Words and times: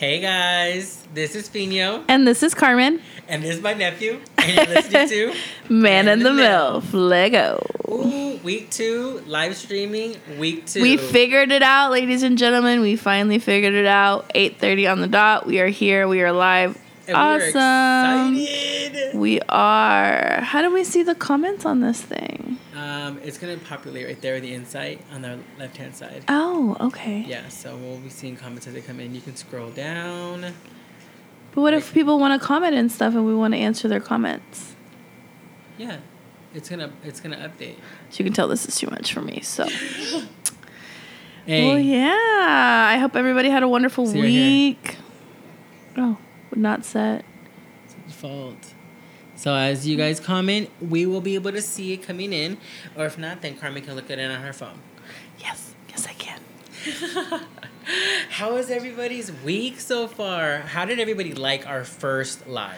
Hey 0.00 0.18
guys, 0.18 1.06
this 1.12 1.36
is 1.36 1.50
Fino. 1.50 2.02
And 2.08 2.26
this 2.26 2.42
is 2.42 2.54
Carmen, 2.54 3.02
and 3.28 3.42
this 3.42 3.56
is 3.56 3.62
my 3.62 3.74
nephew, 3.74 4.18
and 4.38 4.56
you're 4.56 4.64
listening 4.64 5.08
to 5.10 5.34
Man 5.68 6.08
in 6.08 6.20
the 6.20 6.32
the 6.32 6.40
MILF. 6.40 6.94
Lego. 6.94 7.62
Ooh, 7.86 8.40
week 8.42 8.70
two 8.70 9.22
live 9.26 9.54
streaming. 9.58 10.16
Week 10.38 10.64
two. 10.64 10.80
We 10.80 10.96
figured 10.96 11.52
it 11.52 11.62
out, 11.62 11.90
ladies 11.90 12.22
and 12.22 12.38
gentlemen. 12.38 12.80
We 12.80 12.96
finally 12.96 13.38
figured 13.38 13.74
it 13.74 13.84
out. 13.84 14.26
8.30 14.30 14.90
on 14.90 15.00
the 15.02 15.06
dot. 15.06 15.46
We 15.46 15.60
are 15.60 15.68
here. 15.68 16.08
We 16.08 16.22
are 16.22 16.32
live. 16.32 16.78
And 17.06 17.16
awesome. 17.18 18.36
We 18.36 18.48
are 18.48 18.86
excited. 18.86 19.18
We 19.18 19.40
are. 19.50 20.40
How 20.40 20.62
do 20.62 20.72
we 20.72 20.82
see 20.82 21.02
the 21.02 21.14
comments 21.14 21.66
on 21.66 21.80
this 21.80 22.00
thing? 22.00 22.49
Um, 22.80 23.18
it's 23.22 23.36
gonna 23.36 23.58
populate 23.58 24.06
right 24.06 24.20
there, 24.22 24.40
the 24.40 24.54
insight 24.54 25.02
on 25.12 25.20
the 25.20 25.38
left 25.58 25.76
hand 25.76 25.94
side. 25.94 26.24
Oh, 26.28 26.78
okay. 26.80 27.20
Yeah, 27.28 27.46
so 27.48 27.76
we'll 27.76 27.98
be 27.98 28.08
seeing 28.08 28.36
comments 28.36 28.66
as 28.66 28.72
they 28.72 28.80
come 28.80 29.00
in. 29.00 29.14
You 29.14 29.20
can 29.20 29.36
scroll 29.36 29.68
down. 29.68 30.54
But 31.52 31.60
what 31.60 31.74
if 31.74 31.92
people 31.92 32.18
want 32.18 32.40
to 32.40 32.46
comment 32.46 32.74
and 32.74 32.90
stuff 32.90 33.14
and 33.14 33.26
we 33.26 33.34
want 33.34 33.52
to 33.52 33.58
answer 33.58 33.86
their 33.86 34.00
comments? 34.00 34.74
Yeah, 35.76 35.98
it's 36.54 36.70
gonna 36.70 36.90
it's 37.04 37.20
gonna 37.20 37.36
update. 37.36 37.76
So 38.08 38.18
you 38.18 38.24
can 38.24 38.32
tell 38.32 38.48
this 38.48 38.66
is 38.66 38.76
too 38.76 38.88
much 38.88 39.12
for 39.12 39.20
me. 39.20 39.40
So, 39.42 39.66
Hey, 41.44 41.66
well, 41.66 41.78
yeah. 41.78 42.86
I 42.94 42.96
hope 42.96 43.14
everybody 43.14 43.50
had 43.50 43.62
a 43.62 43.68
wonderful 43.68 44.06
See 44.06 44.20
right 44.22 44.24
week. 44.24 44.96
Oh, 45.98 46.16
not 46.56 46.86
set. 46.86 47.26
default. 48.06 48.72
So 49.40 49.54
as 49.54 49.88
you 49.88 49.96
guys 49.96 50.20
comment, 50.20 50.68
we 50.82 51.06
will 51.06 51.22
be 51.22 51.34
able 51.34 51.52
to 51.52 51.62
see 51.62 51.94
it 51.94 52.02
coming 52.02 52.34
in, 52.34 52.58
or 52.94 53.06
if 53.06 53.16
not, 53.16 53.40
then 53.40 53.56
Carmen 53.56 53.82
can 53.82 53.94
look 53.94 54.10
at 54.10 54.18
it 54.18 54.30
on 54.30 54.38
her 54.42 54.52
phone. 54.52 54.78
Yes, 55.38 55.72
yes, 55.88 56.06
I 56.06 56.12
can. 56.12 56.42
How 58.28 58.52
was 58.52 58.70
everybody's 58.70 59.32
week 59.42 59.80
so 59.80 60.08
far? 60.08 60.58
How 60.58 60.84
did 60.84 61.00
everybody 61.00 61.32
like 61.32 61.66
our 61.66 61.84
first 61.84 62.46
live? 62.48 62.76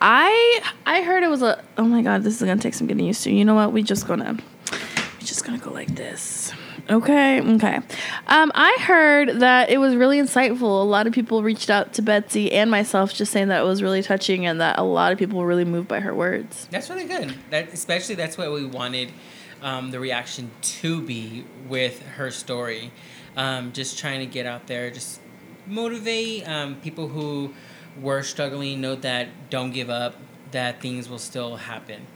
I 0.00 0.62
I 0.86 1.02
heard 1.02 1.24
it 1.24 1.28
was 1.28 1.42
a. 1.42 1.62
Oh 1.76 1.84
my 1.84 2.00
god, 2.00 2.22
this 2.22 2.36
is 2.36 2.40
gonna 2.40 2.58
take 2.58 2.72
some 2.72 2.86
getting 2.86 3.04
used 3.04 3.22
to. 3.24 3.30
You 3.30 3.44
know 3.44 3.54
what? 3.54 3.74
We 3.74 3.82
just 3.82 4.06
gonna 4.06 4.38
we 5.20 5.26
just 5.26 5.44
gonna 5.44 5.58
go 5.58 5.72
like 5.72 5.94
this. 5.94 6.54
Okay, 6.90 7.40
okay. 7.40 7.80
Um, 8.28 8.50
I 8.54 8.78
heard 8.80 9.40
that 9.40 9.68
it 9.68 9.76
was 9.76 9.94
really 9.94 10.18
insightful. 10.18 10.62
A 10.62 10.84
lot 10.84 11.06
of 11.06 11.12
people 11.12 11.42
reached 11.42 11.68
out 11.68 11.92
to 11.94 12.02
Betsy 12.02 12.50
and 12.52 12.70
myself, 12.70 13.12
just 13.12 13.30
saying 13.30 13.48
that 13.48 13.60
it 13.60 13.64
was 13.64 13.82
really 13.82 14.02
touching 14.02 14.46
and 14.46 14.58
that 14.62 14.78
a 14.78 14.82
lot 14.82 15.12
of 15.12 15.18
people 15.18 15.38
were 15.38 15.46
really 15.46 15.66
moved 15.66 15.86
by 15.86 16.00
her 16.00 16.14
words. 16.14 16.66
That's 16.70 16.88
really 16.88 17.04
good. 17.04 17.34
That 17.50 17.74
especially 17.74 18.14
that's 18.14 18.38
what 18.38 18.50
we 18.52 18.64
wanted 18.64 19.12
um, 19.60 19.90
the 19.90 20.00
reaction 20.00 20.50
to 20.62 21.02
be 21.02 21.44
with 21.68 22.00
her 22.02 22.30
story. 22.30 22.90
Um, 23.36 23.72
just 23.72 23.98
trying 23.98 24.20
to 24.20 24.26
get 24.26 24.46
out 24.46 24.66
there, 24.66 24.90
just 24.90 25.20
motivate 25.66 26.48
um, 26.48 26.76
people 26.76 27.08
who 27.08 27.52
were 28.00 28.22
struggling. 28.22 28.80
Know 28.80 28.94
that 28.96 29.50
don't 29.50 29.72
give 29.72 29.90
up. 29.90 30.14
That 30.52 30.80
things 30.80 31.08
will 31.10 31.18
still 31.18 31.56
happen. 31.56 32.06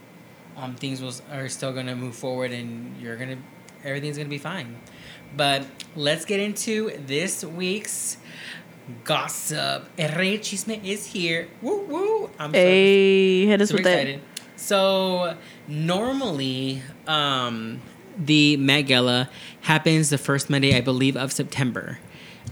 Um, 0.56 0.76
things 0.76 1.02
will 1.02 1.12
are 1.30 1.48
still 1.48 1.72
gonna 1.72 1.94
move 1.94 2.14
forward, 2.14 2.52
and 2.52 2.96
you're 3.00 3.16
gonna 3.16 3.38
everything's 3.84 4.16
gonna 4.16 4.28
be 4.28 4.38
fine. 4.38 4.76
But 5.36 5.66
let's 5.96 6.24
get 6.24 6.40
into 6.40 6.90
this 7.06 7.44
week's 7.44 8.18
gossip. 9.04 9.88
El 9.98 10.16
Rey 10.18 10.38
Chisme 10.38 10.82
is 10.84 11.06
here. 11.06 11.48
Woo 11.62 11.82
woo! 11.82 12.30
I'm 12.38 12.50
so 12.50 12.58
Hey, 12.58 13.46
hit 13.46 13.60
us 13.60 13.72
with 13.72 13.86
it. 13.86 13.86
excited. 13.86 14.20
So 14.56 15.36
normally, 15.66 16.82
um, 17.06 17.80
the 18.18 18.56
Met 18.58 18.82
Gala 18.82 19.28
happens 19.62 20.10
the 20.10 20.18
first 20.18 20.50
Monday, 20.50 20.76
I 20.76 20.80
believe, 20.80 21.16
of 21.16 21.32
September, 21.32 21.98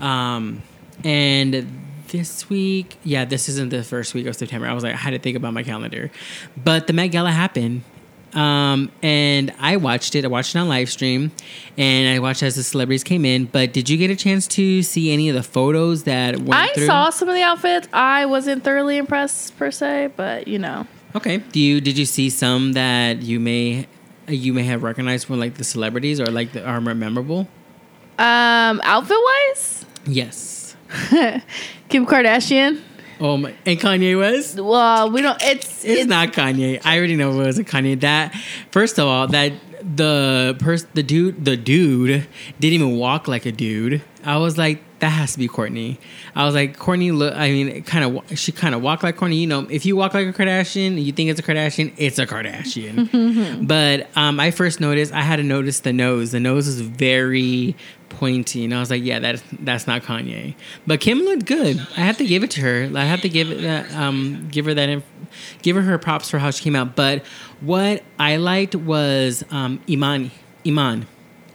um, 0.00 0.62
and 1.04 1.66
this 2.08 2.48
week, 2.50 2.96
yeah, 3.04 3.24
this 3.24 3.48
isn't 3.48 3.68
the 3.70 3.84
first 3.84 4.14
week 4.14 4.26
of 4.26 4.34
September. 4.34 4.66
I 4.66 4.72
was 4.72 4.82
like, 4.82 4.94
I 4.94 4.96
had 4.96 5.10
to 5.10 5.18
think 5.20 5.36
about 5.36 5.52
my 5.54 5.62
calendar, 5.62 6.10
but 6.56 6.86
the 6.88 6.92
Met 6.92 7.08
Gala 7.08 7.30
happened. 7.30 7.82
Um, 8.34 8.90
and 9.02 9.52
I 9.58 9.76
watched 9.76 10.14
it. 10.14 10.24
I 10.24 10.28
watched 10.28 10.54
it 10.54 10.58
on 10.58 10.68
live 10.68 10.88
stream, 10.90 11.32
and 11.76 12.08
I 12.08 12.18
watched 12.20 12.42
as 12.42 12.54
the 12.56 12.62
celebrities 12.62 13.02
came 13.02 13.24
in. 13.24 13.46
But 13.46 13.72
did 13.72 13.88
you 13.88 13.96
get 13.96 14.10
a 14.10 14.16
chance 14.16 14.46
to 14.48 14.82
see 14.82 15.12
any 15.12 15.28
of 15.28 15.34
the 15.34 15.42
photos 15.42 16.04
that 16.04 16.36
went 16.38 16.54
I 16.54 16.68
through? 16.74 16.86
saw 16.86 17.10
some 17.10 17.28
of 17.28 17.34
the 17.34 17.42
outfits. 17.42 17.88
I 17.92 18.26
wasn't 18.26 18.62
thoroughly 18.62 18.96
impressed 18.98 19.56
per 19.58 19.70
se, 19.70 20.10
but 20.16 20.46
you 20.46 20.58
know. 20.58 20.86
Okay. 21.16 21.38
Do 21.38 21.58
you 21.58 21.80
did 21.80 21.98
you 21.98 22.04
see 22.06 22.30
some 22.30 22.74
that 22.74 23.22
you 23.22 23.40
may 23.40 23.86
you 24.28 24.52
may 24.52 24.62
have 24.62 24.84
recognized 24.84 25.26
from 25.26 25.40
like 25.40 25.54
the 25.54 25.64
celebrities 25.64 26.20
or 26.20 26.26
like 26.26 26.52
the 26.52 26.64
are 26.64 26.80
memorable? 26.80 27.48
Um, 28.18 28.80
outfit 28.84 29.16
wise, 29.48 29.84
Yes. 30.06 30.76
Kim 31.88 32.04
Kardashian. 32.06 32.80
Oh 33.20 33.36
my! 33.36 33.54
And 33.66 33.78
Kanye 33.78 34.18
West. 34.18 34.58
Well, 34.58 35.10
we 35.10 35.20
don't. 35.20 35.40
It's 35.42 35.84
It's, 35.84 36.06
not 36.08 36.32
Kanye. 36.32 36.80
I 36.84 36.96
already 36.96 37.16
know 37.16 37.32
it 37.32 37.46
was 37.46 37.58
a 37.58 37.64
Kanye. 37.64 38.00
That 38.00 38.34
first 38.70 38.98
of 38.98 39.06
all, 39.06 39.26
that 39.28 39.52
the 39.82 40.56
person, 40.58 40.88
the 40.94 41.02
dude, 41.02 41.44
the 41.44 41.56
dude 41.56 42.26
didn't 42.58 42.74
even 42.74 42.96
walk 42.96 43.28
like 43.28 43.46
a 43.46 43.52
dude. 43.52 44.02
I 44.24 44.36
was 44.38 44.58
like, 44.58 44.82
that 45.00 45.08
has 45.08 45.32
to 45.32 45.38
be 45.38 45.48
Kourtney. 45.48 45.98
I 46.34 46.44
was 46.44 46.54
like, 46.54 46.78
Kourtney. 46.78 47.16
Look, 47.16 47.34
I 47.34 47.50
mean, 47.50 47.82
kind 47.84 48.04
of. 48.04 48.38
She 48.38 48.52
kind 48.52 48.74
of 48.74 48.82
walked 48.82 49.02
like 49.02 49.16
Kourtney. 49.16 49.40
You 49.40 49.46
know, 49.46 49.66
if 49.70 49.84
you 49.84 49.96
walk 49.96 50.14
like 50.14 50.26
a 50.26 50.32
Kardashian, 50.32 51.02
you 51.02 51.12
think 51.12 51.30
it's 51.30 51.40
a 51.40 51.42
Kardashian. 51.42 51.92
It's 51.96 52.18
a 52.18 52.26
Kardashian. 52.26 53.66
but 53.66 54.08
um, 54.16 54.38
I 54.40 54.50
first 54.50 54.80
noticed. 54.80 55.12
I 55.12 55.22
had 55.22 55.36
to 55.36 55.42
notice 55.42 55.80
the 55.80 55.92
nose. 55.92 56.32
The 56.32 56.40
nose 56.40 56.66
is 56.66 56.80
very 56.80 57.76
pointy, 58.10 58.64
and 58.64 58.74
I 58.74 58.80
was 58.80 58.90
like, 58.90 59.02
yeah, 59.02 59.18
that's 59.18 59.42
that's 59.60 59.86
not 59.86 60.02
Kanye. 60.02 60.54
But 60.86 61.00
Kim 61.00 61.20
looked 61.20 61.46
good. 61.46 61.78
I 61.96 62.00
have 62.00 62.18
to 62.18 62.26
give 62.26 62.44
it 62.44 62.50
to 62.52 62.60
her. 62.60 62.90
I 62.94 63.04
have 63.04 63.22
to 63.22 63.28
give 63.28 63.50
it 63.50 63.62
that. 63.62 63.90
Um, 63.94 64.48
give 64.50 64.66
her 64.66 64.74
that. 64.74 64.88
Inf- 64.88 65.04
give 65.62 65.76
her 65.76 65.82
her 65.82 65.96
props 65.98 66.28
for 66.28 66.38
how 66.38 66.50
she 66.50 66.62
came 66.62 66.76
out. 66.76 66.94
But 66.94 67.24
what 67.60 68.02
I 68.18 68.36
liked 68.36 68.74
was 68.74 69.42
um, 69.50 69.80
Iman. 69.90 70.30
Iman. 70.66 71.06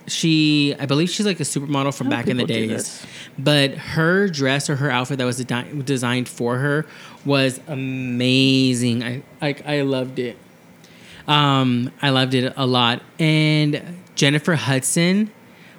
She, 0.08 0.76
I 0.80 0.86
believe 0.86 1.10
she's 1.10 1.26
like 1.26 1.40
a 1.40 1.44
supermodel 1.44 1.96
from 1.96 2.10
back 2.10 2.28
in 2.28 2.38
the 2.38 2.46
days. 2.46 3.04
But 3.40 3.72
her 3.72 4.28
dress 4.28 4.70
or 4.70 4.76
her 4.76 4.92
outfit 4.92 5.18
that 5.18 5.26
was 5.26 5.44
desi- 5.44 5.84
designed 5.84 6.30
for 6.30 6.58
her 6.58 6.86
was 7.26 7.60
amazing. 7.68 9.04
I 9.04 9.24
like 9.42 9.66
I 9.68 9.82
loved 9.82 10.20
it. 10.20 10.38
Um, 11.28 11.92
I 12.02 12.10
loved 12.12 12.36
it 12.36 12.54
a 12.56 12.68
lot. 12.68 13.02
And 13.20 13.82
Jennifer 14.14 14.54
Hudson 14.54 15.32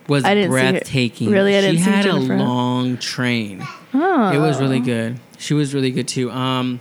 was 0.09 0.25
I 0.25 0.35
didn't 0.35 0.53
see 0.53 0.59
her. 0.65 0.71
breathtaking. 0.73 1.31
Really? 1.31 1.57
I 1.57 1.61
didn't 1.61 1.79
she 1.79 1.85
see 1.85 1.91
had 1.91 2.05
Jennifer. 2.05 2.35
a 2.35 2.39
long 2.39 2.97
train. 2.99 3.67
Oh. 3.95 4.33
It 4.33 4.39
was 4.39 4.61
really 4.61 4.81
good. 4.81 5.19
She 5.39 5.55
was 5.55 5.75
really 5.75 5.91
good 5.91 6.09
too. 6.09 6.31
Um, 6.31 6.81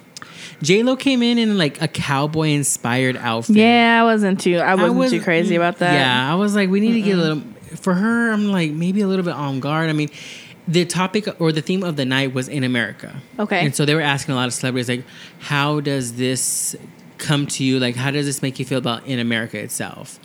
J 0.61 0.83
Lo 0.83 0.95
came 0.95 1.21
in 1.21 1.37
in 1.37 1.57
like 1.57 1.81
a 1.81 1.87
cowboy 1.87 2.49
inspired 2.49 3.17
outfit. 3.17 3.57
Yeah, 3.57 3.99
I 4.01 4.03
wasn't 4.05 4.39
too. 4.39 4.57
I 4.57 4.75
wasn't 4.75 4.95
was- 4.99 5.11
too 5.11 5.21
crazy 5.21 5.55
about 5.55 5.79
that. 5.79 5.93
Yeah, 5.93 6.31
I 6.31 6.35
was 6.35 6.55
like, 6.55 6.69
we 6.69 6.79
need 6.79 6.93
to 6.93 7.01
get 7.01 7.17
a 7.17 7.21
little. 7.21 7.43
For 7.75 7.93
her, 7.93 8.31
I'm 8.31 8.51
like 8.51 8.71
maybe 8.71 9.01
a 9.01 9.07
little 9.07 9.25
bit 9.25 9.33
on 9.33 9.59
guard. 9.59 9.89
I 9.89 9.93
mean, 9.93 10.09
the 10.67 10.85
topic 10.85 11.27
or 11.41 11.51
the 11.51 11.61
theme 11.61 11.83
of 11.83 11.97
the 11.97 12.05
night 12.05 12.33
was 12.33 12.47
in 12.47 12.63
America. 12.63 13.13
Okay. 13.37 13.65
And 13.65 13.75
so 13.75 13.83
they 13.85 13.95
were 13.95 14.01
asking 14.01 14.33
a 14.33 14.35
lot 14.35 14.47
of 14.47 14.53
celebrities 14.53 14.87
like, 14.87 15.03
how 15.39 15.81
does 15.81 16.13
this 16.13 16.75
come 17.17 17.47
to 17.47 17.63
you? 17.65 17.79
Like, 17.79 17.95
how 17.97 18.11
does 18.11 18.25
this 18.25 18.41
make 18.41 18.57
you 18.59 18.65
feel 18.65 18.77
about 18.77 19.05
in 19.05 19.19
America 19.19 19.59
itself? 19.59 20.19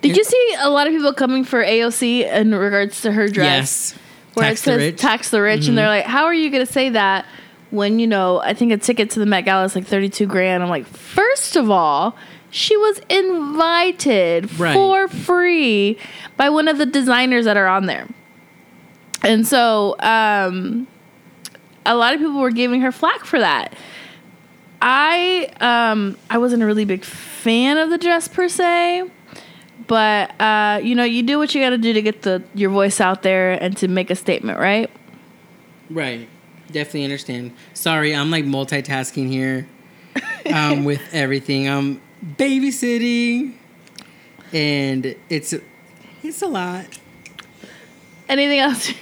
Did 0.00 0.16
you 0.16 0.24
see 0.24 0.54
a 0.60 0.70
lot 0.70 0.86
of 0.86 0.92
people 0.92 1.12
coming 1.12 1.44
for 1.44 1.62
AOC 1.62 2.30
in 2.32 2.54
regards 2.54 3.00
to 3.02 3.12
her 3.12 3.28
dress? 3.28 3.92
Yes. 3.92 3.98
Where 4.34 4.46
Tax 4.48 4.60
it 4.60 4.64
the 4.64 4.70
says 4.70 4.78
rich. 4.78 4.94
Mm-hmm. 4.96 5.06
tax 5.08 5.30
the 5.30 5.42
rich, 5.42 5.66
and 5.68 5.76
they're 5.78 5.88
like, 5.88 6.04
"How 6.04 6.24
are 6.26 6.34
you 6.34 6.50
going 6.50 6.64
to 6.64 6.72
say 6.72 6.90
that 6.90 7.26
when 7.70 7.98
you 7.98 8.06
know? 8.06 8.40
I 8.40 8.54
think 8.54 8.70
a 8.72 8.76
ticket 8.76 9.10
to 9.12 9.18
the 9.18 9.26
Met 9.26 9.44
Gala 9.44 9.64
is 9.64 9.74
like 9.74 9.86
thirty-two 9.86 10.26
grand." 10.26 10.62
I'm 10.62 10.68
like, 10.68 10.86
first 10.86 11.56
of 11.56 11.70
all, 11.70 12.16
she 12.50 12.76
was 12.76 13.00
invited 13.08 14.58
Right. 14.60 14.74
for 14.74 15.08
free 15.08 15.98
by 16.36 16.50
one 16.50 16.68
of 16.68 16.78
the 16.78 16.86
designers 16.86 17.46
that 17.46 17.56
are 17.56 17.66
on 17.66 17.86
there, 17.86 18.06
and 19.24 19.44
so 19.44 19.96
um, 19.98 20.86
a 21.84 21.96
lot 21.96 22.14
of 22.14 22.20
people 22.20 22.38
were 22.40 22.52
giving 22.52 22.80
her 22.82 22.92
flack 22.92 23.24
for 23.24 23.40
that. 23.40 23.74
I 24.80 25.50
um, 25.60 26.16
I 26.30 26.38
wasn't 26.38 26.62
a 26.62 26.66
really 26.66 26.84
big 26.84 27.04
fan 27.04 27.76
of 27.78 27.90
the 27.90 27.98
dress 27.98 28.28
per 28.28 28.48
se 28.48 29.10
but 29.86 30.38
uh, 30.40 30.80
you 30.82 30.94
know 30.94 31.04
you 31.04 31.22
do 31.22 31.38
what 31.38 31.54
you 31.54 31.60
got 31.60 31.70
to 31.70 31.78
do 31.78 31.92
to 31.92 32.02
get 32.02 32.22
the 32.22 32.42
your 32.54 32.70
voice 32.70 33.00
out 33.00 33.22
there 33.22 33.52
and 33.52 33.76
to 33.76 33.88
make 33.88 34.10
a 34.10 34.16
statement 34.16 34.58
right 34.58 34.90
Right. 35.90 36.28
Definitely 36.70 37.04
understand. 37.04 37.52
Sorry, 37.72 38.14
I'm 38.14 38.30
like 38.30 38.44
multitasking 38.44 39.28
here 39.28 39.66
um, 40.52 40.84
with 40.84 41.00
everything. 41.12 41.66
I'm 41.68 42.00
babysitting, 42.36 43.54
and 44.52 45.16
it's 45.30 45.54
it's 46.22 46.42
a 46.42 46.46
lot. 46.46 46.84
anything 48.28 48.58
else 48.58 48.92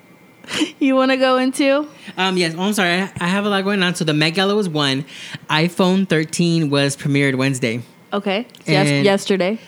you 0.80 0.96
want 0.96 1.12
to 1.12 1.16
go 1.16 1.36
into 1.38 1.88
Um, 2.16 2.36
yes, 2.36 2.54
oh, 2.58 2.62
I'm 2.62 2.72
sorry. 2.72 3.02
I, 3.02 3.12
I 3.20 3.28
have 3.28 3.44
a 3.44 3.48
lot 3.48 3.62
going 3.62 3.82
on. 3.84 3.94
So 3.94 4.04
the 4.04 4.14
Met 4.14 4.30
Gala 4.30 4.56
was 4.56 4.68
one. 4.68 5.04
iPhone 5.48 6.08
13 6.08 6.70
was 6.70 6.96
premiered 6.96 7.36
Wednesday. 7.36 7.82
okay 8.12 8.46
yes, 8.66 9.04
yesterday 9.04 9.60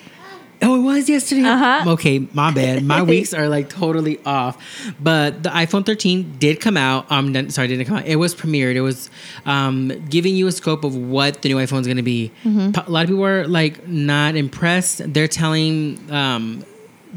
Oh, 0.60 0.76
it 0.76 0.82
was 0.82 1.08
yesterday. 1.08 1.42
Uh-huh. 1.44 1.90
Okay, 1.92 2.26
my 2.32 2.50
bad. 2.50 2.82
My 2.84 3.02
weeks 3.14 3.32
are 3.32 3.48
like 3.48 3.68
totally 3.68 4.18
off. 4.24 4.62
But 5.00 5.42
the 5.42 5.50
iPhone 5.50 5.86
13 5.86 6.36
did 6.38 6.60
come 6.60 6.76
out. 6.76 7.10
Um, 7.10 7.50
sorry, 7.50 7.68
didn't 7.68 7.86
come 7.86 7.98
out. 7.98 8.06
It 8.06 8.16
was 8.16 8.34
premiered. 8.34 8.74
It 8.74 8.80
was 8.80 9.10
um 9.46 9.88
giving 10.08 10.34
you 10.34 10.46
a 10.46 10.52
scope 10.52 10.84
of 10.84 10.96
what 10.96 11.42
the 11.42 11.48
new 11.48 11.56
iPhone 11.56 11.80
is 11.80 11.86
going 11.86 11.96
to 11.98 12.02
be. 12.02 12.32
Mm-hmm. 12.44 12.88
A 12.88 12.90
lot 12.90 13.04
of 13.04 13.08
people 13.08 13.24
are 13.24 13.46
like 13.46 13.86
not 13.86 14.36
impressed. 14.36 15.12
They're 15.12 15.28
telling 15.28 15.98
um 16.10 16.64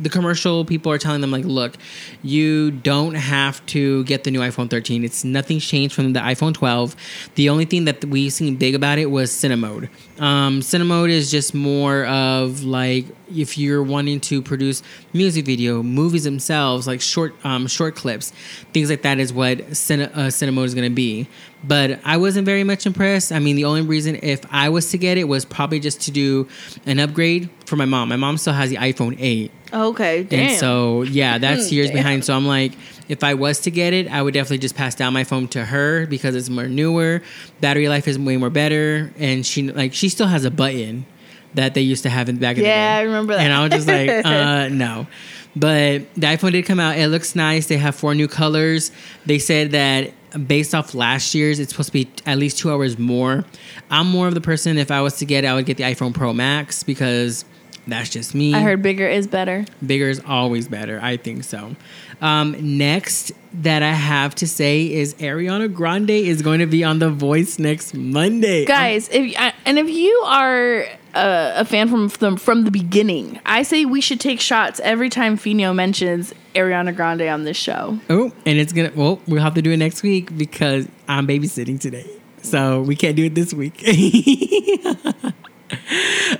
the 0.02 0.10
commercial 0.10 0.66
people 0.66 0.92
are 0.92 0.98
telling 0.98 1.22
them 1.22 1.32
like 1.32 1.46
look 1.46 1.76
you 2.24 2.72
don't 2.72 3.16
have 3.16 3.64
to 3.68 4.04
get 4.06 4.24
the 4.24 4.32
new 4.32 4.40
iphone 4.40 4.70
13 4.70 5.04
it's 5.04 5.24
nothing's 5.24 5.66
changed 5.66 5.94
from 5.94 6.14
the 6.14 6.20
iphone 6.22 6.54
12 6.54 6.96
the 7.36 7.50
only 7.50 7.66
thing 7.66 7.86
that 7.86 8.04
we've 8.06 8.34
seen 8.34 8.56
big 8.56 8.76
about 8.76 8.98
it 8.98 9.08
was 9.08 9.32
cinemode 9.32 9.90
um, 10.20 10.60
cinemode 10.62 11.10
is 11.10 11.32
just 11.32 11.54
more 11.54 12.06
of 12.06 12.64
like 12.64 13.06
if 13.36 13.58
you're 13.58 13.84
wanting 13.84 14.20
to 14.20 14.42
produce 14.42 14.84
music 15.14 15.46
video 15.46 15.82
movies 15.82 16.24
themselves 16.24 16.88
like 16.88 17.02
short 17.02 17.34
um, 17.46 17.68
short 17.68 17.96
clips 17.96 18.32
things 18.74 18.90
like 18.90 19.04
that 19.04 19.20
is 19.20 19.32
what 19.32 19.58
cine, 19.70 20.10
uh, 20.14 20.28
cinemode 20.28 20.66
is 20.66 20.76
going 20.76 20.90
to 20.90 20.94
be 20.94 21.28
but 21.64 22.00
i 22.06 22.18
wasn't 22.18 22.46
very 22.46 22.64
much 22.64 22.86
impressed 22.86 23.32
i 23.32 23.40
mean 23.40 23.56
the 23.56 23.66
only 23.66 23.82
reason 23.82 24.18
if 24.24 24.42
i 24.52 24.68
was 24.70 24.90
to 24.90 24.98
get 24.98 25.18
it 25.18 25.26
was 25.26 25.46
probably 25.46 25.80
just 25.80 26.02
to 26.02 26.12
do 26.12 26.48
an 26.86 27.00
upgrade 27.00 27.50
for 27.66 27.76
my 27.76 27.86
mom 27.86 28.10
my 28.10 28.16
mom 28.16 28.38
still 28.38 28.54
has 28.54 28.70
the 28.70 28.78
iphone 28.78 29.16
8 29.20 29.52
Okay, 29.74 30.24
damn. 30.24 30.50
and 30.50 30.60
so, 30.60 31.04
yeah, 31.04 31.38
that's 31.46 31.72
years 31.72 31.88
Damn. 31.88 31.96
behind. 31.96 32.26
So 32.26 32.36
I'm 32.36 32.46
like, 32.46 32.74
if 33.08 33.24
I 33.24 33.36
was 33.36 33.62
to 33.62 33.72
get 33.72 33.94
it, 33.94 34.12
I 34.12 34.22
would 34.22 34.34
definitely 34.34 34.58
just 34.58 34.76
pass 34.76 34.96
down 34.96 35.14
my 35.14 35.24
phone 35.24 35.48
to 35.50 35.64
her 35.64 36.06
because 36.08 36.36
it's 36.36 36.50
more 36.50 36.68
newer. 36.68 37.22
Battery 37.62 37.88
life 37.88 38.06
is 38.06 38.20
way 38.20 38.36
more 38.36 38.50
better, 38.50 39.14
and 39.18 39.46
she 39.46 39.72
like 39.72 39.94
she 39.94 40.10
still 40.10 40.28
has 40.28 40.44
a 40.44 40.52
button 40.52 41.06
that 41.54 41.74
they 41.74 41.80
used 41.82 42.04
to 42.04 42.10
have 42.10 42.28
in 42.28 42.36
the 42.36 42.42
back 42.42 42.58
in 42.58 42.64
the 42.64 42.68
day. 42.68 42.76
Yeah, 42.76 42.98
I 42.98 43.02
remember 43.04 43.34
that. 43.34 43.44
And 43.44 43.54
I 43.54 43.64
was 43.64 43.72
just 43.72 43.88
like, 43.88 44.26
uh, 44.26 44.68
no. 44.72 45.08
But 45.56 46.14
the 46.16 46.28
iPhone 46.28 46.52
did 46.54 46.66
come 46.66 46.80
out. 46.80 46.98
It 46.98 47.08
looks 47.10 47.36
nice. 47.36 47.68
They 47.68 47.78
have 47.78 47.96
four 47.96 48.16
new 48.16 48.28
colors. 48.28 48.92
They 49.26 49.38
said 49.40 49.72
that 49.72 50.12
based 50.48 50.74
off 50.74 50.94
last 50.96 51.36
year's, 51.36 51.60
it's 51.60 51.72
supposed 51.72 51.88
to 51.90 51.94
be 51.94 52.10
at 52.26 52.38
least 52.38 52.58
two 52.60 52.72
hours 52.72 52.98
more. 52.98 53.44
I'm 53.90 54.08
more 54.08 54.28
of 54.28 54.34
the 54.34 54.40
person. 54.42 54.78
If 54.78 54.92
I 54.92 55.02
was 55.02 55.18
to 55.18 55.26
get, 55.26 55.44
it, 55.44 55.48
I 55.48 55.54
would 55.56 55.66
get 55.66 55.76
the 55.78 55.84
iPhone 55.84 56.14
Pro 56.14 56.32
Max 56.34 56.84
because 56.84 57.44
that's 57.88 58.10
just 58.10 58.36
me 58.36 58.54
I 58.54 58.62
heard 58.62 58.82
bigger 58.84 59.08
is 59.08 59.26
better. 59.28 59.66
bigger 59.86 60.08
is 60.08 60.22
always 60.28 60.68
better 60.68 61.00
i 61.02 61.18
think 61.18 61.44
so 61.44 61.76
um, 62.22 62.56
next 62.78 63.32
that 63.54 63.82
i 63.82 63.92
have 63.92 64.36
to 64.36 64.48
say 64.48 64.86
is 64.94 65.16
ariana 65.16 65.74
grande 65.74 66.12
is 66.12 66.44
going 66.44 66.60
to 66.60 66.68
be 66.68 66.84
on 66.84 67.00
the 67.00 67.10
voice 67.10 67.58
next 67.58 67.96
monday 67.96 68.66
Guys, 68.66 69.10
if 69.12 69.34
I- 69.36 69.54
and 69.66 69.80
if 69.80 69.90
you 69.90 70.12
are 70.28 70.86
uh, 71.14 71.54
a 71.56 71.66
fan 71.66 71.88
from 71.90 72.10
from 72.10 72.38
from 72.38 72.64
the 72.64 72.72
beginning, 72.72 73.40
I 73.46 73.64
say 73.64 73.86
we 73.86 74.02
should 74.02 74.20
take 74.20 74.40
shots 74.40 74.80
every 74.84 75.10
time 75.10 75.38
Fino 75.38 75.74
mentions 75.74 76.34
Ariana 76.56 76.96
Grande 76.96 77.24
on 77.24 77.44
this 77.44 77.58
show. 77.58 78.00
oh 78.10 78.32
and 78.46 78.58
it's 78.58 78.74
gonna 78.74 78.92
well 78.96 79.20
we'll 79.28 79.42
have 79.42 79.54
to 79.56 79.62
do 79.62 79.72
it 79.72 79.78
next 79.78 80.04
week 80.04 80.36
because 80.38 80.88
i'm 81.08 81.28
babysitting 81.28 81.80
today. 81.80 82.10
So 82.44 82.82
we 82.82 82.96
can't 82.96 83.16
do 83.16 83.26
it 83.26 83.36
this 83.36 83.54
week 83.54 83.84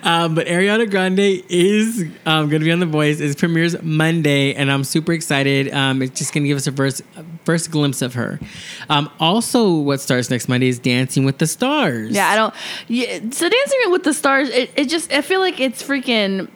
Um, 0.04 0.36
but 0.36 0.48
Ariana 0.48 0.90
Grande 0.90 1.44
is 1.50 2.02
um, 2.26 2.50
going 2.50 2.62
to 2.62 2.66
be 2.66 2.72
on 2.72 2.80
The 2.80 2.86
Voice. 2.86 3.20
It 3.20 3.38
premieres 3.38 3.82
Monday, 3.82 4.54
and 4.54 4.72
I'm 4.72 4.84
super 4.84 5.14
excited. 5.14 5.72
Um, 5.74 6.02
it's 6.02 6.18
just 6.18 6.34
going 6.34 6.44
to 6.44 6.48
give 6.48 6.58
us 6.58 6.68
a 6.68 6.72
first 6.72 7.02
first 7.46 7.72
glimpse 7.72 8.02
of 8.02 8.14
her. 8.14 8.40
Um, 8.90 9.10
also, 9.20 9.78
what 9.78 10.00
starts 10.02 10.30
next 10.30 10.48
Monday 10.48 10.70
is 10.70 10.80
Dancing 10.80 11.26
with 11.26 11.38
the 11.38 11.48
Stars. 11.48 12.12
Yeah, 12.12 12.30
I 12.30 12.36
don't. 12.36 12.54
Yeah, 12.88 13.20
so 13.32 13.50
Dancing 13.50 13.80
with 13.88 14.04
the 14.04 14.14
Stars, 14.14 14.50
it, 14.50 14.72
it 14.76 14.90
just 14.90 15.12
I 15.12 15.22
feel 15.22 15.40
like 15.40 15.60
it's 15.60 15.84
freaking 15.84 16.50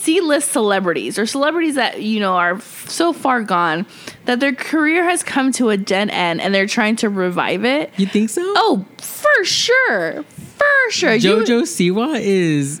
C-list 0.00 0.50
celebrities 0.52 1.18
or 1.18 1.26
celebrities 1.26 1.74
that 1.74 2.02
you 2.02 2.20
know 2.20 2.32
are 2.34 2.54
f- 2.54 2.88
so 2.88 3.12
far 3.12 3.42
gone 3.42 3.86
that 4.24 4.40
their 4.40 4.52
career 4.54 5.04
has 5.04 5.22
come 5.22 5.52
to 5.52 5.68
a 5.70 5.76
dead 5.76 6.10
end 6.10 6.40
and 6.40 6.54
they're 6.54 6.66
trying 6.66 6.96
to 6.96 7.08
revive 7.08 7.64
it. 7.64 7.92
You 7.96 8.06
think 8.06 8.30
so? 8.30 8.40
Oh, 8.56 8.86
for 8.98 9.44
sure, 9.44 10.22
for 10.22 10.90
sure. 10.90 11.14
You- 11.14 11.36
JoJo 11.44 11.62
Siwa 11.62 12.18
is, 12.20 12.80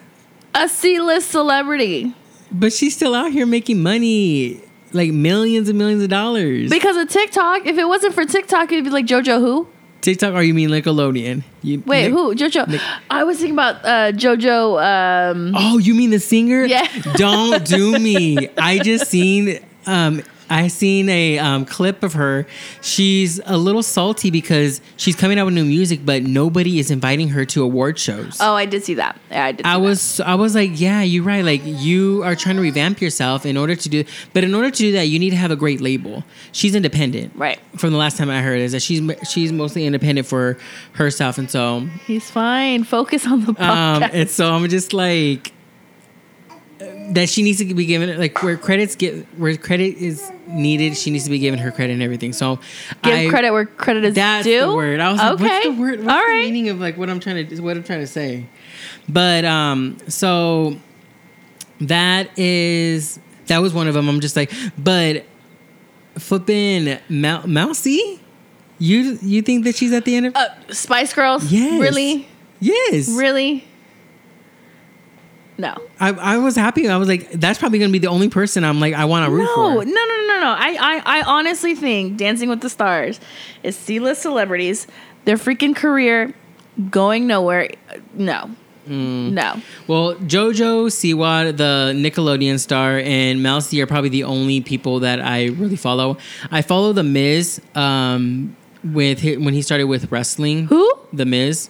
a 0.54 0.68
C-list 0.68 1.30
celebrity 1.30 2.14
but 2.52 2.72
she's 2.72 2.96
still 2.96 3.14
out 3.14 3.30
here 3.30 3.46
making 3.46 3.80
money, 3.80 4.60
like 4.92 5.10
millions 5.12 5.68
and 5.68 5.78
millions 5.78 6.02
of 6.02 6.08
dollars. 6.08 6.68
because 6.68 6.96
of 6.96 7.08
TikTok. 7.08 7.64
If 7.66 7.78
it 7.78 7.86
wasn't 7.86 8.12
for 8.12 8.24
TikTok, 8.24 8.72
it'd 8.72 8.82
be 8.84 8.90
like 8.90 9.06
JoJo 9.06 9.38
who? 9.38 9.68
TikTok, 10.00 10.34
or 10.34 10.42
you 10.42 10.54
mean 10.54 10.70
Nickelodeon? 10.70 11.42
You, 11.62 11.82
Wait, 11.86 12.04
Nic- 12.04 12.12
who? 12.12 12.34
JoJo. 12.34 12.80
I 13.10 13.24
was 13.24 13.36
thinking 13.38 13.54
about 13.54 13.84
uh, 13.84 14.12
JoJo. 14.12 15.30
Um, 15.32 15.52
Oh, 15.56 15.78
you 15.78 15.94
mean 15.94 16.10
the 16.10 16.18
singer? 16.20 16.64
Yeah. 16.64 16.86
Don't 17.14 17.64
do 17.66 17.98
me. 17.98 18.48
I 18.58 18.78
just 18.78 19.06
seen 19.10 19.60
um 19.86 20.22
I 20.50 20.68
seen 20.68 21.08
a 21.08 21.38
um, 21.38 21.64
clip 21.64 22.02
of 22.02 22.14
her. 22.14 22.46
She's 22.82 23.40
a 23.46 23.56
little 23.56 23.82
salty 23.82 24.30
because 24.30 24.80
she's 24.96 25.16
coming 25.16 25.38
out 25.38 25.44
with 25.46 25.54
new 25.54 25.64
music, 25.64 26.00
but 26.04 26.22
nobody 26.24 26.78
is 26.78 26.90
inviting 26.90 27.28
her 27.28 27.44
to 27.46 27.62
award 27.62 27.98
shows. 27.98 28.38
oh, 28.40 28.54
I 28.54 28.66
did 28.66 28.84
see 28.84 28.94
that. 28.94 29.18
Yeah, 29.30 29.44
I 29.46 29.52
did. 29.52 29.64
See 29.64 29.70
I 29.70 29.74
that. 29.78 29.80
was 29.84 30.20
I 30.20 30.34
was 30.34 30.54
like, 30.54 30.72
yeah, 30.74 31.02
you're 31.02 31.24
right. 31.24 31.44
Like 31.44 31.62
you 31.64 32.22
are 32.24 32.34
trying 32.34 32.56
to 32.56 32.62
revamp 32.62 33.00
yourself 33.00 33.46
in 33.46 33.56
order 33.56 33.76
to 33.76 33.88
do, 33.88 34.04
but 34.32 34.44
in 34.44 34.54
order 34.54 34.70
to 34.70 34.76
do 34.76 34.92
that, 34.92 35.04
you 35.04 35.18
need 35.18 35.30
to 35.30 35.36
have 35.36 35.50
a 35.50 35.56
great 35.56 35.80
label. 35.80 36.24
She's 36.52 36.74
independent, 36.74 37.32
right. 37.36 37.58
From 37.76 37.92
the 37.92 37.98
last 37.98 38.16
time 38.16 38.28
I 38.28 38.42
heard, 38.42 38.60
is 38.60 38.72
that 38.72 38.82
she's 38.82 39.00
she's 39.28 39.52
mostly 39.52 39.86
independent 39.86 40.26
for 40.26 40.58
herself, 40.94 41.38
and 41.38 41.50
so 41.50 41.86
He's 42.06 42.30
fine. 42.30 42.84
Focus 42.84 43.26
on 43.26 43.44
the 43.44 43.50
um, 43.50 44.02
podcast. 44.02 44.10
and 44.12 44.30
so 44.30 44.52
I'm 44.52 44.68
just 44.68 44.92
like 44.92 45.52
that 47.10 47.28
she 47.28 47.42
needs 47.42 47.58
to 47.58 47.74
be 47.74 47.86
given 47.86 48.18
like 48.18 48.42
where 48.42 48.56
credits 48.56 48.94
get 48.96 49.26
where 49.38 49.56
credit 49.56 49.96
is 49.98 50.30
needed. 50.46 50.96
She 50.96 51.10
needs 51.10 51.24
to 51.24 51.30
be 51.30 51.38
given 51.38 51.58
her 51.58 51.70
credit 51.70 51.92
and 51.94 52.02
everything. 52.02 52.32
So 52.32 52.56
Give 53.02 53.14
I, 53.14 53.28
credit 53.28 53.50
where 53.52 53.66
credit 53.66 54.04
is 54.04 54.14
That's 54.14 54.44
due. 54.46 54.60
the 54.60 54.74
word. 54.74 55.00
I 55.00 55.10
was 55.10 55.18
like, 55.20 55.32
okay. 55.32 55.44
what's 55.44 55.64
the 55.66 55.72
word? 55.72 55.98
What's 56.00 56.10
All 56.12 56.18
the 56.20 56.24
right. 56.32 56.44
meaning 56.44 56.68
of 56.68 56.80
like 56.80 56.96
what 56.96 57.10
I'm 57.10 57.20
trying 57.20 57.48
to 57.48 57.60
what 57.60 57.76
I'm 57.76 57.82
trying 57.84 58.00
to 58.00 58.06
say? 58.06 58.46
But 59.08 59.44
um, 59.44 59.98
so 60.08 60.76
that 61.80 62.38
is 62.38 63.18
that 63.46 63.58
was 63.58 63.74
one 63.74 63.88
of 63.88 63.94
them. 63.94 64.08
I'm 64.08 64.20
just 64.20 64.36
like, 64.36 64.52
but 64.78 65.24
flipping 66.18 66.98
Mou- 67.08 67.46
Mousy, 67.46 68.20
you 68.78 69.18
you 69.22 69.42
think 69.42 69.64
that 69.64 69.76
she's 69.76 69.92
at 69.92 70.04
the 70.04 70.14
end 70.16 70.26
of? 70.26 70.36
Uh, 70.36 70.48
Spice 70.72 71.12
Girls. 71.12 71.50
Yes. 71.50 71.80
Really? 71.80 72.28
yes, 72.60 73.08
Really? 73.10 73.64
No. 75.60 75.74
I, 75.98 76.10
I 76.10 76.38
was 76.38 76.56
happy. 76.56 76.88
I 76.88 76.96
was 76.96 77.08
like, 77.08 77.30
that's 77.32 77.58
probably 77.58 77.78
gonna 77.78 77.92
be 77.92 77.98
the 77.98 78.08
only 78.08 78.28
person 78.28 78.64
I'm 78.64 78.80
like 78.80 78.94
I 78.94 79.04
want 79.04 79.26
to 79.26 79.30
root 79.30 79.44
No, 79.44 79.54
for. 79.54 79.84
no, 79.84 79.90
no, 79.92 80.26
no, 80.26 80.40
no. 80.40 80.54
I, 80.58 80.76
I, 80.80 81.18
I 81.18 81.22
honestly 81.22 81.74
think 81.74 82.16
Dancing 82.16 82.48
with 82.48 82.60
the 82.60 82.70
Stars 82.70 83.20
is 83.62 83.76
C-list 83.76 84.22
celebrities. 84.22 84.86
Their 85.26 85.36
freaking 85.36 85.76
career 85.76 86.32
going 86.90 87.26
nowhere. 87.26 87.68
No, 88.14 88.50
Mm. 88.88 89.32
no. 89.32 89.60
Well, 89.86 90.14
JoJo 90.16 90.86
Siwa, 90.88 91.54
the 91.56 91.92
Nickelodeon 91.94 92.58
star, 92.58 92.98
and 92.98 93.42
Mel 93.42 93.60
C 93.60 93.80
are 93.82 93.86
probably 93.86 94.08
the 94.08 94.24
only 94.24 94.62
people 94.62 95.00
that 95.00 95.20
I 95.20 95.48
really 95.48 95.76
follow. 95.76 96.16
I 96.50 96.62
follow 96.62 96.92
The 96.92 97.02
Miz 97.04 97.60
um, 97.74 98.56
with 98.82 99.22
hi- 99.22 99.36
when 99.36 99.52
he 99.54 99.62
started 99.62 99.84
with 99.84 100.10
wrestling. 100.10 100.66
Who? 100.66 100.90
The 101.12 101.26
Miz. 101.26 101.68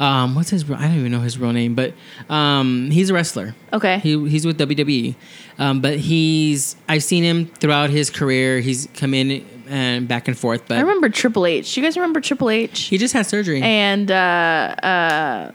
Um, 0.00 0.34
what's 0.34 0.50
his? 0.50 0.68
I 0.70 0.88
don't 0.88 0.98
even 0.98 1.12
know 1.12 1.20
his 1.20 1.38
real 1.38 1.52
name, 1.52 1.74
but 1.76 1.92
um, 2.28 2.90
he's 2.90 3.10
a 3.10 3.14
wrestler. 3.14 3.54
Okay. 3.72 3.98
He, 3.98 4.28
he's 4.28 4.46
with 4.46 4.58
WWE, 4.58 5.14
um, 5.58 5.80
but 5.80 5.98
he's 5.98 6.74
I've 6.88 7.04
seen 7.04 7.22
him 7.22 7.46
throughout 7.46 7.90
his 7.90 8.08
career. 8.10 8.60
He's 8.60 8.88
come 8.94 9.12
in 9.14 9.44
and 9.68 10.08
back 10.08 10.26
and 10.26 10.36
forth, 10.36 10.66
But 10.66 10.78
I 10.78 10.80
remember 10.80 11.08
Triple 11.10 11.46
H. 11.46 11.76
You 11.76 11.82
guys 11.82 11.96
remember 11.96 12.20
Triple 12.20 12.50
H? 12.50 12.80
he 12.80 12.98
just 12.98 13.12
had 13.14 13.26
surgery. 13.26 13.62
and 13.62 14.10
uh, 14.10 14.14
uh, 14.82 15.52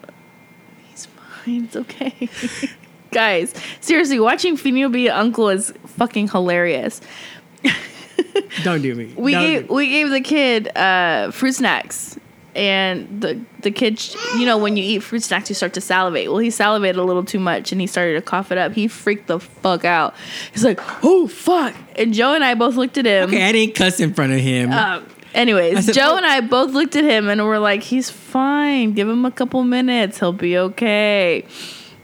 he's 0.89 1.05
fine. 1.07 1.63
It's 1.65 1.75
okay. 1.75 2.29
Guys, 3.11 3.53
seriously, 3.79 4.19
watching 4.19 4.57
Fino 4.57 4.89
be 4.89 5.09
uncle 5.09 5.47
is 5.49 5.73
fucking 5.85 6.27
hilarious. 6.29 6.99
don't 8.63 8.81
do 8.81 8.93
me. 8.93 9.13
We 9.17 9.31
Don't 9.31 9.41
gave 9.43 9.67
do- 9.67 9.73
we 9.73 9.87
gave 9.87 10.09
the 10.09 10.21
kid 10.21 10.75
uh, 10.77 11.31
fruit 11.31 11.53
snacks, 11.55 12.19
and 12.55 13.21
the 13.21 13.39
the 13.61 13.71
kid, 13.71 14.01
you 14.39 14.45
know, 14.45 14.57
when 14.57 14.77
you 14.77 14.83
eat 14.83 14.99
fruit 14.99 15.23
snacks, 15.23 15.49
you 15.49 15.55
start 15.55 15.73
to 15.73 15.81
salivate. 15.81 16.29
Well, 16.29 16.37
he 16.39 16.49
salivated 16.49 16.95
a 16.97 17.03
little 17.03 17.23
too 17.23 17.39
much, 17.39 17.71
and 17.71 17.81
he 17.81 17.87
started 17.87 18.13
to 18.13 18.21
cough 18.21 18.51
it 18.51 18.57
up. 18.57 18.73
He 18.73 18.87
freaked 18.87 19.27
the 19.27 19.39
fuck 19.39 19.83
out. 19.85 20.13
He's 20.53 20.63
like, 20.63 20.79
"Oh 21.03 21.27
fuck!" 21.27 21.75
And 21.97 22.13
Joe 22.13 22.33
and 22.33 22.43
I 22.43 22.53
both 22.55 22.75
looked 22.75 22.97
at 22.97 23.05
him. 23.05 23.29
okay, 23.29 23.43
I 23.47 23.51
didn't 23.51 23.75
cuss 23.75 23.99
in 23.99 24.13
front 24.13 24.31
of 24.33 24.39
him. 24.39 24.71
Um, 24.71 25.05
anyways, 25.33 25.85
said, 25.85 25.95
Joe 25.95 26.11
"Oh." 26.13 26.17
and 26.17 26.25
I 26.25 26.41
both 26.41 26.71
looked 26.71 26.95
at 26.95 27.03
him 27.03 27.27
and 27.29 27.43
we're 27.43 27.59
like, 27.59 27.83
he's 27.83 28.09
fine. 28.09 28.93
Give 28.93 29.09
him 29.09 29.25
a 29.25 29.31
couple 29.31 29.63
minutes. 29.63 30.19
He'll 30.19 30.31
be 30.33 30.57
okay. 30.57 31.45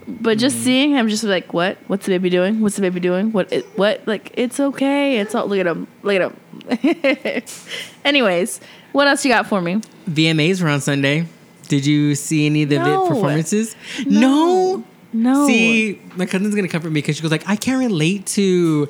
But 0.08 0.39
just 0.39 0.58
Mm. 0.58 0.63
seeing 0.63 0.91
him, 0.91 1.08
just 1.08 1.24
like, 1.24 1.53
what? 1.53 1.77
What's 1.88 2.08
the 2.08 2.12
baby 2.13 2.29
doing? 2.31 2.60
What's 2.60 2.75
the 2.75 2.81
baby 2.81 3.00
doing? 3.00 3.31
What? 3.31 3.53
It, 3.53 3.65
what? 3.77 4.01
Like, 4.08 4.31
it's 4.34 4.60
okay. 4.60 5.20
It's 5.20 5.36
all. 5.36 5.48
Look 5.48 5.60
at 5.60 5.67
him. 5.67 5.88
Look 6.01 6.15
at 6.15 6.31
him. 6.31 7.43
anyways, 8.05 8.60
what 8.91 9.07
else 9.07 9.24
you 9.25 9.31
got 9.31 9.48
for 9.48 9.62
me? 9.62 9.81
VMAs 10.10 10.62
were 10.62 10.69
on 10.69 10.81
Sunday. 10.81 11.25
Did 11.67 11.86
you 11.86 12.15
see 12.15 12.45
any 12.45 12.63
of 12.63 12.69
the 12.69 12.79
No. 12.79 13.07
performances? 13.07 13.75
No. 14.05 14.77
No. 14.77 14.83
No. 15.13 15.45
See, 15.48 16.00
my 16.15 16.25
cousin's 16.25 16.55
gonna 16.55 16.69
comfort 16.69 16.89
me 16.89 17.01
because 17.01 17.17
she 17.17 17.21
goes 17.21 17.31
like, 17.31 17.48
I 17.48 17.57
can't 17.57 17.79
relate 17.79 18.25
to 18.27 18.88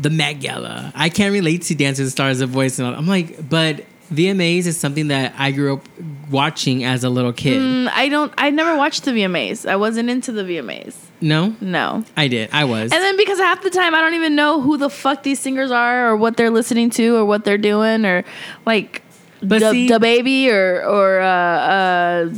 the 0.00 0.08
Met 0.08 0.40
Gala. 0.40 0.90
I 0.94 1.10
can't 1.10 1.32
relate 1.34 1.62
to 1.62 1.74
Dance 1.74 1.98
with 1.98 2.06
the 2.06 2.10
Stars, 2.10 2.38
The 2.38 2.46
Voice, 2.46 2.78
and 2.78 2.88
all. 2.88 2.94
I'm 2.94 3.06
like, 3.06 3.46
but 3.48 3.84
VMAs 4.10 4.66
is 4.66 4.78
something 4.80 5.08
that 5.08 5.34
I 5.38 5.50
grew 5.50 5.74
up 5.74 5.82
watching 6.30 6.82
as 6.84 7.04
a 7.04 7.10
little 7.10 7.32
kid. 7.34 7.60
Mm, 7.60 7.90
I 7.92 8.08
don't. 8.08 8.32
I 8.38 8.48
never 8.50 8.74
watched 8.76 9.04
the 9.04 9.10
VMAs. 9.10 9.68
I 9.68 9.76
wasn't 9.76 10.08
into 10.08 10.32
the 10.32 10.42
VMAs. 10.44 10.94
No, 11.20 11.54
No. 11.60 12.04
I 12.16 12.28
did. 12.28 12.48
I 12.54 12.64
was. 12.64 12.90
And 12.90 13.02
then 13.02 13.16
because 13.18 13.38
half 13.38 13.62
the 13.62 13.68
time 13.70 13.94
I 13.94 14.00
don't 14.00 14.14
even 14.14 14.34
know 14.34 14.62
who 14.62 14.78
the 14.78 14.88
fuck 14.88 15.22
these 15.24 15.38
singers 15.40 15.70
are 15.70 16.08
or 16.08 16.16
what 16.16 16.38
they're 16.38 16.48
listening 16.50 16.88
to 16.90 17.16
or 17.16 17.24
what 17.26 17.44
they're 17.44 17.58
doing 17.58 18.06
or 18.06 18.24
like 18.64 19.02
But 19.42 19.60
the, 19.60 19.70
see- 19.72 19.88
the 19.88 19.98
baby 20.00 20.50
or 20.50 20.84
or 20.84 21.20
uh, 21.20 21.26
uh 21.26 22.34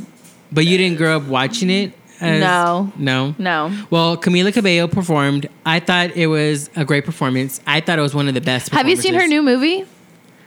but 0.52 0.66
you 0.66 0.76
didn't 0.78 0.98
grow 0.98 1.16
up 1.16 1.24
watching 1.24 1.70
it. 1.70 1.92
as- 2.20 2.40
No. 2.40 2.92
No. 2.98 3.34
no. 3.38 3.72
Well, 3.90 4.16
Camila 4.16 4.52
Cabello 4.52 4.86
performed. 4.86 5.48
I 5.64 5.80
thought 5.80 6.10
it 6.16 6.26
was 6.26 6.68
a 6.76 6.84
great 6.84 7.04
performance. 7.04 7.60
I 7.66 7.80
thought 7.80 7.98
it 7.98 8.02
was 8.02 8.14
one 8.14 8.28
of 8.28 8.34
the 8.34 8.40
best. 8.40 8.70
Performances. 8.70 9.04
Have 9.04 9.14
you 9.14 9.18
seen 9.18 9.20
her 9.20 9.26
new 9.26 9.42
movie? 9.42 9.86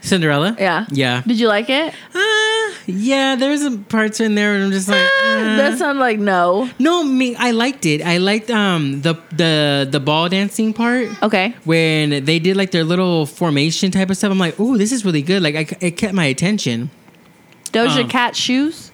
Cinderella? 0.02 0.56
Yeah. 0.60 0.86
Yeah. 0.92 1.24
Did 1.26 1.40
you 1.40 1.48
like 1.48 1.70
it? 1.70 1.92
Uh, 2.14 2.20
yeah, 2.88 3.36
there's 3.36 3.62
some 3.62 3.84
parts 3.86 4.20
in 4.20 4.36
there 4.36 4.54
and 4.56 4.66
I'm 4.66 4.72
just 4.72 4.88
like, 4.88 5.02
uh. 5.02 5.58
that 5.58 5.78
sounded 5.78 6.00
like 6.00 6.20
no. 6.20 6.70
no, 6.80 7.04
me, 7.04 7.36
I 7.36 7.52
liked 7.52 7.86
it. 7.86 8.02
I 8.02 8.18
liked 8.18 8.50
um 8.52 9.02
the 9.02 9.16
the 9.32 9.88
the 9.90 10.00
ball 10.00 10.30
dancing 10.30 10.74
part 10.74 11.08
Okay. 11.24 11.56
when 11.66 12.24
they 12.26 12.40
did 12.40 12.56
like 12.58 12.72
their 12.72 12.84
little 12.84 13.26
formation 13.26 13.92
type 13.92 14.10
of 14.10 14.18
stuff. 14.18 14.32
I'm 14.32 14.40
like, 14.40 14.60
oh, 14.60 14.78
this 14.78 14.92
is 14.92 15.04
really 15.06 15.22
good. 15.22 15.42
Like, 15.42 15.56
I, 15.56 15.78
it 15.82 15.92
kept 15.98 16.14
my 16.14 16.26
attention. 16.26 16.90
Doja 17.72 18.04
Um, 18.04 18.10
Cat 18.10 18.36
shoes. 18.36 18.92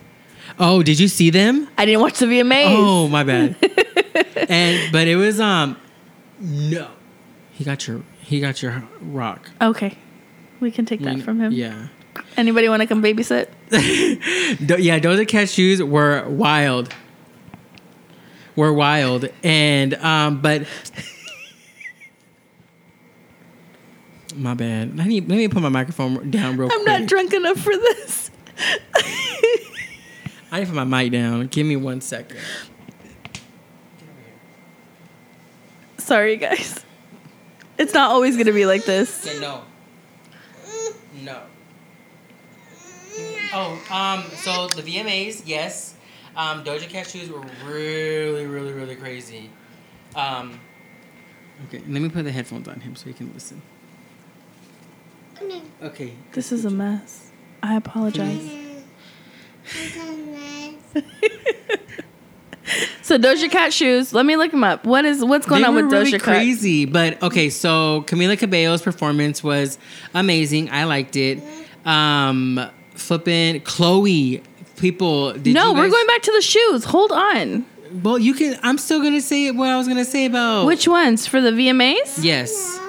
Oh, 0.60 0.84
did 0.84 1.00
you 1.00 1.08
see 1.08 1.30
them? 1.30 1.68
I 1.78 1.86
didn't 1.86 2.02
watch 2.02 2.20
the 2.20 2.26
VMAs. 2.26 2.66
Oh, 2.70 3.08
my 3.08 3.24
bad. 3.24 3.56
and 4.50 4.92
but 4.92 5.08
it 5.08 5.16
was 5.16 5.40
um 5.40 5.78
no, 6.40 6.88
he 7.52 7.64
got 7.64 7.88
your 7.88 8.02
he 8.22 8.40
got 8.40 8.62
your 8.62 8.84
rock. 9.02 9.50
Okay. 9.62 9.98
We 10.60 10.72
can 10.72 10.86
take 10.86 11.02
that 11.02 11.16
We- 11.16 11.22
from 11.22 11.40
him. 11.40 11.52
Yeah. 11.54 11.88
Anybody 12.38 12.68
want 12.70 12.82
to 12.82 12.88
come 12.88 13.02
babysit? 13.02 13.48
Do- 13.72 13.78
yeah, 14.82 15.00
Doja 15.00 15.28
Cat 15.28 15.50
shoes 15.50 15.82
were 15.82 16.28
wild. 16.28 16.94
Were 18.56 18.74
wild, 18.74 19.30
and 19.44 19.94
um, 19.96 20.42
but 20.42 20.68
my 24.36 24.54
bad. 24.54 25.00
I 25.00 25.06
need 25.06 25.30
let 25.30 25.38
me 25.38 25.48
put 25.48 25.62
my 25.62 25.70
microphone 25.70 26.30
down 26.30 26.58
real 26.58 26.70
I'm 26.72 26.84
quick. 26.84 27.00
not 27.00 27.08
drunk 27.08 27.34
enough 27.34 27.58
for 27.60 27.76
this. 27.76 28.30
I 30.52 30.60
need 30.60 30.66
to 30.66 30.74
put 30.74 30.76
my 30.76 30.84
mic 31.04 31.14
down. 31.14 31.48
Give 31.48 31.66
me 31.66 31.78
one 31.78 32.02
second. 32.02 32.38
Sorry, 35.98 36.36
guys. 36.36 36.84
It's 37.78 37.94
not 37.94 38.12
always 38.12 38.36
going 38.36 38.48
to 38.48 38.54
be 38.54 38.66
like 38.66 38.84
this. 38.84 39.26
Okay, 39.26 39.40
no, 39.40 39.60
no. 39.60 39.64
Oh, 43.54 43.74
um, 43.92 44.24
so 44.38 44.68
the 44.68 44.82
VMAs, 44.82 45.44
yes. 45.46 45.96
Um, 46.36 46.64
Doja 46.64 46.88
Cat 46.88 47.08
shoes 47.08 47.30
were 47.30 47.44
really, 47.66 48.46
really, 48.46 48.72
really 48.72 48.96
crazy. 48.96 49.50
Um, 50.16 50.60
okay, 51.68 51.80
let 51.80 52.02
me 52.02 52.10
put 52.10 52.24
the 52.24 52.32
headphones 52.32 52.68
on 52.68 52.80
him 52.80 52.96
so 52.96 53.08
he 53.08 53.14
can 53.14 53.34
listen. 53.34 53.62
Okay. 55.82 56.14
This 56.34 56.52
is 56.52 56.66
a 56.66 56.70
mess. 56.70 57.32
I 57.64 57.76
apologize. 57.76 58.50
So 63.02 63.18
Doja 63.18 63.52
Cat 63.52 63.74
shoes. 63.74 64.14
Let 64.14 64.26
me 64.26 64.38
look 64.38 64.52
them 64.52 64.64
up. 64.64 64.86
What 64.86 65.04
is 65.04 65.26
what's 65.26 65.46
going 65.46 65.64
they 65.64 65.68
on 65.68 65.76
were 65.76 65.84
with 65.84 65.92
really 65.92 66.12
Doja 66.14 66.20
Cat? 66.20 66.22
crazy, 66.22 66.86
but 66.86 67.22
okay. 67.22 67.50
So 67.50 68.06
Camila 68.08 68.38
Cabello's 68.38 68.82
performance 68.82 69.44
was 69.44 69.78
amazing. 70.14 70.70
I 70.70 70.86
liked 70.86 71.18
it. 71.18 71.44
Um, 71.84 72.66
flipping 72.96 73.62
Chloe. 73.62 74.44
People, 74.78 75.34
did 75.34 75.54
no, 75.54 75.74
we're 75.74 75.84
guys- 75.84 75.92
going 75.92 76.08
back 76.08 76.22
to 76.24 76.32
the 76.32 76.42
shoes. 76.42 76.86
Hold 76.86 77.12
on. 77.12 77.66
Well, 78.02 78.18
you 78.18 78.34
can. 78.34 78.58
I'm 78.64 78.78
still 78.80 79.02
gonna 79.04 79.22
say 79.22 79.52
what 79.52 79.70
I 79.70 79.78
was 79.78 79.88
gonna 79.88 80.06
say 80.06 80.26
about 80.26 80.66
Which 80.66 80.88
ones 80.88 81.28
for 81.28 81.40
the 81.42 81.52
VMAs? 81.52 82.24
Yes. 82.24 82.80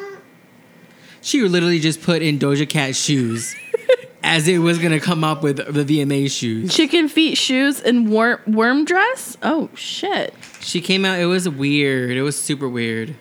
She 1.21 1.41
literally 1.43 1.81
just 1.81 2.01
put 2.03 2.23
in 2.23 2.39
Doja 2.39 2.69
Cat 2.69 2.97
shoes 2.97 3.55
as 4.23 4.49
it 4.49 4.59
was 4.59 4.79
gonna 4.79 5.01
come 5.01 5.23
up 5.25 5.43
with 5.43 5.57
the 5.57 5.85
VMA 5.85 6.31
shoes. 6.31 6.75
Chicken 6.75 7.09
feet 7.09 7.37
shoes 7.37 7.81
and 7.81 8.11
worm 8.11 8.39
worm 8.47 8.85
dress. 8.85 9.37
Oh 9.43 9.69
shit. 9.75 10.33
She 10.61 10.81
came 10.81 11.05
out. 11.05 11.19
It 11.19 11.27
was 11.27 11.49
weird. 11.49 12.17
It 12.17 12.23
was 12.23 12.41
super 12.41 12.69
weird. 12.69 13.17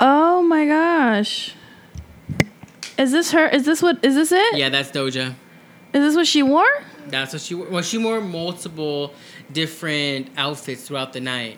Oh 0.00 0.42
my 0.42 0.66
gosh. 0.66 1.54
Is 2.98 3.12
this 3.12 3.30
her? 3.32 3.46
Is 3.46 3.64
this 3.64 3.80
what? 3.82 4.04
Is 4.04 4.14
this 4.14 4.32
it? 4.32 4.56
Yeah, 4.56 4.68
that's 4.68 4.90
Doja. 4.90 5.34
Is 5.92 6.02
this 6.02 6.14
what 6.16 6.26
she 6.26 6.42
wore? 6.42 6.66
That's 7.06 7.32
what 7.32 7.40
she. 7.42 7.54
wore. 7.54 7.68
Well, 7.68 7.82
she 7.82 7.96
wore 7.98 8.20
multiple 8.20 9.14
different 9.52 10.30
outfits 10.36 10.86
throughout 10.88 11.12
the 11.12 11.20
night, 11.20 11.56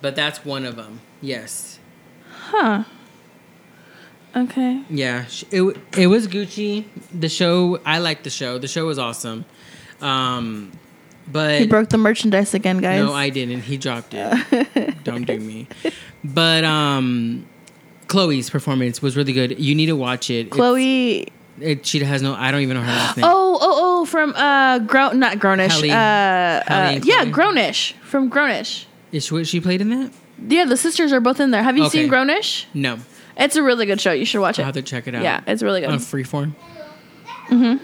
but 0.00 0.16
that's 0.16 0.44
one 0.44 0.64
of 0.64 0.76
them. 0.76 1.00
Yes. 1.20 1.78
Huh. 2.30 2.84
Okay. 4.34 4.82
Yeah. 4.88 5.26
It 5.50 5.76
it 5.96 6.06
was 6.06 6.26
Gucci. 6.28 6.84
The 7.12 7.28
show. 7.28 7.80
I 7.84 7.98
liked 7.98 8.24
the 8.24 8.30
show. 8.30 8.58
The 8.58 8.68
show 8.68 8.86
was 8.86 8.98
awesome. 8.98 9.44
Um, 10.00 10.72
but 11.30 11.60
He 11.60 11.66
broke 11.66 11.90
the 11.90 11.98
merchandise 11.98 12.54
again, 12.54 12.78
guys. 12.78 13.04
No, 13.04 13.12
I 13.12 13.28
didn't. 13.30 13.62
He 13.62 13.76
dropped 13.76 14.14
it. 14.14 15.04
Don't 15.04 15.26
do 15.26 15.38
me. 15.38 15.68
But 16.22 16.64
um, 16.64 17.46
Chloe's 18.10 18.50
performance 18.50 19.00
was 19.00 19.16
really 19.16 19.32
good. 19.32 19.58
You 19.58 19.74
need 19.74 19.86
to 19.86 19.94
watch 19.96 20.30
it. 20.30 20.50
Chloe. 20.50 21.28
it, 21.60 21.86
she 21.86 22.00
has 22.00 22.20
no. 22.22 22.34
I 22.34 22.50
don't 22.50 22.60
even 22.62 22.76
know 22.76 22.82
her 22.82 22.90
last 22.92 23.16
name. 23.16 23.24
Oh, 23.26 23.58
oh, 23.60 24.00
oh, 24.02 24.04
from 24.04 24.34
uh, 24.34 24.80
grown, 24.80 25.18
not 25.20 25.38
grownish. 25.38 25.88
Uh, 25.88 25.94
uh, 25.94 27.00
yeah, 27.04 27.24
grownish 27.26 27.92
from 28.02 28.28
grownish. 28.28 28.86
Is 29.12 29.26
she, 29.26 29.44
she 29.44 29.60
played 29.60 29.80
in 29.80 29.90
that? 29.90 30.12
Yeah, 30.48 30.64
the 30.64 30.76
sisters 30.76 31.12
are 31.12 31.20
both 31.20 31.38
in 31.38 31.52
there. 31.52 31.62
Have 31.62 31.76
you 31.76 31.84
Okay. 31.84 32.02
seen 32.02 32.10
grownish? 32.10 32.64
No. 32.74 32.98
It's 33.36 33.54
a 33.56 33.62
really 33.62 33.86
good 33.86 34.00
show. 34.00 34.10
You 34.12 34.24
should 34.24 34.40
watch 34.40 34.58
I'll 34.58 34.64
it. 34.64 34.66
have 34.66 34.74
to 34.74 34.82
check 34.82 35.06
it 35.06 35.14
out. 35.14 35.22
Yeah, 35.22 35.42
it's 35.46 35.62
really 35.62 35.80
good. 35.80 35.90
On 35.90 35.98
Freeform. 35.98 36.52
or 37.50 37.80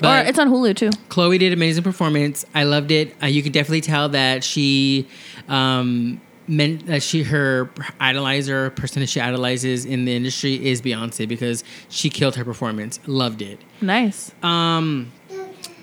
But 0.00 0.26
or 0.26 0.28
it's 0.28 0.38
on 0.38 0.48
Hulu 0.50 0.76
too. 0.76 0.90
Chloe 1.08 1.38
did 1.38 1.52
amazing 1.52 1.82
performance. 1.82 2.44
I 2.54 2.62
loved 2.64 2.90
it. 2.90 3.14
Uh, 3.22 3.26
you 3.26 3.42
could 3.42 3.52
definitely 3.52 3.80
tell 3.80 4.08
that 4.10 4.44
she 4.44 5.08
um, 5.48 6.20
meant 6.46 6.86
that 6.86 7.02
she 7.02 7.22
her 7.24 7.66
idolizer 8.00 8.74
person 8.76 9.00
that 9.00 9.08
she 9.08 9.20
idolizes 9.20 9.84
in 9.84 10.04
the 10.04 10.14
industry 10.14 10.66
is 10.66 10.82
Beyonce 10.82 11.26
because 11.28 11.64
she 11.88 12.10
killed 12.10 12.36
her 12.36 12.44
performance. 12.44 13.00
Loved 13.06 13.42
it. 13.42 13.60
Nice. 13.80 14.32
Um, 14.42 15.12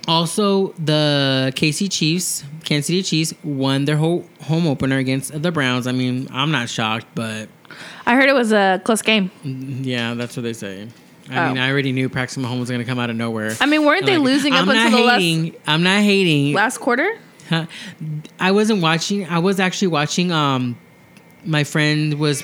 also, 0.08 0.70
the 0.80 1.54
KC 1.56 1.92
Chiefs, 1.92 2.44
Kansas 2.64 2.88
City 2.88 3.04
Chiefs, 3.04 3.34
won 3.44 3.86
their 3.86 3.98
whole 3.98 4.26
home 4.42 4.66
opener 4.68 4.98
against 4.98 5.40
the 5.42 5.52
Browns. 5.52 5.86
I 5.88 5.92
mean, 5.92 6.28
I'm 6.32 6.52
not 6.52 6.70
shocked, 6.70 7.06
but 7.14 7.50
I 8.06 8.16
heard 8.16 8.28
it 8.28 8.34
was 8.34 8.52
a 8.52 8.82
close 8.84 9.02
game. 9.02 9.30
yeah, 9.44 10.14
that's 10.16 10.36
what 10.36 10.44
they 10.44 10.54
say. 10.54 10.88
I 11.30 11.46
Oh. 11.46 11.48
mean, 11.50 11.60
I 11.60 11.70
already 11.70 11.92
knew 11.92 12.10
Paxton 12.10 12.44
Mahomes 12.44 12.60
was 12.62 12.70
going 12.70 12.82
to 12.82 12.86
come 12.86 13.00
out 13.00 13.10
of 13.12 13.16
nowhere. 13.16 13.56
I 13.62 13.66
mean, 13.68 13.86
weren't 13.86 14.06
they 14.06 14.18
Like, 14.18 14.26
losing 14.26 14.54
up 14.54 14.64
I'm 14.64 14.70
until 14.70 15.06
not 15.06 15.18
the 15.18 15.24
hating. 15.24 15.56
I'm 15.68 15.84
not 15.84 16.02
hating. 16.02 16.54
last 16.54 16.76
last 16.76 16.78
quarter? 16.80 17.18
I 18.40 18.52
wasn't 18.52 18.82
watching. 18.82 19.28
I 19.28 19.40
was 19.40 19.60
actually 19.60 19.90
watching. 19.90 20.32
Um, 20.32 20.78
my 21.46 21.64
friend 21.64 22.20
was 22.20 22.44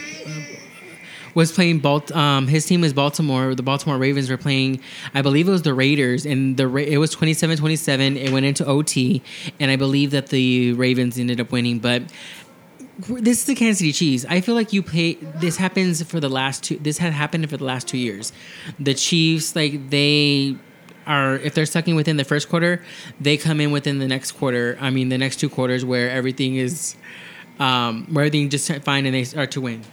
was 1.34 1.52
playing. 1.52 1.80
Balt- 1.80 2.12
um, 2.16 2.48
his 2.48 2.66
team 2.66 2.82
was 2.82 2.94
Baltimore. 2.94 3.54
The 3.56 3.64
Baltimore 3.64 3.98
Ravens 3.98 4.30
were 4.30 4.38
playing. 4.38 4.82
I 5.14 5.22
believe 5.22 5.48
it 5.48 5.52
was 5.52 5.62
the 5.62 5.74
Raiders, 5.74 6.26
and 6.26 6.58
the 6.58 6.68
Ra- 6.68 6.82
it 6.82 6.98
was 6.98 7.16
27-27. 7.16 8.18
It 8.18 8.32
went 8.32 8.46
into 8.46 8.66
OT, 8.66 9.22
and 9.60 9.70
I 9.72 9.76
believe 9.76 10.12
that 10.12 10.28
the 10.28 10.74
Ravens 10.74 11.18
ended 11.20 11.40
up 11.40 11.52
winning. 11.52 11.80
But 11.80 12.04
this 13.08 13.40
is 13.40 13.46
the 13.46 13.56
Kansas 13.56 13.80
City 13.80 13.94
Chiefs. 13.94 14.26
I 14.28 14.42
feel 14.42 14.56
like 14.56 14.74
you 14.74 14.82
play. 14.82 15.14
This 15.40 15.58
happens 15.58 16.02
for 16.04 16.20
the 16.20 16.30
last 16.30 16.64
two. 16.64 16.78
This 16.80 16.98
had 16.98 17.14
happened 17.14 17.48
for 17.50 17.58
the 17.58 17.66
last 17.66 17.88
two 17.88 17.98
years. 17.98 18.34
The 18.80 18.96
Chiefs, 18.96 19.56
like 19.56 19.90
they 19.92 20.58
are, 21.08 21.36
if 21.38 21.54
they're 21.54 21.66
sucking 21.66 21.96
within 21.96 22.18
the 22.18 22.24
first 22.24 22.50
quarter, 22.50 22.84
they 23.20 23.38
come 23.38 23.60
in 23.62 23.72
within 23.72 24.00
the 24.00 24.08
next 24.08 24.34
quarter. 24.34 24.78
I 24.80 24.90
mean, 24.90 25.10
the 25.10 25.18
next 25.18 25.38
two 25.38 25.50
quarters 25.50 25.84
where 25.84 26.12
everything 26.12 26.56
is, 26.56 26.96
um, 27.60 28.06
where 28.14 28.26
everything 28.26 28.50
just 28.50 28.72
fine 28.84 29.06
and 29.06 29.16
they 29.16 29.24
start 29.24 29.52
to 29.52 29.62
win. 29.62 29.84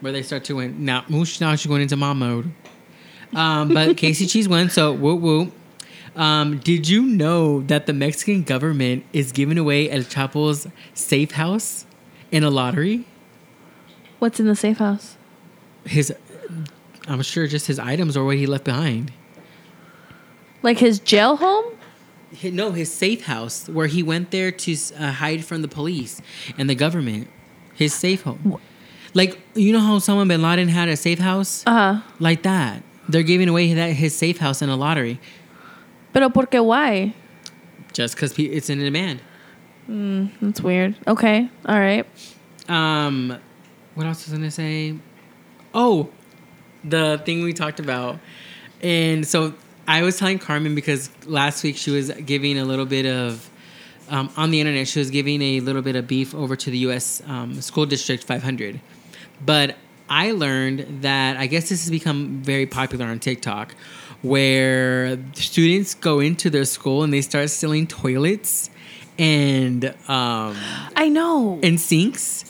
Where 0.00 0.12
they 0.12 0.22
start 0.22 0.44
to 0.44 0.56
win. 0.56 0.84
Now, 0.84 1.04
Moosh 1.08 1.40
now 1.40 1.54
she's 1.56 1.66
going 1.66 1.82
into 1.82 1.96
mom 1.96 2.20
mode. 2.20 2.52
Um, 3.34 3.74
but 3.74 3.88
KC 3.96 4.30
Chiefs 4.30 4.48
won, 4.48 4.70
so 4.70 4.92
woo 4.92 5.16
woo. 5.16 5.52
Um, 6.16 6.58
did 6.58 6.88
you 6.88 7.02
know 7.02 7.62
that 7.62 7.86
the 7.86 7.92
Mexican 7.92 8.44
government 8.44 9.04
is 9.12 9.32
giving 9.32 9.58
away 9.58 9.90
El 9.90 10.02
Chapo's 10.02 10.68
safe 10.94 11.32
house 11.32 11.86
in 12.30 12.44
a 12.44 12.50
lottery? 12.50 13.04
What's 14.20 14.38
in 14.38 14.46
the 14.46 14.54
safe 14.54 14.78
house? 14.78 15.16
His, 15.84 16.14
I'm 17.08 17.22
sure 17.22 17.46
just 17.46 17.66
his 17.66 17.78
items 17.78 18.16
or 18.16 18.24
what 18.24 18.36
he 18.36 18.46
left 18.46 18.64
behind. 18.64 19.12
Like 20.64 20.78
his 20.78 20.98
jail 20.98 21.36
home? 21.36 21.66
no, 22.42 22.72
his 22.72 22.90
safe 22.92 23.26
house 23.26 23.68
where 23.68 23.86
he 23.86 24.02
went 24.02 24.32
there 24.32 24.50
to 24.50 24.76
uh, 24.98 25.12
hide 25.12 25.44
from 25.44 25.62
the 25.62 25.68
police 25.68 26.20
and 26.58 26.68
the 26.68 26.74
government. 26.74 27.28
His 27.74 27.92
safe 27.94 28.22
home. 28.22 28.58
Like 29.14 29.38
you 29.54 29.72
know 29.72 29.78
how 29.80 29.98
Osama 29.98 30.26
bin 30.26 30.42
Laden 30.42 30.68
had 30.68 30.88
a 30.88 30.96
safe 30.96 31.18
house 31.20 31.62
Uh 31.66 31.70
huh. 31.72 32.00
like 32.18 32.42
that. 32.42 32.82
They're 33.08 33.22
giving 33.22 33.48
away 33.48 33.74
that 33.74 33.92
his 33.92 34.16
safe 34.16 34.38
house 34.38 34.62
in 34.62 34.68
a 34.70 34.76
lottery 34.76 35.20
Pero 36.12 36.28
porque 36.30 36.54
why? 36.64 37.12
just 37.92 38.14
because 38.16 38.36
it's 38.38 38.68
in 38.70 38.78
demand. 38.80 39.20
That's 40.40 40.60
weird. 40.60 40.96
Okay. 41.06 41.48
All 41.66 41.78
right. 41.78 42.06
Um, 42.68 43.38
what 43.94 44.06
else 44.06 44.24
was 44.24 44.32
I 44.32 44.36
gonna 44.38 44.50
say? 44.50 44.96
Oh, 45.74 46.08
the 46.82 47.20
thing 47.24 47.44
we 47.44 47.52
talked 47.52 47.78
about, 47.80 48.18
and 48.82 49.26
so 49.26 49.52
I 49.86 50.02
was 50.02 50.18
telling 50.18 50.38
Carmen 50.38 50.74
because 50.74 51.10
last 51.26 51.62
week 51.62 51.76
she 51.76 51.90
was 51.90 52.10
giving 52.10 52.58
a 52.58 52.64
little 52.64 52.86
bit 52.86 53.06
of. 53.06 53.50
Um, 54.10 54.30
on 54.36 54.50
the 54.50 54.60
internet, 54.60 54.86
she 54.86 54.98
was 54.98 55.10
giving 55.10 55.40
a 55.40 55.60
little 55.60 55.80
bit 55.80 55.96
of 55.96 56.06
beef 56.06 56.34
over 56.34 56.56
to 56.56 56.70
the 56.70 56.76
U.S. 56.78 57.22
Um, 57.26 57.62
School 57.62 57.86
District 57.86 58.22
500, 58.22 58.78
but 59.42 59.76
I 60.10 60.32
learned 60.32 61.02
that 61.02 61.38
I 61.38 61.46
guess 61.46 61.70
this 61.70 61.82
has 61.84 61.90
become 61.90 62.42
very 62.42 62.66
popular 62.66 63.06
on 63.06 63.18
TikTok, 63.18 63.74
where 64.20 65.18
students 65.32 65.94
go 65.94 66.20
into 66.20 66.50
their 66.50 66.66
school 66.66 67.02
and 67.02 67.14
they 67.14 67.22
start 67.22 67.48
stealing 67.48 67.86
toilets 67.86 68.68
and 69.18 69.86
um, 70.08 70.56
I 70.96 71.08
know. 71.08 71.60
and 71.62 71.80
sinks. 71.80 72.44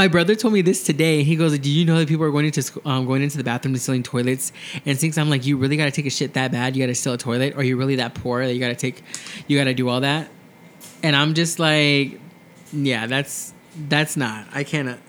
My 0.00 0.08
brother 0.08 0.34
told 0.34 0.54
me 0.54 0.62
this 0.62 0.82
today. 0.82 1.22
He 1.22 1.36
goes, 1.36 1.58
"Do 1.58 1.70
you 1.70 1.84
know 1.84 1.98
that 1.98 2.08
people 2.08 2.24
are 2.24 2.30
going 2.30 2.46
into 2.46 2.80
um, 2.86 3.04
going 3.04 3.22
into 3.22 3.36
the 3.36 3.44
bathroom 3.44 3.74
and 3.74 3.82
stealing 3.82 4.02
toilets 4.02 4.50
and 4.86 4.98
sinks?" 4.98 5.18
I'm 5.18 5.28
like, 5.28 5.44
"You 5.44 5.58
really 5.58 5.76
got 5.76 5.84
to 5.84 5.90
take 5.90 6.06
a 6.06 6.10
shit 6.10 6.32
that 6.32 6.52
bad? 6.52 6.74
You 6.74 6.82
got 6.82 6.86
to 6.86 6.94
steal 6.94 7.12
a 7.12 7.18
toilet? 7.18 7.52
Or 7.52 7.58
are 7.58 7.62
you 7.62 7.76
really 7.76 7.96
that 7.96 8.14
poor 8.14 8.46
that 8.46 8.54
you 8.54 8.60
got 8.60 8.68
to 8.68 8.74
take, 8.74 9.02
you 9.46 9.58
got 9.58 9.64
to 9.64 9.74
do 9.74 9.90
all 9.90 10.00
that?" 10.00 10.30
And 11.02 11.14
I'm 11.14 11.34
just 11.34 11.58
like, 11.58 12.18
"Yeah, 12.72 13.08
that's 13.08 13.52
that's 13.90 14.16
not. 14.16 14.46
I 14.54 14.64
cannot." 14.64 15.00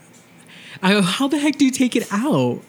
I 0.82 0.92
go, 0.92 1.00
"How 1.00 1.26
the 1.26 1.38
heck 1.38 1.56
do 1.56 1.64
you 1.64 1.70
take 1.70 1.96
it 1.96 2.06
out? 2.12 2.60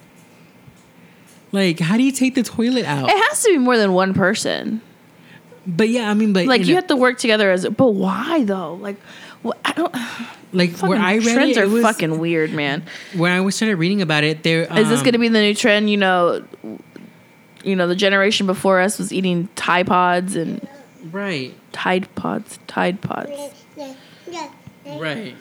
Like, 1.52 1.78
how 1.78 1.98
do 1.98 2.02
you 2.02 2.12
take 2.12 2.36
the 2.36 2.42
toilet 2.42 2.86
out?" 2.86 3.10
it 3.10 3.22
has 3.28 3.42
to 3.42 3.50
be 3.50 3.58
more 3.58 3.76
than 3.76 3.92
one 3.92 4.14
person. 4.14 4.80
But 5.66 5.90
yeah, 5.90 6.10
I 6.10 6.14
mean, 6.14 6.32
but 6.32 6.46
Like 6.46 6.62
you, 6.62 6.68
know, 6.68 6.74
have 6.76 6.86
to 6.86 6.96
work 6.96 7.18
together 7.18 7.50
as. 7.50 7.66
But 7.68 7.90
why 7.90 8.44
though? 8.44 8.74
Like, 8.74 8.96
what? 9.44 9.58
I 9.64 9.72
don't. 9.72 9.94
like 10.52 10.76
where 10.78 10.98
I 10.98 11.16
read 11.16 11.34
trends 11.34 11.56
it, 11.56 11.60
are 11.60 11.64
it 11.64 11.70
was, 11.70 11.82
fucking 11.82 12.18
weird, 12.18 12.52
man. 12.52 12.82
when 13.14 13.30
I 13.32 13.40
was 13.40 13.54
started 13.54 13.76
reading 13.76 14.02
about 14.02 14.24
it, 14.24 14.42
there 14.42 14.62
Is 14.62 14.88
this 14.88 14.98
um, 14.98 15.04
going 15.04 15.12
to 15.12 15.18
be 15.18 15.28
the 15.28 15.40
new 15.40 15.54
trend? 15.54 15.90
You 15.90 15.98
know, 15.98 16.44
you 17.62 17.76
know, 17.76 17.86
the 17.86 17.96
generation 17.96 18.46
before 18.46 18.80
us 18.80 18.98
was 18.98 19.12
eating 19.12 19.48
Tide 19.54 19.86
Pods 19.86 20.34
and 20.34 20.66
right? 21.10 21.54
Tide 21.72 22.12
Pods, 22.14 22.58
Tide 22.66 23.00
Pods. 23.00 23.30
Right. 24.86 25.34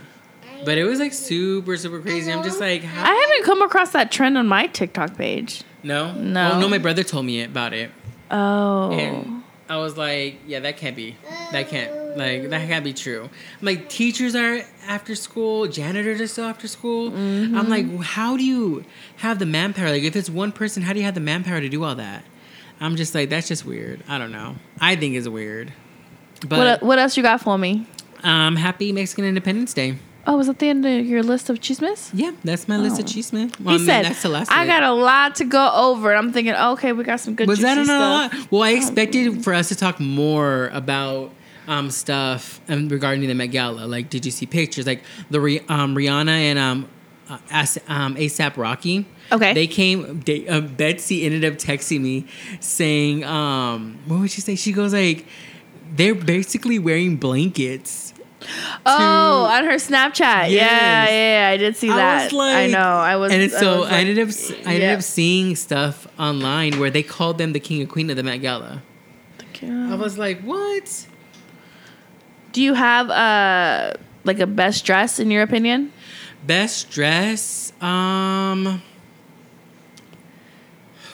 But 0.65 0.77
it 0.77 0.85
was 0.85 0.99
like 0.99 1.13
super, 1.13 1.75
super 1.77 1.99
crazy. 1.99 2.31
I'm 2.31 2.43
just 2.43 2.59
like, 2.59 2.83
how? 2.83 3.03
I 3.03 3.13
haven't 3.13 3.45
come 3.45 3.61
across 3.61 3.91
that 3.91 4.11
trend 4.11 4.37
on 4.37 4.47
my 4.47 4.67
TikTok 4.67 5.17
page. 5.17 5.63
no, 5.83 6.13
No. 6.13 6.51
Well, 6.51 6.61
no, 6.61 6.69
my 6.69 6.77
brother 6.77 7.03
told 7.03 7.25
me 7.25 7.43
about 7.43 7.73
it, 7.73 7.91
Oh, 8.31 8.91
and 8.91 9.42
I 9.73 9.77
was 9.77 9.97
like, 9.97 10.39
yeah, 10.45 10.59
that 10.59 10.77
can't 10.77 10.95
be. 10.95 11.15
That 11.51 11.67
can't. 11.67 11.91
Like 12.15 12.49
that 12.49 12.67
can't 12.67 12.83
be 12.83 12.93
true. 12.93 13.23
I'm 13.59 13.65
like, 13.65 13.89
teachers 13.89 14.35
are 14.35 14.61
after 14.85 15.15
school, 15.15 15.67
janitors 15.67 16.21
are 16.21 16.27
still 16.27 16.45
after 16.45 16.67
school. 16.67 17.09
Mm-hmm. 17.09 17.57
I'm 17.57 17.69
like, 17.69 18.03
how 18.03 18.37
do 18.37 18.43
you 18.43 18.85
have 19.17 19.39
the 19.39 19.47
manpower? 19.47 19.89
Like, 19.89 20.03
if 20.03 20.15
it's 20.15 20.29
one 20.29 20.51
person, 20.51 20.83
how 20.83 20.93
do 20.93 20.99
you 20.99 21.05
have 21.05 21.15
the 21.15 21.21
manpower 21.21 21.59
to 21.59 21.69
do 21.69 21.83
all 21.83 21.95
that? 21.95 22.23
I'm 22.79 22.95
just 22.95 23.15
like, 23.15 23.29
that's 23.29 23.47
just 23.47 23.65
weird. 23.65 24.03
I 24.07 24.19
don't 24.19 24.31
know. 24.31 24.57
I 24.79 24.95
think 24.95 25.15
it's 25.15 25.27
weird. 25.27 25.73
But 26.47 26.59
what 26.59 26.83
what 26.83 26.99
else 26.99 27.17
you 27.17 27.23
got 27.23 27.41
for 27.41 27.57
me? 27.57 27.87
um, 28.23 28.55
happy 28.55 28.91
Mexican 28.91 29.25
Independence 29.25 29.73
Day. 29.73 29.97
Oh, 30.25 30.37
was 30.37 30.47
that 30.47 30.59
the 30.59 30.69
end 30.69 30.85
of 30.85 31.05
your 31.05 31.21
list 31.21 31.49
of 31.49 31.59
chismes? 31.59 32.09
Yeah, 32.13 32.31
that's 32.45 32.67
my 32.67 32.77
list 32.77 32.97
of 32.99 33.05
cheese, 33.05 33.33
man. 33.33 33.51
He 33.61 33.79
said, 33.79 34.05
that's 34.05 34.21
the 34.21 34.29
last. 34.29 34.51
"I 34.51 34.65
got 34.65 34.83
a 34.83 34.93
lot 34.93 35.35
to 35.35 35.45
go 35.45 35.69
over." 35.73 36.15
I'm 36.15 36.31
thinking, 36.31 36.53
okay, 36.55 36.93
we 36.93 37.03
got 37.03 37.19
some 37.19 37.35
good. 37.35 37.47
Was 37.47 37.59
that 37.59 37.75
not 37.75 37.81
a 37.81 37.85
stuff. 37.85 38.33
lot? 38.33 38.51
Well, 38.51 38.63
I 38.63 38.71
expected 38.71 39.43
for 39.43 39.53
us 39.53 39.67
to 39.69 39.75
talk 39.75 39.99
more 39.99 40.69
about 40.69 41.31
um, 41.67 41.91
stuff 41.91 42.61
um, 42.69 42.87
regarding 42.87 43.27
the 43.27 43.33
Met 43.33 43.47
Gala. 43.47 43.85
Like, 43.85 44.09
did 44.09 44.25
you 44.25 44.31
see 44.31 44.45
pictures? 44.45 44.87
Like 44.87 45.03
the 45.29 45.39
um, 45.67 45.95
Rihanna 45.95 46.29
and 46.29 46.59
um, 46.59 46.89
uh, 47.29 47.65
um, 47.87 48.15
ASAP 48.15 48.55
Rocky. 48.57 49.05
Okay. 49.31 49.53
They 49.53 49.67
came. 49.67 50.21
They, 50.21 50.47
uh, 50.47 50.61
Betsy 50.61 51.23
ended 51.25 51.43
up 51.43 51.59
texting 51.59 52.01
me 52.01 52.27
saying, 52.59 53.23
um, 53.25 53.99
"What 54.07 54.21
would 54.21 54.31
she 54.31 54.41
say?" 54.41 54.55
She 54.55 54.71
goes 54.71 54.93
like, 54.93 55.25
"They're 55.91 56.15
basically 56.15 56.79
wearing 56.79 57.17
blankets." 57.17 58.12
Oh, 58.85 59.45
on 59.45 59.65
her 59.65 59.75
Snapchat. 59.75 60.19
Yeah, 60.19 61.05
Yes. 61.05 61.09
yeah, 61.11 61.49
I 61.53 61.57
did 61.57 61.75
see 61.75 61.89
I 61.89 61.95
that. 61.95 62.23
was 62.25 62.33
like, 62.33 62.55
I 62.55 62.67
know. 62.67 62.79
I 62.79 63.15
was. 63.15 63.31
and 63.31 63.41
it's 63.41 63.55
I 63.55 63.59
so 63.59 63.79
was 63.81 63.89
I 63.91 63.99
ended 63.99 64.19
up 64.19 64.29
I 64.67 64.73
ended 64.73 64.81
yeah. 64.81 64.93
up 64.95 65.01
seeing 65.01 65.55
stuff 65.55 66.07
online 66.19 66.79
where 66.79 66.89
they 66.89 67.03
called 67.03 67.37
them 67.37 67.53
the 67.53 67.59
king 67.59 67.81
and 67.81 67.89
queen 67.89 68.09
of 68.09 68.15
the 68.15 68.23
Met 68.23 68.37
Gala. 68.41 68.81
I 69.65 69.95
was 69.95 70.17
like, 70.17 70.41
what? 70.41 71.07
Do 72.51 72.61
you 72.61 72.73
have 72.73 73.09
uh 73.09 73.93
like 74.25 74.39
a 74.39 74.47
best 74.47 74.85
dress 74.85 75.19
in 75.19 75.31
your 75.31 75.41
opinion? 75.41 75.93
Best 76.45 76.89
dress. 76.91 77.71
Um, 77.81 78.81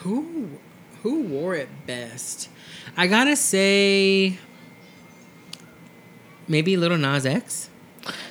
who 0.01 0.49
who 1.03 1.21
wore 1.23 1.55
it 1.55 1.69
best? 1.85 2.49
I 2.97 3.07
gotta 3.07 3.35
say, 3.35 4.37
maybe 6.49 6.75
Lil 6.75 6.97
Nas 6.97 7.25
X. 7.25 7.69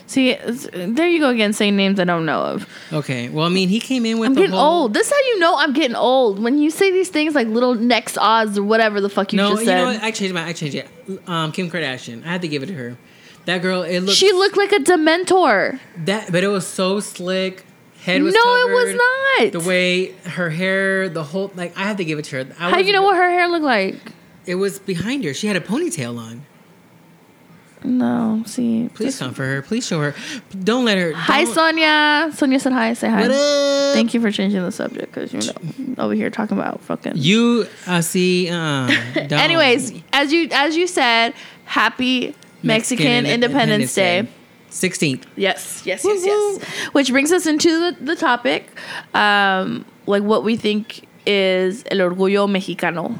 See, 0.07 0.35
there 0.35 1.07
you 1.07 1.19
go 1.21 1.29
again, 1.29 1.53
saying 1.53 1.77
names 1.77 2.01
I 2.01 2.05
don't 2.05 2.25
know 2.25 2.41
of. 2.41 2.67
Okay, 2.93 3.29
well, 3.29 3.45
I 3.45 3.51
mean, 3.51 3.69
he 3.69 3.79
came 3.79 4.07
in 4.07 4.19
with 4.19 4.29
I'm 4.29 4.35
the 4.35 4.41
getting 4.41 4.57
whole. 4.57 4.83
old. 4.85 4.95
This 4.95 5.07
is 5.07 5.13
how 5.13 5.19
you 5.19 5.39
know 5.39 5.55
I'm 5.59 5.75
getting 5.75 5.97
old. 5.97 6.39
When 6.39 6.57
you 6.59 6.71
say 6.71 6.91
these 6.91 7.11
things 7.11 7.35
like 7.35 7.47
little 7.47 7.75
next 7.75 8.17
odds 8.17 8.57
or 8.59 8.63
whatever 8.63 9.01
the 9.03 9.11
fuck 9.11 9.33
you 9.35 9.37
No, 9.37 9.51
just 9.51 9.61
you 9.63 9.67
said. 9.67 9.77
know 9.79 9.85
what? 9.93 10.03
I 10.03 10.11
changed 10.11 10.35
my. 10.35 10.45
I 10.47 10.53
changed 10.55 10.77
it. 10.77 10.89
Um, 11.29 11.53
Kim 11.53 11.71
Kardashian. 11.71 12.25
I 12.25 12.29
had 12.29 12.41
to 12.43 12.49
give 12.49 12.63
it 12.63 12.67
to 12.67 12.75
her. 12.75 12.97
That 13.45 13.61
girl, 13.61 13.83
it 13.83 14.01
looked. 14.01 14.17
she 14.17 14.33
looked 14.33 14.57
like 14.57 14.73
a 14.73 14.79
Dementor. 14.79 15.79
that, 16.05 16.33
but 16.33 16.43
it 16.43 16.49
was 16.49 16.67
so 16.67 17.01
slick. 17.01 17.65
Head 18.03 18.23
was 18.23 18.33
No, 18.33 18.41
it 18.41 18.73
was 18.73 18.95
not. 18.95 19.53
The 19.53 19.69
way 19.69 20.13
her 20.23 20.49
hair, 20.49 21.09
the 21.11 21.23
whole 21.25 21.51
like, 21.55 21.77
I 21.77 21.83
had 21.83 21.99
to 21.99 22.05
give 22.05 22.19
it 22.19 22.25
to 22.27 22.37
her. 22.45 22.53
I 22.59 22.71
How 22.71 22.77
was- 22.79 22.87
you 22.87 22.93
know 22.95 23.03
what 23.03 23.17
her 23.17 23.29
hair 23.29 23.47
looked 23.49 23.65
like? 23.65 23.97
It 24.47 24.55
was 24.55 24.79
behind 24.79 25.25
her. 25.25 25.35
She 25.35 25.47
had 25.49 25.57
a 25.57 25.61
ponytail 25.61 26.19
on. 26.19 26.47
No, 27.85 28.43
see. 28.47 28.89
Please 28.95 29.07
just- 29.07 29.19
comfort 29.21 29.45
her. 29.45 29.63
Please 29.63 29.87
show 29.87 30.01
her. 30.01 30.15
Don't 30.65 30.85
let 30.85 30.99
her. 30.99 31.13
Hi, 31.13 31.45
Sonia. 31.45 32.31
Sonia 32.35 32.61
said 32.61 32.73
hi. 32.73 32.93
Say 32.95 33.09
hi. 33.09 33.23
What 33.23 33.31
up? 33.31 33.95
Thank 33.95 34.15
you 34.15 34.21
for 34.21 34.31
changing 34.31 34.63
the 34.63 34.73
subject 34.73 35.13
because 35.13 35.33
you 35.33 35.41
know 35.41 35.95
over 36.03 36.15
here 36.15 36.31
talking 36.31 36.57
about 36.59 36.81
fucking. 36.83 37.13
You 37.17 37.67
uh, 37.87 38.01
see. 38.01 38.49
Uh. 38.51 38.89
Anyways, 39.17 39.93
as 40.13 40.33
you 40.33 40.49
as 40.53 40.77
you 40.77 40.87
said, 40.87 41.35
happy 41.65 42.35
Mexican, 42.63 43.27
Independence, 43.27 43.95
Day. 43.95 44.29
Sixteenth. 44.71 45.27
Yes, 45.37 45.83
yes, 45.87 46.05
yes, 46.05 46.25
yes. 46.25 46.63
Which 46.93 47.11
brings 47.11 47.33
us 47.33 47.47
into 47.47 47.71
the, 47.93 48.05
the 48.05 48.17
topic, 48.17 48.69
um, 49.15 49.87
like 50.07 50.23
what 50.23 50.45
we 50.45 50.57
think 50.57 51.09
is 51.25 51.85
el 51.91 51.99
orgullo 51.99 52.47
mexicano, 52.49 53.17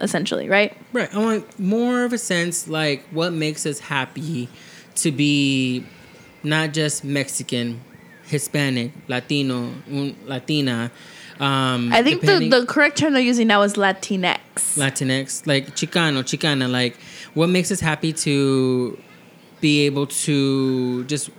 essentially, 0.00 0.48
right? 0.48 0.76
Right. 0.92 1.12
I 1.14 1.18
want 1.18 1.58
more 1.58 2.04
of 2.04 2.12
a 2.12 2.18
sense 2.18 2.68
like 2.68 3.02
what 3.10 3.32
makes 3.32 3.66
us 3.66 3.78
happy 3.80 4.48
to 4.96 5.12
be 5.12 5.84
not 6.42 6.72
just 6.72 7.04
Mexican, 7.04 7.80
Hispanic, 8.24 8.92
Latino, 9.08 9.72
Latina. 10.26 10.90
Um, 11.40 11.92
I 11.92 12.02
think 12.02 12.22
the, 12.22 12.48
the 12.48 12.66
correct 12.66 12.98
term 12.98 13.12
they're 13.12 13.22
using 13.22 13.46
now 13.46 13.62
is 13.62 13.74
Latinx. 13.74 14.38
Latinx, 14.76 15.46
like 15.46 15.68
Chicano, 15.76 16.22
Chicana, 16.22 16.70
like 16.70 16.96
what 17.34 17.48
makes 17.48 17.70
us 17.70 17.80
happy 17.80 18.12
to 18.12 18.98
be 19.60 19.86
able 19.86 20.06
to 20.06 21.04
just 21.04 21.30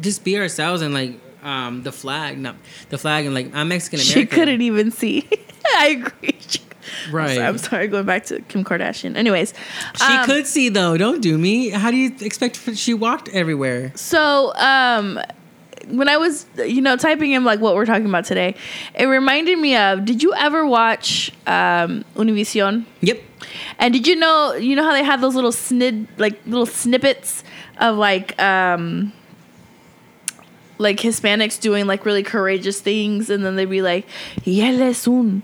just 0.00 0.24
be 0.24 0.38
ourselves 0.38 0.82
and 0.82 0.92
like 0.94 1.14
um 1.42 1.82
the 1.82 1.92
flag, 1.92 2.38
not 2.38 2.56
the 2.90 2.98
flag 2.98 3.24
and 3.24 3.34
like 3.34 3.54
I'm 3.54 3.68
Mexican 3.68 4.00
she 4.00 4.12
American. 4.14 4.38
couldn't 4.38 4.62
even 4.62 4.90
see. 4.90 5.28
I 5.76 5.88
agree. 5.88 6.38
I'm 6.38 6.71
Right. 7.12 7.34
sorry, 7.34 7.46
I'm 7.46 7.58
sorry, 7.58 7.88
going 7.88 8.06
back 8.06 8.24
to 8.26 8.40
Kim 8.42 8.64
Kardashian. 8.64 9.16
Anyways, 9.16 9.54
She 9.96 10.04
um, 10.04 10.26
could 10.26 10.46
see 10.46 10.68
though. 10.68 10.96
Don't 10.96 11.20
do 11.20 11.36
me. 11.38 11.70
How 11.70 11.90
do 11.90 11.96
you 11.96 12.14
expect 12.20 12.58
she 12.76 12.94
walked 12.94 13.28
everywhere? 13.30 13.92
So, 13.94 14.54
um, 14.56 15.20
when 15.88 16.08
I 16.08 16.16
was, 16.16 16.46
you 16.56 16.80
know, 16.80 16.96
typing 16.96 17.32
in 17.32 17.44
like 17.44 17.60
what 17.60 17.74
we're 17.74 17.86
talking 17.86 18.06
about 18.06 18.24
today, 18.24 18.54
it 18.94 19.06
reminded 19.06 19.58
me 19.58 19.76
of. 19.76 20.04
Did 20.04 20.22
you 20.22 20.32
ever 20.34 20.66
watch 20.66 21.32
um, 21.46 22.04
Univision? 22.14 22.84
Yep. 23.00 23.20
And 23.78 23.92
did 23.92 24.06
you 24.06 24.16
know, 24.16 24.54
you 24.54 24.76
know 24.76 24.84
how 24.84 24.92
they 24.92 25.02
have 25.02 25.20
those 25.20 25.34
little 25.34 25.50
snid, 25.50 26.06
like 26.18 26.40
little 26.46 26.66
snippets 26.66 27.42
of 27.78 27.96
like, 27.96 28.40
um, 28.40 29.12
like 30.78 30.98
Hispanics 30.98 31.60
doing 31.60 31.86
like 31.86 32.04
really 32.04 32.22
courageous 32.22 32.80
things, 32.80 33.30
and 33.30 33.44
then 33.44 33.56
they'd 33.56 33.66
be 33.66 33.82
like, 33.82 34.06
"Y 34.46 34.60
él 34.60 34.80
es 34.80 35.06
un 35.06 35.42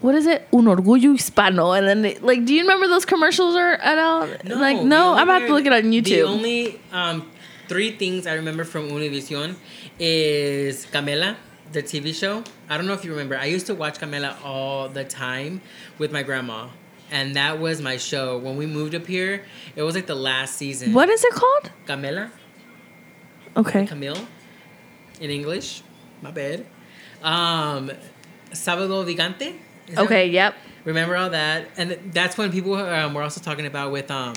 what 0.00 0.14
is 0.14 0.26
it? 0.26 0.46
Un 0.52 0.64
orgullo 0.66 1.12
hispano. 1.16 1.72
And 1.72 1.86
then, 1.88 2.02
they, 2.02 2.18
like, 2.18 2.44
do 2.44 2.54
you 2.54 2.62
remember 2.62 2.86
those 2.88 3.04
commercials 3.04 3.56
or 3.56 3.68
at 3.72 3.98
all? 3.98 4.26
like, 4.44 4.82
no, 4.82 5.14
I'm 5.14 5.26
gonna 5.26 5.40
have 5.40 5.48
to 5.48 5.54
look 5.54 5.66
it 5.66 5.72
on 5.72 5.90
The 5.90 6.02
YouTube. 6.02 6.26
only 6.28 6.80
um, 6.92 7.30
three 7.68 7.92
things 7.96 8.26
I 8.26 8.34
remember 8.34 8.64
from 8.64 8.88
Univision 8.90 9.56
is 9.98 10.86
Camila, 10.86 11.36
the 11.72 11.82
TV 11.82 12.14
show. 12.14 12.44
I 12.68 12.76
don't 12.76 12.86
know 12.86 12.92
if 12.94 13.04
you 13.04 13.10
remember. 13.10 13.36
I 13.36 13.46
used 13.46 13.66
to 13.66 13.74
watch 13.74 13.98
Camila 13.98 14.36
all 14.44 14.88
the 14.88 15.04
time 15.04 15.60
with 15.98 16.12
my 16.12 16.22
grandma. 16.22 16.68
And 17.10 17.36
that 17.36 17.58
was 17.58 17.80
my 17.80 17.96
show. 17.96 18.36
When 18.38 18.56
we 18.58 18.66
moved 18.66 18.94
up 18.94 19.06
here, 19.06 19.44
it 19.74 19.82
was 19.82 19.94
like 19.94 20.06
the 20.06 20.14
last 20.14 20.56
season. 20.56 20.92
what 20.92 21.08
is 21.08 21.24
it 21.24 21.32
called? 21.32 21.70
Camila? 21.86 22.30
Okay. 23.56 23.86
Camille 23.86 24.18
in 25.20 25.30
English. 25.30 25.82
My 26.22 26.30
bad. 26.30 26.66
Um, 27.22 27.90
Sábado 28.52 29.04
Gigante. 29.06 29.54
Is 29.88 29.94
that- 29.96 30.04
Okay, 30.04 30.26
yep. 30.28 30.54
Remember 30.84 31.16
all 31.16 31.30
that, 31.30 31.68
and 31.76 31.98
that's 32.12 32.38
when 32.38 32.50
people 32.52 32.74
um, 32.74 33.12
were 33.14 33.22
also 33.22 33.40
talking 33.40 33.66
about 33.66 33.92
with 33.92 34.10
um 34.10 34.34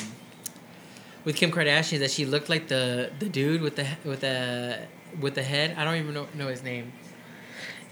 with 1.23 1.35
Kim 1.35 1.51
Kardashian 1.51 1.99
that 1.99 2.11
she 2.11 2.25
looked 2.25 2.49
like 2.49 2.67
the 2.67 3.11
the 3.19 3.29
dude 3.29 3.61
with 3.61 3.75
the 3.77 3.87
with 4.03 4.21
the 4.21 4.79
with 5.19 5.35
the 5.35 5.43
head. 5.43 5.75
I 5.77 5.83
don't 5.85 5.95
even 5.97 6.13
know 6.13 6.27
know 6.33 6.47
his 6.47 6.63
name. 6.63 6.91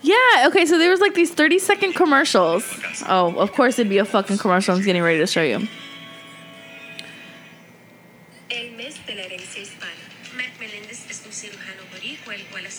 Yeah, 0.02 0.46
okay, 0.48 0.66
so 0.66 0.78
there 0.78 0.90
was 0.90 1.02
like 1.02 1.14
these 1.14 1.32
30 1.32 1.60
second 1.60 1.94
commercials. 1.94 2.64
Oh, 3.08 3.36
of 3.36 3.52
course 3.52 3.78
it'd 3.78 3.90
be 3.90 3.98
a 3.98 4.06
fucking 4.06 4.38
commercial. 4.38 4.74
I'm 4.76 4.82
getting 4.82 5.02
ready 5.04 5.20
to 5.20 5.28
show 5.28 5.44
you. 5.44 5.68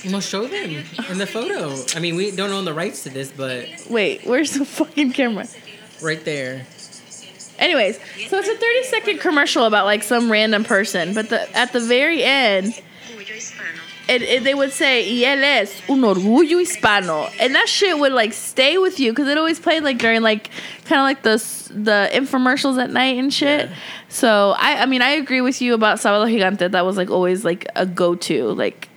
Boricua, 0.04 0.10
el 0.10 0.10
cual 0.10 0.10
ha 0.10 0.10
sido 0.10 0.10
No, 0.10 0.20
show 0.20 0.46
them 0.46 0.84
in 1.10 1.18
the 1.18 1.26
photo. 1.26 1.76
I 1.96 2.00
mean, 2.00 2.16
we 2.16 2.30
don't 2.30 2.50
own 2.50 2.64
the 2.64 2.74
rights 2.74 3.02
to 3.04 3.10
this, 3.10 3.30
but 3.30 3.66
Wait, 3.88 4.24
where's 4.24 4.52
the 4.52 4.64
fucking 4.64 5.12
camera? 5.12 5.46
right 6.02 6.24
there. 6.24 6.66
Anyways, 7.58 7.98
so 8.28 8.38
it's 8.38 8.48
a 8.48 8.56
30 8.56 8.84
second 8.84 9.20
commercial 9.20 9.64
about 9.64 9.84
like 9.84 10.02
some 10.02 10.32
random 10.32 10.64
person, 10.64 11.12
but 11.12 11.28
the 11.28 11.54
at 11.56 11.72
the 11.74 11.80
very 11.80 12.24
end, 12.24 12.80
it, 14.08 14.22
it, 14.22 14.44
they 14.44 14.54
would 14.54 14.72
say, 14.72 15.02
y 15.04 15.24
él 15.26 15.42
es 15.42 15.82
un 15.88 16.00
orgullo 16.00 16.58
hispano. 16.58 17.30
And 17.38 17.54
that 17.54 17.68
shit 17.68 17.98
would 17.98 18.12
like 18.12 18.32
stay 18.32 18.78
with 18.78 18.98
you 18.98 19.12
because 19.12 19.28
it 19.28 19.36
always 19.36 19.60
played 19.60 19.82
like 19.84 19.98
during 19.98 20.22
like 20.22 20.48
kind 20.86 21.00
of 21.00 21.04
like 21.04 21.22
the, 21.22 21.36
the 21.72 22.08
infomercials 22.12 22.82
at 22.82 22.90
night 22.90 23.18
and 23.18 23.32
shit. 23.32 23.68
Yeah. 23.68 23.76
So 24.08 24.54
I, 24.56 24.82
I 24.82 24.86
mean, 24.86 25.02
I 25.02 25.10
agree 25.10 25.42
with 25.42 25.60
you 25.60 25.74
about 25.74 25.98
Sábado 25.98 26.26
Gigante. 26.32 26.70
That 26.70 26.84
was 26.86 26.96
like 26.96 27.10
always 27.10 27.44
like 27.44 27.66
a 27.76 27.84
go 27.86 28.14
to. 28.16 28.48
Like, 28.54 28.88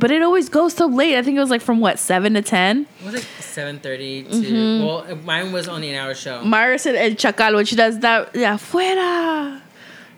but 0.00 0.10
it 0.10 0.22
always 0.22 0.48
goes 0.48 0.74
so 0.74 0.86
late. 0.86 1.16
I 1.16 1.22
think 1.22 1.36
it 1.36 1.40
was 1.40 1.50
like 1.50 1.62
from 1.62 1.80
what, 1.80 1.98
7 1.98 2.34
to 2.34 2.42
10? 2.42 2.86
It 3.00 3.04
was 3.04 3.14
like 3.14 3.24
seven 3.40 3.78
thirty 3.78 4.24
to. 4.24 4.28
Mm-hmm. 4.30 4.84
Well, 4.86 5.16
mine 5.24 5.52
was 5.52 5.68
only 5.68 5.90
an 5.90 5.96
hour 5.96 6.14
show. 6.14 6.42
Myra 6.44 6.78
said 6.78 6.96
El 6.96 7.12
Chacal, 7.12 7.54
which 7.56 7.74
does 7.76 8.00
that, 8.00 8.34
yeah, 8.34 8.56
fuera, 8.56 9.60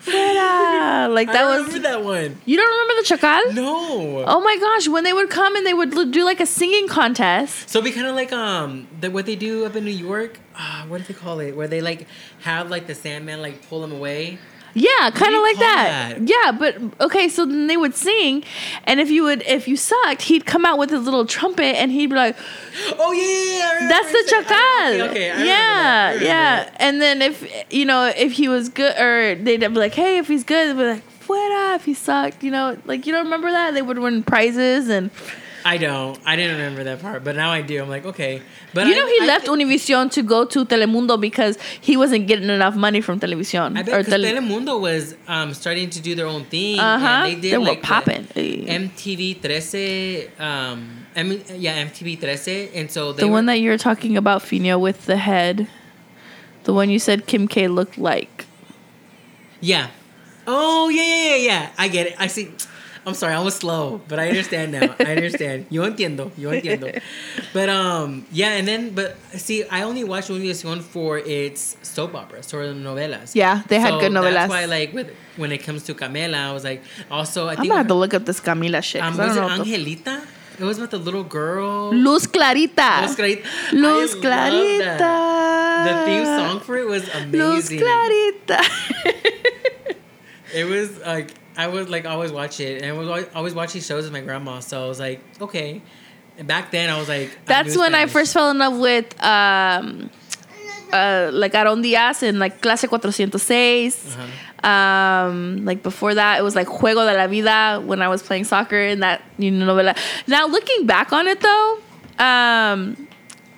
fuera. 0.01 1.13
Like 1.17 1.29
that 1.29 1.45
I 1.45 1.57
was. 1.59 1.67
remember 1.67 1.89
that 1.89 2.03
one. 2.05 2.41
You 2.45 2.57
don't 2.57 2.71
remember 2.75 2.95
the 3.03 3.07
Chacal? 3.17 3.55
No. 3.55 4.25
Oh 4.27 4.41
my 4.41 4.57
gosh, 4.59 4.89
when 4.89 5.05
they 5.05 5.13
would 5.13 5.31
come 5.31 5.55
and 5.57 5.65
they 5.67 5.75
would 5.75 5.91
do 6.13 6.25
like 6.25 6.41
a 6.41 6.47
singing 6.47 6.89
contest. 6.89 7.69
So 7.71 7.79
it'd 7.79 7.91
be 7.91 7.95
kind 7.95 8.07
of 8.07 8.15
like 8.15 8.33
um 8.33 8.87
the, 9.01 9.11
what 9.11 9.27
they 9.27 9.37
do 9.37 9.65
up 9.67 9.77
in 9.77 9.85
New 9.85 9.91
York. 10.11 10.39
Uh, 10.55 10.85
what 10.89 10.99
do 10.99 11.05
they 11.05 11.19
call 11.19 11.41
it? 11.41 11.55
Where 11.57 11.69
they 11.69 11.81
like 11.81 12.07
have 12.41 12.71
like 12.71 12.87
the 12.87 12.95
Sandman 12.95 13.41
like 13.43 13.69
pull 13.69 13.81
them 13.83 13.93
away. 13.93 14.39
Yeah, 14.77 15.11
kind 15.11 15.35
of 15.35 15.41
like 15.41 15.57
that. 15.57 16.19
that? 16.19 16.29
Yeah, 16.29 16.53
but 16.53 16.77
okay, 17.01 17.31
so 17.31 17.47
then 17.47 17.67
they 17.67 17.79
would 17.79 17.95
sing, 17.95 18.45
and 18.85 19.01
if 19.01 19.09
you 19.09 19.23
would, 19.23 19.43
if 19.47 19.67
you 19.67 19.75
sucked, 19.75 20.21
he'd 20.23 20.45
come 20.45 20.67
out 20.67 20.77
with 20.77 20.91
his 20.91 21.05
little 21.05 21.25
trumpet, 21.25 21.77
and 21.77 21.91
he'd 21.91 22.09
be 22.09 22.15
like, 22.15 22.37
Oh 22.99 23.11
yeah, 23.13 23.81
yeah, 23.81 23.89
"That's 23.89 24.13
the 24.13 24.31
chacal." 24.31 24.51
Oh, 24.51 24.93
okay, 24.93 25.11
okay. 25.11 25.31
Remember 25.31 25.47
yeah, 25.47 25.55
that. 25.55 25.87
I 25.87 26.09
remember 26.09 26.25
yeah. 26.27 26.65
that. 26.65 26.77
And 26.79 27.01
then 27.01 27.23
if 27.23 27.73
you 27.73 27.87
know 27.87 28.13
if 28.15 28.33
he 28.33 28.49
was 28.49 28.69
good, 28.69 28.95
or 28.99 29.35
they'd 29.37 29.61
be 29.61 29.69
like, 29.69 29.95
"Hey, 29.95 30.19
if 30.19 30.29
he's 30.29 30.45
good," 30.45 30.69
they'd 30.69 30.83
be 30.83 30.89
like, 30.89 31.21
"Fuera." 31.21 31.77
If 31.77 31.87
he 31.87 31.95
sucked, 31.95 32.45
you 32.45 32.51
know, 32.51 32.77
like 32.85 33.07
you 33.07 33.15
don't 33.15 33.25
remember 33.25 33.51
that 33.51 33.73
they 33.73 33.81
would 33.81 33.99
win 33.99 34.25
prizes, 34.25 34.91
and 34.91 35.11
I 35.73 35.77
don't. 35.79 36.17
I 36.25 36.37
didn't 36.37 36.57
remember 36.59 36.83
that 36.85 36.99
part, 37.03 37.25
but 37.25 37.35
now 37.35 37.51
I 37.51 37.61
do. 37.71 37.83
I'm 37.83 37.89
like, 37.89 38.07
okay. 38.13 38.41
But 38.73 38.87
you 38.87 38.95
I- 38.95 38.99
know 38.99 39.07
he 39.15 39.19
I 39.23 39.27
left 39.27 39.47
thi- 39.47 39.53
Univision 39.53 40.11
to 40.13 40.23
go 40.23 40.45
to 40.45 40.65
Telemundo 40.65 41.21
because 41.21 41.59
he 41.81 41.97
wasn't 41.97 42.27
getting 42.29 42.49
enough 42.59 42.77
money 42.77 43.01
from 43.01 43.19
Television. 43.19 43.77
I 43.77 43.83
bet 43.83 44.07
because 44.07 44.23
Telemundo 44.23 44.81
was 44.81 45.17
um, 45.27 45.53
starting 45.55 45.91
to 45.91 46.01
do 46.01 46.15
their 46.15 46.27
own 46.35 46.45
thing. 46.45 46.79
Uh 46.79 46.99
huh. 46.99 47.07
and 47.07 47.27
They 47.27 47.35
did 47.41 47.53
They 47.53 47.59
were 47.59 47.65
like 47.73 47.81
the 47.81 47.87
popping. 47.87 48.25
MTV 48.83 49.41
13. 49.41 50.31
Um, 50.39 51.07
I 51.17 51.23
mean, 51.25 51.43
yeah, 51.57 51.85
MTV 51.85 52.21
13. 52.21 52.71
And 52.75 52.91
so 52.91 53.13
they 53.13 53.23
The 53.23 53.27
were, 53.27 53.33
one 53.39 53.47
that 53.47 53.59
you 53.61 53.71
were 53.71 53.79
talking 53.79 54.17
about, 54.17 54.43
Fino, 54.43 54.79
with 54.79 55.07
the 55.07 55.17
head. 55.17 55.67
The 56.65 56.73
one 56.75 56.91
you 56.91 56.99
said 56.99 57.27
Kim 57.27 57.49
K 57.49 57.67
looked 57.69 57.97
like. 57.99 58.45
Yeah. 59.61 59.89
Oh 60.47 60.89
yeah, 60.89 61.03
yeah, 61.03 61.29
yeah, 61.31 61.37
yeah. 61.37 61.71
I 61.79 61.89
get 61.89 62.07
it. 62.09 62.15
I 62.19 62.29
see. 62.29 62.53
I'm 63.07 63.15
sorry, 63.15 63.35
I 63.35 63.41
was 63.41 63.55
slow, 63.55 64.01
but 64.09 64.19
I 64.19 64.29
understand 64.31 64.73
now. 64.73 64.95
I 64.99 65.15
understand. 65.15 65.67
Yo 65.71 65.83
entiendo. 65.89 66.33
Yo 66.37 66.51
entiendo. 66.51 67.01
But 67.53 67.69
um, 67.69 68.27
yeah, 68.33 68.51
and 68.59 68.67
then 68.67 68.91
but 68.91 69.17
see, 69.39 69.63
I 69.69 69.83
only 69.83 70.03
watched 70.03 70.29
Univision 70.29 70.83
for 70.83 71.19
its 71.19 71.77
soap 71.83 72.17
operas 72.17 72.53
or 72.53 72.67
the 72.67 72.75
novelas. 72.75 73.31
Yeah, 73.35 73.63
they 73.69 73.79
had 73.79 74.01
good 74.01 74.11
novelas. 74.11 74.33
That's 74.33 74.51
why, 74.51 74.65
like, 74.65 74.93
with 74.93 75.09
when 75.37 75.53
it 75.53 75.59
comes 75.59 75.85
to 75.85 75.95
Camila, 75.95 76.35
I 76.35 76.53
was 76.53 76.65
like, 76.65 76.83
also 77.09 77.47
I 77.47 77.51
I'm 77.53 77.57
think 77.59 77.69
gonna 77.69 77.79
have 77.79 77.87
to 77.89 77.95
look 77.95 78.13
up 78.13 78.25
this 78.25 78.41
Camila 78.41 78.83
shit. 78.83 79.01
um, 79.03 79.15
I 79.21 79.27
was 79.27 79.37
it 79.37 79.41
know. 79.41 79.47
what 79.47 79.65
the- 79.65 79.75
Angelita? 79.75 80.27
It 80.59 80.65
was 80.65 80.79
about 80.79 80.91
the 80.91 80.99
little 80.99 81.23
girl. 81.23 81.93
Luz 81.95 82.27
Clarita. 82.27 83.03
Luz 83.03 83.15
Clarita. 83.15 83.47
Luz 83.75 84.15
Clarita. 84.15 85.07
The 85.87 85.95
theme 86.07 86.25
song 86.25 86.61
for 86.61 86.77
it 86.79 86.87
was 86.87 87.07
amazing. 87.15 87.39
Luz. 87.39 87.69
Clarita. 87.69 88.65
It 90.55 90.65
was 90.65 90.99
like 91.01 91.33
I 91.57 91.69
was 91.69 91.89
like 91.89 92.07
always 92.07 92.33
watch 92.33 92.61
it, 92.61 92.83
and 92.83 92.91
I 92.91 92.93
was 92.93 93.27
always, 93.35 93.55
watching 93.55 93.81
shows 93.81 94.05
with 94.05 94.13
my 94.13 94.21
grandma. 94.21 94.61
So 94.61 94.85
I 94.85 94.89
was 94.89 95.01
like, 95.01 95.21
okay. 95.41 95.83
And 96.39 96.47
back 96.47 96.71
then, 96.71 96.91
I 96.91 96.99
was 96.99 97.09
like, 97.09 97.37
That's 97.47 97.75
knew 97.75 97.81
when 97.81 97.95
I 97.95 98.07
first 98.07 98.35
fell 98.35 98.51
in 98.51 98.59
love 98.59 98.79
with 98.79 99.23
um, 99.23 100.11
uh, 100.93 101.31
like 101.33 101.55
Aaron 101.55 101.83
Diaz 101.83 102.23
and 102.23 102.39
like 102.39 102.61
Clase 102.61 102.89
406. 102.89 104.17
Uh-huh. 104.17 104.69
Um, 104.69 105.65
like 105.65 105.83
before 105.83 106.15
that, 106.15 106.39
it 106.39 106.43
was 106.43 106.55
like 106.55 106.67
Juego 106.67 107.11
de 107.11 107.17
la 107.17 107.27
Vida 107.27 107.83
when 107.85 108.03
I 108.03 108.09
was 108.09 108.23
playing 108.23 108.45
soccer 108.45 108.81
in 108.81 109.01
that 109.01 109.23
you 109.39 109.51
know 109.51 109.75
novela. 109.75 109.97
Now 110.27 110.47
looking 110.47 110.87
back 110.87 111.13
on 111.13 111.27
it 111.27 111.41
though, 111.41 111.79
um, 112.19 113.09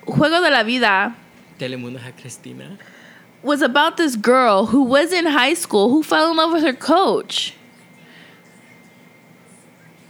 Juego 0.05 0.41
de 0.43 0.51
la 0.51 0.63
Vida 0.63 1.15
Telemundo 1.57 1.97
had 1.99 2.17
Cristina. 2.17 2.77
was 3.43 3.61
about 3.61 3.97
this 3.97 4.15
girl 4.15 4.67
who 4.67 4.83
was 4.83 5.11
in 5.11 5.25
high 5.25 5.53
school 5.53 5.89
who 5.89 6.03
fell 6.03 6.31
in 6.31 6.37
love 6.37 6.51
with 6.51 6.63
her 6.63 6.73
coach. 6.73 7.53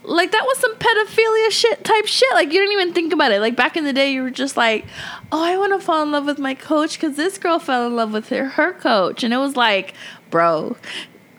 Like 0.04 0.32
that 0.32 0.44
was 0.46 0.58
some 0.60 0.76
pedophilia 0.76 1.52
shit 1.52 1.84
type 1.84 2.06
shit. 2.06 2.34
Like 2.34 2.48
you 2.48 2.60
didn't 2.60 2.72
even 2.74 2.94
think 2.94 3.14
about 3.14 3.32
it. 3.32 3.42
Like 3.42 3.56
back 3.56 3.76
in 3.78 3.84
the 3.84 3.94
day, 3.94 4.12
you 4.12 4.24
were 4.24 4.32
just 4.32 4.56
like, 4.58 4.86
"Oh, 5.32 5.44
I 5.44 5.58
want 5.58 5.80
to 5.80 5.86
fall 5.86 6.02
in 6.04 6.12
love 6.12 6.26
with 6.26 6.40
my 6.40 6.56
coach 6.56 6.94
because 7.00 7.16
this 7.18 7.38
girl 7.38 7.60
fell 7.60 7.86
in 7.86 7.96
love 7.96 8.14
with 8.14 8.30
her 8.30 8.46
her 8.50 8.74
coach," 8.74 9.24
and 9.24 9.34
it 9.34 9.38
was 9.38 9.56
like, 9.56 9.94
bro. 10.30 10.78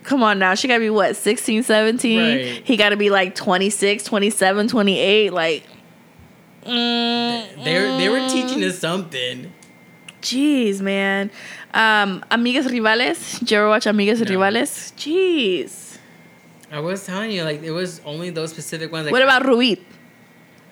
Come 0.02 0.22
on 0.22 0.38
now. 0.38 0.54
She 0.54 0.66
got 0.66 0.74
to 0.74 0.80
be 0.80 0.88
what, 0.88 1.14
16, 1.14 1.62
17? 1.62 2.18
Right. 2.18 2.66
He 2.66 2.78
got 2.78 2.88
to 2.88 2.96
be 2.96 3.10
like 3.10 3.34
26, 3.34 4.02
27, 4.02 4.66
28. 4.66 5.30
Like, 5.32 5.62
mm, 6.64 7.64
They 7.64 7.78
were, 7.80 7.96
they 7.98 8.08
were 8.08 8.26
teaching 8.28 8.64
us 8.64 8.78
something. 8.78 9.52
Jeez, 10.22 10.80
man. 10.80 11.30
Um, 11.74 12.24
Amigas 12.30 12.64
Rivales. 12.66 13.38
Did 13.40 13.50
you 13.50 13.58
ever 13.58 13.68
watch 13.68 13.84
Amigas 13.84 14.20
No. 14.26 14.38
Rivales? 14.38 14.92
Jeez. 14.94 15.89
I 16.70 16.80
was 16.80 17.04
telling 17.04 17.32
you, 17.32 17.42
like 17.44 17.62
it 17.62 17.72
was 17.72 18.00
only 18.04 18.30
those 18.30 18.50
specific 18.50 18.92
ones. 18.92 19.06
Like, 19.06 19.12
what 19.12 19.22
about 19.22 19.44
Ruit? 19.44 19.80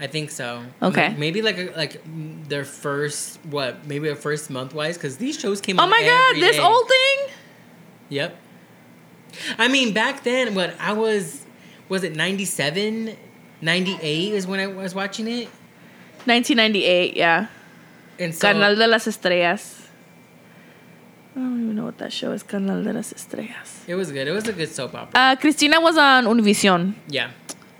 I 0.01 0.07
think 0.07 0.31
so. 0.31 0.63
Okay. 0.81 1.15
Maybe 1.19 1.43
like 1.43 1.59
a, 1.59 1.73
like 1.77 2.01
their 2.49 2.65
first 2.65 3.41
what? 3.47 3.87
Maybe 3.87 4.09
a 4.09 4.15
first 4.15 4.49
month 4.49 4.75
wise 4.75 4.97
because 4.97 5.17
these 5.17 5.39
shows 5.39 5.61
came. 5.61 5.81
Oh 5.81 5.87
my 5.87 6.01
god, 6.03 6.41
this 6.41 6.57
day. 6.57 6.63
old 6.63 6.89
thing? 6.89 7.35
Yep. 8.11 8.37
I 9.59 9.69
mean, 9.69 9.93
back 9.93 10.23
then, 10.23 10.55
what 10.55 10.75
I 10.81 10.93
was 10.93 11.45
was 11.89 12.05
it 12.05 12.15
97, 12.15 13.17
98 13.61 14.35
is 14.35 14.47
when 14.47 14.61
I 14.61 14.67
was 14.67 14.95
watching 14.95 15.27
it, 15.27 15.49
1998, 16.27 17.17
yeah. 17.17 17.47
and 18.19 18.35
so 18.35 18.53
Canal 18.53 18.77
de 18.77 18.87
las 18.87 19.07
Estrellas. 19.07 19.78
I 21.39 21.41
don't 21.43 21.63
even 21.63 21.77
know 21.77 21.85
what 21.85 21.99
that 21.99 22.13
show 22.13 22.33
is. 22.33 22.43
Canal 22.43 22.83
de 22.83 22.93
las 22.93 23.13
Estrellas. 23.13 23.85
it 23.87 23.95
was 23.95 24.11
good. 24.11 24.27
It 24.27 24.33
was 24.33 24.49
a 24.49 24.53
good 24.53 24.69
soap 24.69 24.95
opera. 24.95 25.13
Uh, 25.21 25.37
Cristina 25.37 25.81
was 25.81 25.97
on 25.97 26.25
Univision. 26.25 26.95
yeah. 27.07 27.31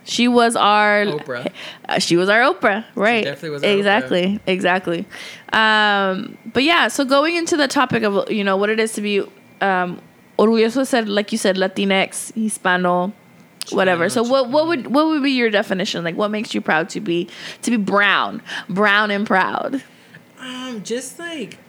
She 0.05 0.27
was 0.27 0.55
our 0.55 1.05
Oprah. 1.05 1.51
Uh, 1.87 1.99
she 1.99 2.15
was 2.17 2.29
our 2.29 2.39
Oprah, 2.41 2.83
right? 2.95 3.23
definitely 3.23 3.49
was 3.51 3.63
our 3.63 3.69
exactly, 3.69 4.39
exactly. 4.47 5.05
Um, 5.53 6.35
but 6.51 6.63
yeah, 6.63 6.87
so 6.87 7.05
going 7.05 7.35
into 7.35 7.55
the 7.55 7.67
topic 7.67 8.01
of 8.03 8.31
you 8.31 8.43
know 8.43 8.57
what 8.57 8.69
it 8.71 8.79
is 8.79 8.93
to 8.93 9.01
be 9.01 9.19
um, 9.61 10.01
orgulloso 10.39 10.87
ser, 10.87 11.03
like 11.03 11.31
you 11.31 11.37
said, 11.37 11.57
Latinx, 11.57 12.33
Hispano, 12.33 13.13
whatever. 13.71 14.09
So 14.09 14.23
what 14.23 14.49
what 14.49 14.65
would 14.67 14.87
what 14.87 15.05
would 15.07 15.21
be 15.21 15.31
your 15.31 15.51
definition? 15.51 16.03
Like 16.03 16.15
what 16.15 16.31
makes 16.31 16.55
you 16.55 16.61
proud 16.61 16.89
to 16.91 17.01
be 17.01 17.29
to 17.61 17.69
be 17.69 17.77
brown, 17.77 18.41
brown 18.67 19.11
and 19.11 19.27
proud? 19.27 19.83
Um, 20.39 20.81
just 20.81 21.19
like 21.19 21.59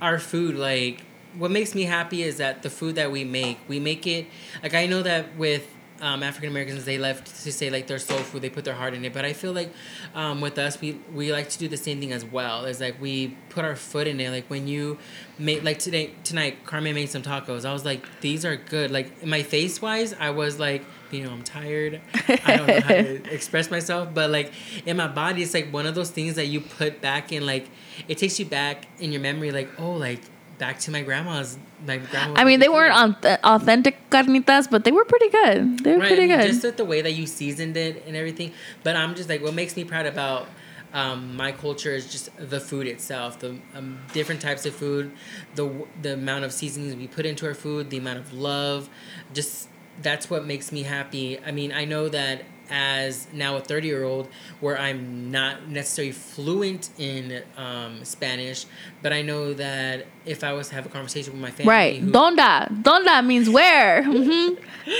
our 0.00 0.18
food, 0.18 0.56
like 0.56 1.02
what 1.36 1.50
makes 1.50 1.74
me 1.74 1.82
happy 1.82 2.22
is 2.22 2.38
that 2.38 2.62
the 2.62 2.70
food 2.70 2.94
that 2.94 3.10
we 3.12 3.24
make, 3.24 3.58
we 3.68 3.78
make 3.80 4.06
it 4.06 4.26
like 4.62 4.74
I 4.74 4.86
know 4.86 5.02
that 5.02 5.36
with 5.36 5.68
um, 6.00 6.22
African 6.22 6.50
Americans, 6.50 6.84
they 6.84 6.98
love 6.98 7.24
to 7.24 7.52
say 7.52 7.70
like 7.70 7.86
their 7.86 7.98
soul 7.98 8.18
food, 8.18 8.42
they 8.42 8.50
put 8.50 8.64
their 8.64 8.74
heart 8.74 8.94
in 8.94 9.04
it. 9.04 9.12
But 9.12 9.24
I 9.24 9.32
feel 9.32 9.52
like 9.52 9.72
um, 10.14 10.40
with 10.40 10.58
us, 10.58 10.80
we 10.80 10.92
we 11.12 11.32
like 11.32 11.48
to 11.50 11.58
do 11.58 11.68
the 11.68 11.76
same 11.76 12.00
thing 12.00 12.12
as 12.12 12.24
well. 12.24 12.64
It's 12.64 12.80
like 12.80 13.00
we 13.00 13.36
put 13.48 13.64
our 13.64 13.76
foot 13.76 14.06
in 14.06 14.20
it. 14.20 14.30
Like 14.30 14.46
when 14.48 14.66
you 14.66 14.98
made 15.38 15.64
like 15.64 15.78
today 15.78 16.12
tonight, 16.24 16.64
Carmen 16.64 16.94
made 16.94 17.10
some 17.10 17.22
tacos. 17.22 17.64
I 17.64 17.72
was 17.72 17.84
like, 17.84 18.04
these 18.20 18.44
are 18.44 18.56
good. 18.56 18.90
Like 18.90 19.24
my 19.24 19.42
face 19.42 19.80
wise, 19.80 20.14
I 20.14 20.30
was 20.30 20.58
like, 20.58 20.84
you 21.10 21.24
know, 21.24 21.30
I'm 21.30 21.42
tired. 21.42 22.00
I 22.14 22.56
don't 22.56 22.66
know 22.66 22.80
how 22.80 22.88
to 22.88 23.24
express 23.34 23.70
myself, 23.70 24.12
but 24.12 24.30
like 24.30 24.52
in 24.84 24.96
my 24.96 25.08
body, 25.08 25.42
it's 25.42 25.54
like 25.54 25.72
one 25.72 25.86
of 25.86 25.94
those 25.94 26.10
things 26.10 26.34
that 26.36 26.46
you 26.46 26.60
put 26.60 27.00
back 27.00 27.32
in. 27.32 27.46
Like 27.46 27.68
it 28.08 28.18
takes 28.18 28.38
you 28.38 28.46
back 28.46 28.86
in 28.98 29.12
your 29.12 29.20
memory. 29.20 29.50
Like 29.50 29.70
oh, 29.78 29.92
like 29.92 30.20
back 30.58 30.78
to 30.80 30.90
my 30.90 31.02
grandma's. 31.02 31.58
My 31.86 31.98
grandma. 31.98 32.34
I 32.40 32.44
mean, 32.44 32.60
they 32.60 32.68
weren't 32.68 32.94
auth- 32.94 33.38
authentic 33.44 34.10
carnitas, 34.10 34.70
but 34.70 34.84
they 34.84 34.92
were 34.92 35.04
pretty 35.04 35.28
good. 35.28 35.78
They 35.80 35.92
were 35.92 35.98
Right, 35.98 36.08
pretty 36.08 36.24
I 36.24 36.26
mean, 36.26 36.38
good. 36.38 36.46
Just 36.52 36.64
with 36.64 36.76
the 36.76 36.84
way 36.84 37.02
that 37.02 37.12
you 37.12 37.26
seasoned 37.26 37.76
it 37.76 38.04
and 38.06 38.16
everything. 38.16 38.52
But 38.82 38.96
I'm 38.96 39.14
just 39.14 39.28
like, 39.28 39.42
what 39.42 39.54
makes 39.54 39.76
me 39.76 39.84
proud 39.84 40.06
about 40.06 40.48
um, 40.92 41.36
my 41.36 41.52
culture 41.52 41.90
is 41.92 42.10
just 42.10 42.30
the 42.38 42.60
food 42.60 42.86
itself, 42.86 43.38
the 43.40 43.58
um, 43.74 43.98
different 44.12 44.40
types 44.40 44.64
of 44.64 44.74
food, 44.74 45.12
the 45.54 45.86
the 46.00 46.14
amount 46.14 46.44
of 46.44 46.52
seasonings 46.52 46.94
we 46.96 47.06
put 47.06 47.26
into 47.26 47.46
our 47.46 47.54
food, 47.54 47.90
the 47.90 47.98
amount 47.98 48.18
of 48.18 48.32
love. 48.32 48.88
Just 49.34 49.68
that's 50.02 50.30
what 50.30 50.46
makes 50.46 50.72
me 50.72 50.82
happy. 50.84 51.38
I 51.44 51.50
mean, 51.52 51.72
I 51.72 51.84
know 51.84 52.08
that 52.08 52.42
as 52.70 53.26
now 53.32 53.56
a 53.56 53.60
30 53.60 53.86
year 53.86 54.04
old 54.04 54.28
where 54.60 54.78
i'm 54.78 55.30
not 55.30 55.68
necessarily 55.68 56.12
fluent 56.12 56.90
in 56.98 57.42
um, 57.56 58.04
spanish 58.04 58.66
but 59.02 59.12
i 59.12 59.22
know 59.22 59.52
that 59.54 60.06
if 60.24 60.42
i 60.44 60.52
was 60.52 60.68
to 60.68 60.74
have 60.74 60.86
a 60.86 60.88
conversation 60.88 61.32
with 61.32 61.42
my 61.42 61.50
family 61.50 61.70
right. 61.70 62.00
who- 62.00 62.10
Donda. 62.10 62.66
Donda 62.82 63.24
means 63.24 63.48
where. 63.48 64.02
hmm 64.04 64.54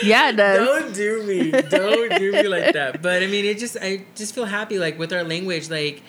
Yeah, 0.04 0.30
it 0.30 0.36
does. 0.36 0.66
don't 0.66 0.94
do 0.94 1.22
me 1.24 1.50
don't 1.50 2.18
do 2.18 2.32
me 2.32 2.42
like 2.48 2.72
that 2.72 3.02
but 3.06 3.22
i 3.22 3.26
mean 3.26 3.44
it 3.44 3.58
just 3.58 3.76
i 3.80 4.04
just 4.14 4.34
feel 4.34 4.44
happy 4.46 4.78
like 4.78 4.98
with 4.98 5.12
our 5.12 5.22
language 5.24 5.70
like 5.70 6.02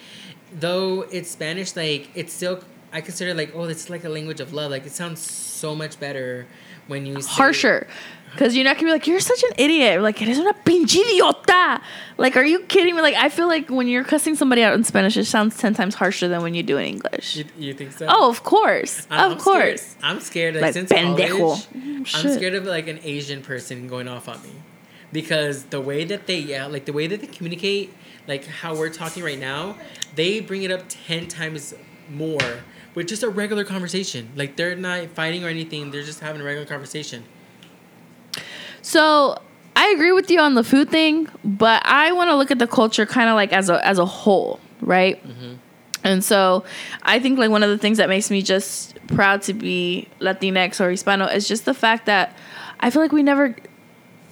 though 0.51 1.01
it's 1.11 1.29
spanish 1.31 1.75
like 1.75 2.09
it's 2.15 2.33
still 2.33 2.63
i 2.93 3.01
consider 3.01 3.33
like 3.33 3.51
oh 3.55 3.63
it's 3.65 3.89
like 3.89 4.03
a 4.03 4.09
language 4.09 4.39
of 4.39 4.53
love 4.53 4.71
like 4.71 4.85
it 4.85 4.91
sounds 4.93 5.19
so 5.19 5.75
much 5.75 5.99
better 5.99 6.47
when 6.87 7.05
you 7.05 7.21
say, 7.21 7.27
Harsher. 7.29 7.87
Because 8.31 8.55
you're 8.55 8.65
not 8.65 8.75
gonna 8.75 8.87
be 8.87 8.91
like, 8.91 9.07
you're 9.07 9.19
such 9.19 9.41
an 9.43 9.51
idiot. 9.57 10.01
Like, 10.01 10.21
eres 10.21 10.37
una 10.37 10.53
pinche 10.53 10.97
idiota. 10.97 11.81
Like, 12.17 12.37
are 12.37 12.43
you 12.45 12.59
kidding 12.61 12.95
me? 12.95 13.01
Like, 13.01 13.15
I 13.15 13.29
feel 13.29 13.47
like 13.47 13.69
when 13.69 13.87
you're 13.87 14.03
cussing 14.03 14.35
somebody 14.35 14.61
out 14.63 14.73
in 14.75 14.83
Spanish, 14.83 15.17
it 15.17 15.25
sounds 15.25 15.57
10 15.57 15.73
times 15.73 15.95
harsher 15.95 16.27
than 16.27 16.41
when 16.43 16.53
you 16.53 16.61
do 16.61 16.77
in 16.77 16.85
English. 16.85 17.37
you, 17.37 17.45
you 17.57 17.73
think 17.73 17.93
so 17.93 18.05
Oh, 18.09 18.29
of 18.29 18.43
course. 18.43 19.07
I'm- 19.09 19.31
of 19.31 19.37
I'm 19.37 19.43
course. 19.43 19.81
scared. 19.81 20.03
i'm 20.03 20.19
scared 20.19 20.53
like, 20.55 20.61
Like, 20.61 20.73
since 20.73 20.91
pendejo. 20.91 21.37
college 21.37 21.67
Mm, 21.75 22.15
i'm 22.25 22.31
scared 22.37 22.53
of 22.53 22.65
like 22.65 22.87
an 22.87 22.99
asian 23.03 23.41
person 23.41 23.87
going 23.87 24.07
off 24.07 24.27
on 24.29 24.41
me 24.43 24.51
because 25.11 25.63
the 25.65 25.81
way 25.81 26.03
that 26.05 26.27
they 26.27 26.37
yeah 26.39 26.65
like 26.67 26.85
the 26.85 26.93
way 26.93 27.07
that 27.07 27.21
they 27.21 27.27
communicate 27.27 27.93
like 28.27 28.45
how 28.45 28.75
we're 28.75 28.89
talking 28.89 29.23
right 29.23 29.39
now 29.39 29.75
they 30.15 30.39
bring 30.39 30.63
it 30.63 30.71
up 30.71 30.83
10 30.89 31.27
times 31.27 31.73
more 32.09 32.61
with 32.93 33.07
just 33.07 33.23
a 33.23 33.29
regular 33.29 33.63
conversation 33.63 34.29
like 34.35 34.55
they're 34.57 34.75
not 34.75 35.07
fighting 35.11 35.43
or 35.43 35.47
anything 35.49 35.91
they're 35.91 36.03
just 36.03 36.19
having 36.19 36.41
a 36.41 36.43
regular 36.43 36.65
conversation 36.67 37.23
So 38.87 39.37
I 39.75 39.89
agree 39.89 40.13
with 40.13 40.31
you 40.31 40.39
on 40.39 40.55
the 40.55 40.63
food 40.63 40.89
thing, 40.89 41.27
but 41.43 41.85
I 41.85 42.13
want 42.13 42.29
to 42.29 42.37
look 42.37 42.51
at 42.51 42.57
the 42.57 42.67
culture 42.67 43.05
kind 43.05 43.27
of 43.27 43.35
like 43.35 43.51
as 43.51 43.69
a 43.69 43.85
as 43.85 43.99
a 43.99 44.05
whole, 44.05 44.61
right? 44.79 45.21
And 46.05 46.23
so 46.23 46.63
I 47.03 47.19
think 47.19 47.37
like 47.37 47.49
one 47.51 47.63
of 47.63 47.69
the 47.69 47.77
things 47.77 47.97
that 47.97 48.07
makes 48.07 48.31
me 48.31 48.41
just 48.41 48.97
proud 49.07 49.41
to 49.41 49.53
be 49.53 50.07
Latinx 50.21 50.79
or 50.79 50.89
Hispano 50.89 51.25
is 51.25 51.49
just 51.49 51.65
the 51.65 51.73
fact 51.73 52.05
that 52.05 52.37
I 52.79 52.89
feel 52.89 53.01
like 53.01 53.11
we 53.11 53.23
never 53.23 53.57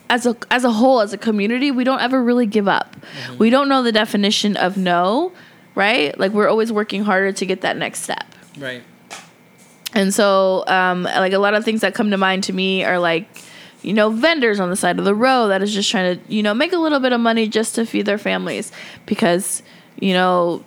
as 0.09 0.25
a 0.25 0.37
as 0.49 0.63
a 0.63 0.71
whole 0.71 1.01
as 1.01 1.11
a 1.11 1.17
community 1.17 1.69
we 1.69 1.83
don't 1.83 1.99
ever 1.99 2.23
really 2.23 2.45
give 2.45 2.69
up. 2.69 2.95
We 3.37 3.49
don't 3.49 3.67
know 3.67 3.83
the 3.83 3.91
definition 3.91 4.55
of 4.55 4.77
no, 4.77 5.33
right? 5.75 6.17
Like 6.17 6.31
we're 6.31 6.47
always 6.47 6.71
working 6.71 7.03
harder 7.03 7.33
to 7.33 7.45
get 7.45 7.59
that 7.61 7.75
next 7.75 8.03
step. 8.03 8.23
right 8.57 8.83
And 9.93 10.13
so, 10.13 10.63
um, 10.67 11.03
like 11.03 11.33
a 11.33 11.39
lot 11.39 11.55
of 11.55 11.65
things 11.65 11.81
that 11.81 11.93
come 11.93 12.11
to 12.11 12.17
mind 12.17 12.45
to 12.45 12.53
me 12.53 12.85
are 12.85 12.99
like, 12.99 13.27
you 13.85 13.93
know, 13.93 14.09
vendors 14.09 14.59
on 14.59 14.69
the 14.69 14.75
side 14.75 14.97
of 14.97 15.05
the 15.05 15.13
road 15.15 15.49
that 15.49 15.61
is 15.61 15.73
just 15.73 15.89
trying 15.91 16.17
to, 16.17 16.33
you 16.33 16.41
know, 16.41 16.53
make 16.53 16.73
a 16.73 16.77
little 16.77 16.99
bit 16.99 17.13
of 17.13 17.19
money 17.21 17.47
just 17.47 17.75
to 17.75 17.85
feed 17.85 18.05
their 18.05 18.17
families 18.17 18.71
because, 19.05 19.61
you 19.99 20.13
know, 20.13 20.63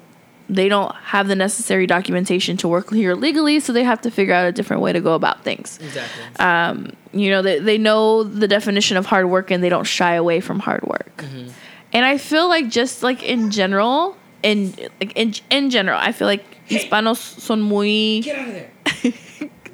they 0.48 0.68
don't 0.68 0.94
have 0.96 1.28
the 1.28 1.34
necessary 1.34 1.86
documentation 1.86 2.56
to 2.56 2.68
work 2.68 2.90
here 2.90 3.14
legally, 3.14 3.60
so 3.60 3.72
they 3.72 3.84
have 3.84 4.00
to 4.00 4.10
figure 4.10 4.32
out 4.32 4.46
a 4.46 4.52
different 4.52 4.80
way 4.80 4.92
to 4.92 5.00
go 5.00 5.14
about 5.14 5.44
things. 5.44 5.78
exactly 5.82 6.22
Um, 6.38 6.92
you 7.12 7.30
know, 7.30 7.42
they, 7.42 7.58
they 7.58 7.76
know 7.76 8.22
the 8.22 8.48
definition 8.48 8.96
of 8.96 9.04
hard 9.04 9.28
work 9.28 9.50
and 9.50 9.62
they 9.62 9.68
don't 9.68 9.84
shy 9.86 10.14
away 10.14 10.40
from 10.40 10.60
hard 10.60 10.82
work. 10.84 11.24
And 11.92 12.04
I 12.04 12.18
feel 12.18 12.48
like 12.48 12.68
just 12.68 13.02
like 13.02 13.22
in 13.22 13.50
general, 13.50 14.16
in 14.42 14.72
like 15.00 15.12
in 15.16 15.34
in 15.50 15.70
general, 15.70 15.98
I 15.98 16.12
feel 16.12 16.26
like 16.28 16.44
Hispanos 16.68 17.16
son 17.18 17.60
muy 17.62 18.20
get 18.20 18.38
out 18.38 18.48
of 18.48 18.54
there 18.54 18.70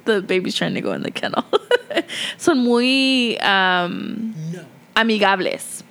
the 0.05 0.21
baby's 0.21 0.55
trying 0.55 0.73
to 0.75 0.81
go 0.81 0.91
in 0.93 1.03
the 1.03 1.11
kennel. 1.11 1.43
son 2.37 2.59
muy 2.63 3.37
um, 3.41 4.33
no 4.53 4.65
amigables. 4.95 5.83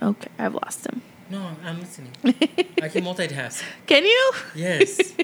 Okay, 0.00 0.28
I've 0.38 0.54
lost 0.54 0.86
him. 0.86 1.00
no 1.30 1.40
i'm 1.64 1.80
listening 1.80 2.10
i 2.82 2.88
can 2.88 3.02
multitask 3.04 3.62
Can 3.86 4.04
you? 4.04 4.32
yes 4.54 5.14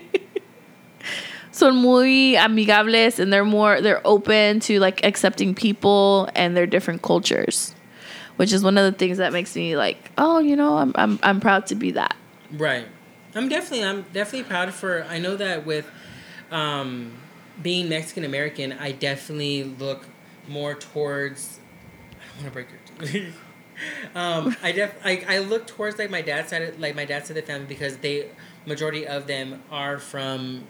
Son 1.51 1.75
muy 1.75 2.37
amigables 2.37 3.19
and 3.19 3.33
they're 3.33 3.45
more 3.45 3.81
they're 3.81 4.01
open 4.07 4.61
to 4.61 4.79
like 4.79 5.05
accepting 5.05 5.55
people 5.57 6.29
and 6.37 6.57
their 6.57 6.67
different 6.67 7.03
cultures. 7.03 7.75
Which 8.37 8.53
is 8.53 8.63
one 8.63 8.79
of 8.79 8.85
the 8.85 8.97
things 8.97 9.19
that 9.19 9.33
makes 9.33 9.57
me 9.57 9.77
like, 9.77 9.99
oh, 10.17 10.39
you 10.39 10.55
know, 10.55 10.79
I'm 10.79 10.93
I'm 10.95 11.19
I'm 11.25 11.41
proud 11.41 11.67
to 11.67 11.75
be 11.75 11.91
that. 11.93 12.15
Right. 12.53 12.87
I'm 13.35 13.49
definitely 13.49 13.85
I'm 13.85 14.03
definitely 14.13 14.45
proud 14.45 14.73
for 14.73 15.03
I 15.11 15.19
know 15.19 15.35
that 15.35 15.67
with 15.67 15.91
um 16.53 17.15
being 17.63 17.89
Mexican 17.89 18.25
American, 18.25 18.73
I 18.73 18.93
definitely 18.93 19.65
look 19.65 20.07
more 20.47 20.75
towards 20.75 21.61
I 22.13 22.43
don't 22.43 22.45
want 22.45 22.47
to 22.47 22.51
break 22.53 23.13
your 23.13 23.33
um 24.15 24.57
I 24.63 24.73
def 24.73 24.95
I, 25.05 25.25
I 25.29 25.39
look 25.39 25.67
towards 25.67 25.99
like 25.99 26.11
my 26.11 26.23
dad's 26.23 26.51
side 26.51 26.63
of, 26.63 26.81
like 26.81 26.95
my 26.97 27.05
dad's 27.05 27.29
side 27.29 27.37
of 27.37 27.45
the 27.45 27.53
family 27.53 27.67
because 27.67 27.99
they 27.99 28.31
majority 28.67 29.07
of 29.07 29.27
them 29.27 29.63
are 29.71 29.99
from 29.99 30.67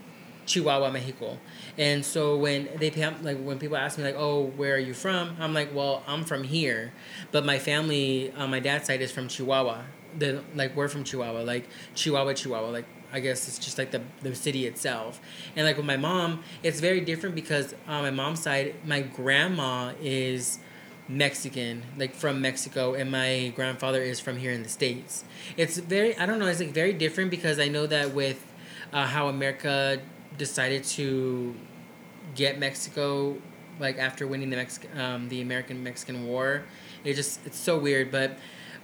Chihuahua, 0.47 0.91
Mexico. 0.91 1.39
And 1.77 2.05
so 2.05 2.37
when 2.37 2.69
they 2.79 2.91
like 3.23 3.39
when 3.39 3.59
people 3.59 3.77
ask 3.77 3.99
me 3.99 4.05
like, 4.05 4.17
"Oh, 4.17 4.45
where 4.45 4.75
are 4.75 4.79
you 4.79 4.95
from?" 4.95 5.37
I'm 5.39 5.55
like, 5.55 5.75
"Well, 5.75 6.03
I'm 6.07 6.25
from 6.25 6.43
here, 6.45 6.93
but 7.31 7.45
my 7.45 7.59
family 7.59 8.33
on 8.37 8.51
my 8.51 8.59
dad's 8.59 8.87
side 8.87 9.03
is 9.03 9.13
from 9.13 9.29
Chihuahua. 9.29 9.83
The 10.19 10.43
like 10.55 10.75
we're 10.75 10.89
from 10.89 11.05
Chihuahua, 11.05 11.43
like 11.43 11.69
Chihuahua, 11.95 12.33
Chihuahua. 12.33 12.71
Like 12.71 12.87
I 13.13 13.21
guess 13.21 13.49
it's 13.49 13.59
just 13.59 13.79
like 13.79 13.91
the 13.91 14.03
the 14.23 14.35
city 14.35 14.67
itself. 14.67 15.21
And 15.57 15.67
like 15.67 15.77
with 15.77 15.87
my 15.87 15.97
mom, 15.97 16.43
it's 16.63 16.81
very 16.81 17.01
different 17.01 17.35
because 17.35 17.75
on 17.87 18.03
my 18.03 18.11
mom's 18.11 18.43
side, 18.43 18.75
my 18.85 19.01
grandma 19.01 19.93
is 20.01 20.59
Mexican, 21.09 21.83
like 21.97 22.15
from 22.15 22.41
Mexico, 22.43 22.95
and 22.95 23.11
my 23.11 23.53
grandfather 23.57 24.03
is 24.03 24.21
from 24.21 24.37
here 24.37 24.53
in 24.53 24.63
the 24.63 24.69
states. 24.69 25.25
It's 25.57 25.79
very 25.79 26.17
I 26.19 26.27
don't 26.27 26.39
know. 26.39 26.47
It's 26.47 26.61
like 26.61 26.73
very 26.73 26.93
different 26.93 27.31
because 27.31 27.59
I 27.59 27.69
know 27.69 27.87
that 27.87 28.15
with 28.15 28.45
uh, 28.93 29.07
how 29.07 29.29
America 29.29 30.01
decided 30.37 30.85
to 30.85 31.55
get 32.35 32.59
Mexico 32.59 33.37
like 33.81 33.99
after 33.99 34.27
winning 34.27 34.51
the 34.51 34.57
Mex- 34.57 34.81
um, 34.97 35.29
the 35.29 35.41
American 35.41 35.83
Mexican 35.83 36.27
War. 36.27 36.65
It 37.05 37.15
just 37.15 37.45
it's 37.47 37.59
so 37.59 37.79
weird. 37.79 38.11
But 38.11 38.39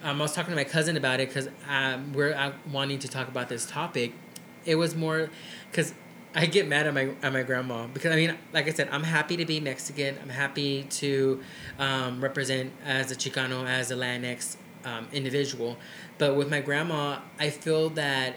um, 0.05 0.21
I 0.21 0.25
was 0.25 0.35
talking 0.35 0.51
to 0.51 0.57
my 0.57 0.65
cousin 0.65 0.97
about 0.97 1.19
it 1.19 1.29
because 1.29 1.49
um, 1.69 2.13
we're 2.13 2.35
uh, 2.35 2.53
wanting 2.71 2.99
to 3.01 3.09
talk 3.09 3.27
about 3.27 3.49
this 3.49 3.65
topic. 3.65 4.13
It 4.67 4.77
was 4.77 4.95
more 4.95 5.31
because 5.71 5.95
I 6.35 6.47
get 6.47 6.69
mad 6.69 6.87
at 6.87 6.95
my 6.95 7.11
at 7.23 7.33
my 7.33 7.43
grandma 7.43 7.87
because 7.87 8.13
I 8.13 8.17
mean, 8.17 8.37
like 8.53 8.69
I 8.69 8.73
said, 8.73 8.89
I'm 8.93 9.03
happy 9.03 9.37
to 9.39 9.47
be 9.47 9.61
Mexican. 9.61 10.19
I'm 10.23 10.29
happy 10.29 10.83
to 10.85 11.41
um, 11.79 12.23
represent 12.23 12.73
as 12.85 13.11
a 13.11 13.17
Chicano, 13.17 13.67
as 13.67 13.91
a 13.91 13.95
Latinx 13.95 14.57
um, 14.85 15.09
individual. 15.13 15.79
But 16.19 16.37
with 16.37 16.51
my 16.51 16.61
grandma, 16.61 17.21
I 17.39 17.49
feel 17.51 17.89
that 17.91 18.37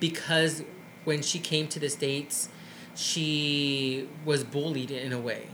because 0.00 0.62
when 1.04 1.22
she 1.22 1.38
came 1.38 1.66
to 1.68 1.78
the 1.78 1.88
states, 1.88 2.50
she 2.94 4.06
was 4.24 4.44
bullied 4.44 4.90
in 4.90 5.12
a 5.12 5.20
way. 5.20 5.46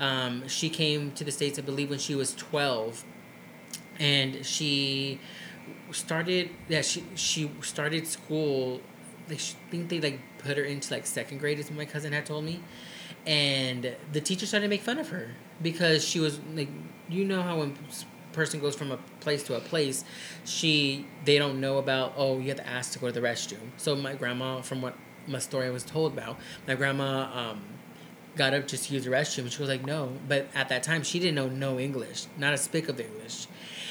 Um, 0.00 0.48
she 0.48 0.68
came 0.68 1.12
to 1.12 1.24
the 1.24 1.32
states, 1.32 1.58
I 1.58 1.62
believe, 1.62 1.90
when 1.90 1.98
she 1.98 2.14
was 2.14 2.34
twelve, 2.34 3.04
and 3.98 4.44
she 4.44 5.20
started. 5.92 6.50
Yeah, 6.68 6.82
she 6.82 7.04
she 7.14 7.50
started 7.62 8.06
school. 8.06 8.80
She, 9.36 9.54
I 9.54 9.70
think 9.70 9.88
they 9.88 10.00
like 10.00 10.20
put 10.38 10.56
her 10.56 10.64
into 10.64 10.92
like 10.92 11.06
second 11.06 11.38
grade, 11.38 11.58
is 11.58 11.66
what 11.70 11.76
my 11.76 11.84
cousin 11.84 12.12
had 12.12 12.26
told 12.26 12.44
me, 12.44 12.60
and 13.26 13.94
the 14.12 14.20
teacher 14.20 14.46
started 14.46 14.66
to 14.66 14.70
make 14.70 14.82
fun 14.82 14.98
of 14.98 15.08
her 15.10 15.30
because 15.62 16.04
she 16.04 16.20
was 16.20 16.40
like, 16.54 16.68
you 17.08 17.24
know 17.24 17.42
how 17.42 17.58
when 17.58 17.76
person 18.32 18.60
goes 18.60 18.74
from 18.74 18.92
a 18.92 18.98
place 19.20 19.42
to 19.44 19.56
a 19.56 19.60
place, 19.60 20.04
she 20.44 21.06
they 21.24 21.38
don't 21.38 21.60
know 21.60 21.78
about 21.78 22.12
oh 22.16 22.38
you 22.38 22.48
have 22.48 22.58
to 22.58 22.66
ask 22.68 22.92
to 22.92 22.98
go 22.98 23.08
to 23.08 23.12
the 23.12 23.20
restroom. 23.20 23.70
So 23.76 23.94
my 23.96 24.14
grandma, 24.14 24.60
from 24.62 24.82
what 24.82 24.96
my 25.26 25.38
story 25.38 25.70
was 25.70 25.84
told 25.84 26.12
about. 26.12 26.38
My 26.66 26.74
grandma 26.74 27.30
um, 27.32 27.62
got 28.38 28.54
up 28.54 28.66
just 28.66 28.88
to 28.88 28.94
use 28.94 29.04
the 29.04 29.10
restroom, 29.10 29.40
and 29.40 29.52
she 29.52 29.60
was 29.60 29.68
like, 29.68 29.84
"No," 29.84 30.12
but 30.26 30.48
at 30.54 30.68
that 30.70 30.82
time 30.82 31.02
she 31.02 31.18
didn't 31.18 31.34
know 31.34 31.48
no 31.48 31.78
English, 31.78 32.26
not 32.38 32.54
a 32.54 32.58
speak 32.58 32.88
of 32.88 32.98
English, 33.00 33.46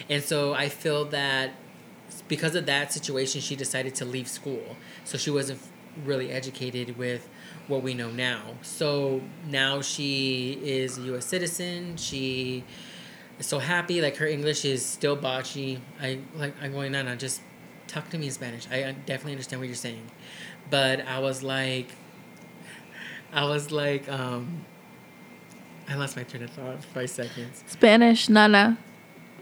and 0.10 0.23
so 0.23 0.53
I 0.53 0.69
feel 0.69 1.05
that 1.05 1.51
because 2.27 2.55
of 2.55 2.65
that 2.65 2.91
situation, 2.91 3.41
she 3.41 3.55
decided 3.55 3.93
to 3.95 4.05
leave 4.05 4.27
school, 4.27 4.75
so 5.03 5.17
she 5.17 5.29
wasn't 5.29 5.60
really 6.03 6.31
educated 6.31 6.97
with 6.97 7.27
what 7.67 7.83
we 7.83 7.93
know 7.93 8.10
now. 8.10 8.41
So 8.62 9.21
now 9.47 9.81
she 9.81 10.60
is 10.63 10.97
a 10.97 11.01
U.S. 11.01 11.25
citizen. 11.25 11.97
She 11.97 12.63
is 13.39 13.45
so 13.45 13.60
happy. 13.60 14.01
Like 14.01 14.17
her 14.17 14.27
English 14.27 14.65
is 14.65 14.86
still 14.86 15.17
botchy. 15.17 15.79
I 16.01 16.19
like. 16.36 16.55
I'm 16.62 16.71
going, 16.71 16.91
no, 16.91 17.03
no, 17.03 17.15
just 17.15 17.41
talk 17.88 18.10
to 18.10 18.17
me 18.17 18.27
in 18.27 18.31
Spanish. 18.31 18.67
I 18.69 18.95
definitely 19.05 19.33
understand 19.33 19.62
what 19.62 19.67
you're 19.67 19.75
saying, 19.75 20.12
but 20.69 21.05
I 21.05 21.19
was 21.19 21.43
like, 21.43 21.91
I 23.38 23.45
was 23.45 23.71
like, 23.71 24.10
um, 24.10 24.65
I 25.88 25.93
lost 25.93 26.17
my 26.17 26.23
train 26.23 26.41
of 26.41 26.50
thought 26.50 26.84
for 26.84 26.88
five 27.02 27.10
seconds. 27.12 27.63
Spanish, 27.67 28.30
Nana, 28.30 28.80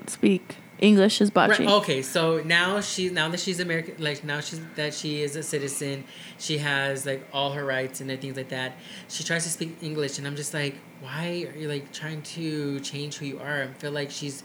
speak. 0.07 0.57
English 0.79 1.21
is 1.21 1.31
botchy. 1.31 1.59
Right, 1.59 1.69
okay, 1.69 2.01
so 2.01 2.41
now 2.43 2.81
she 2.81 3.09
now 3.09 3.29
that 3.29 3.39
she's 3.39 3.61
American, 3.61 3.95
like 4.03 4.25
now 4.25 4.41
she's 4.41 4.59
that 4.75 4.93
she 4.93 5.21
is 5.21 5.37
a 5.37 5.43
citizen, 5.43 6.03
she 6.37 6.57
has 6.57 7.05
like 7.05 7.25
all 7.31 7.53
her 7.53 7.63
rights 7.63 8.01
and 8.01 8.09
things 8.19 8.35
like 8.35 8.49
that. 8.49 8.73
She 9.07 9.23
tries 9.23 9.45
to 9.45 9.49
speak 9.49 9.77
English, 9.81 10.17
and 10.17 10.27
I'm 10.27 10.35
just 10.35 10.53
like, 10.53 10.75
why 10.99 11.47
are 11.49 11.57
you 11.57 11.69
like 11.69 11.93
trying 11.93 12.21
to 12.23 12.81
change 12.81 13.15
who 13.15 13.25
you 13.25 13.39
are? 13.39 13.63
I 13.63 13.67
feel 13.67 13.91
like 13.93 14.11
she's 14.11 14.43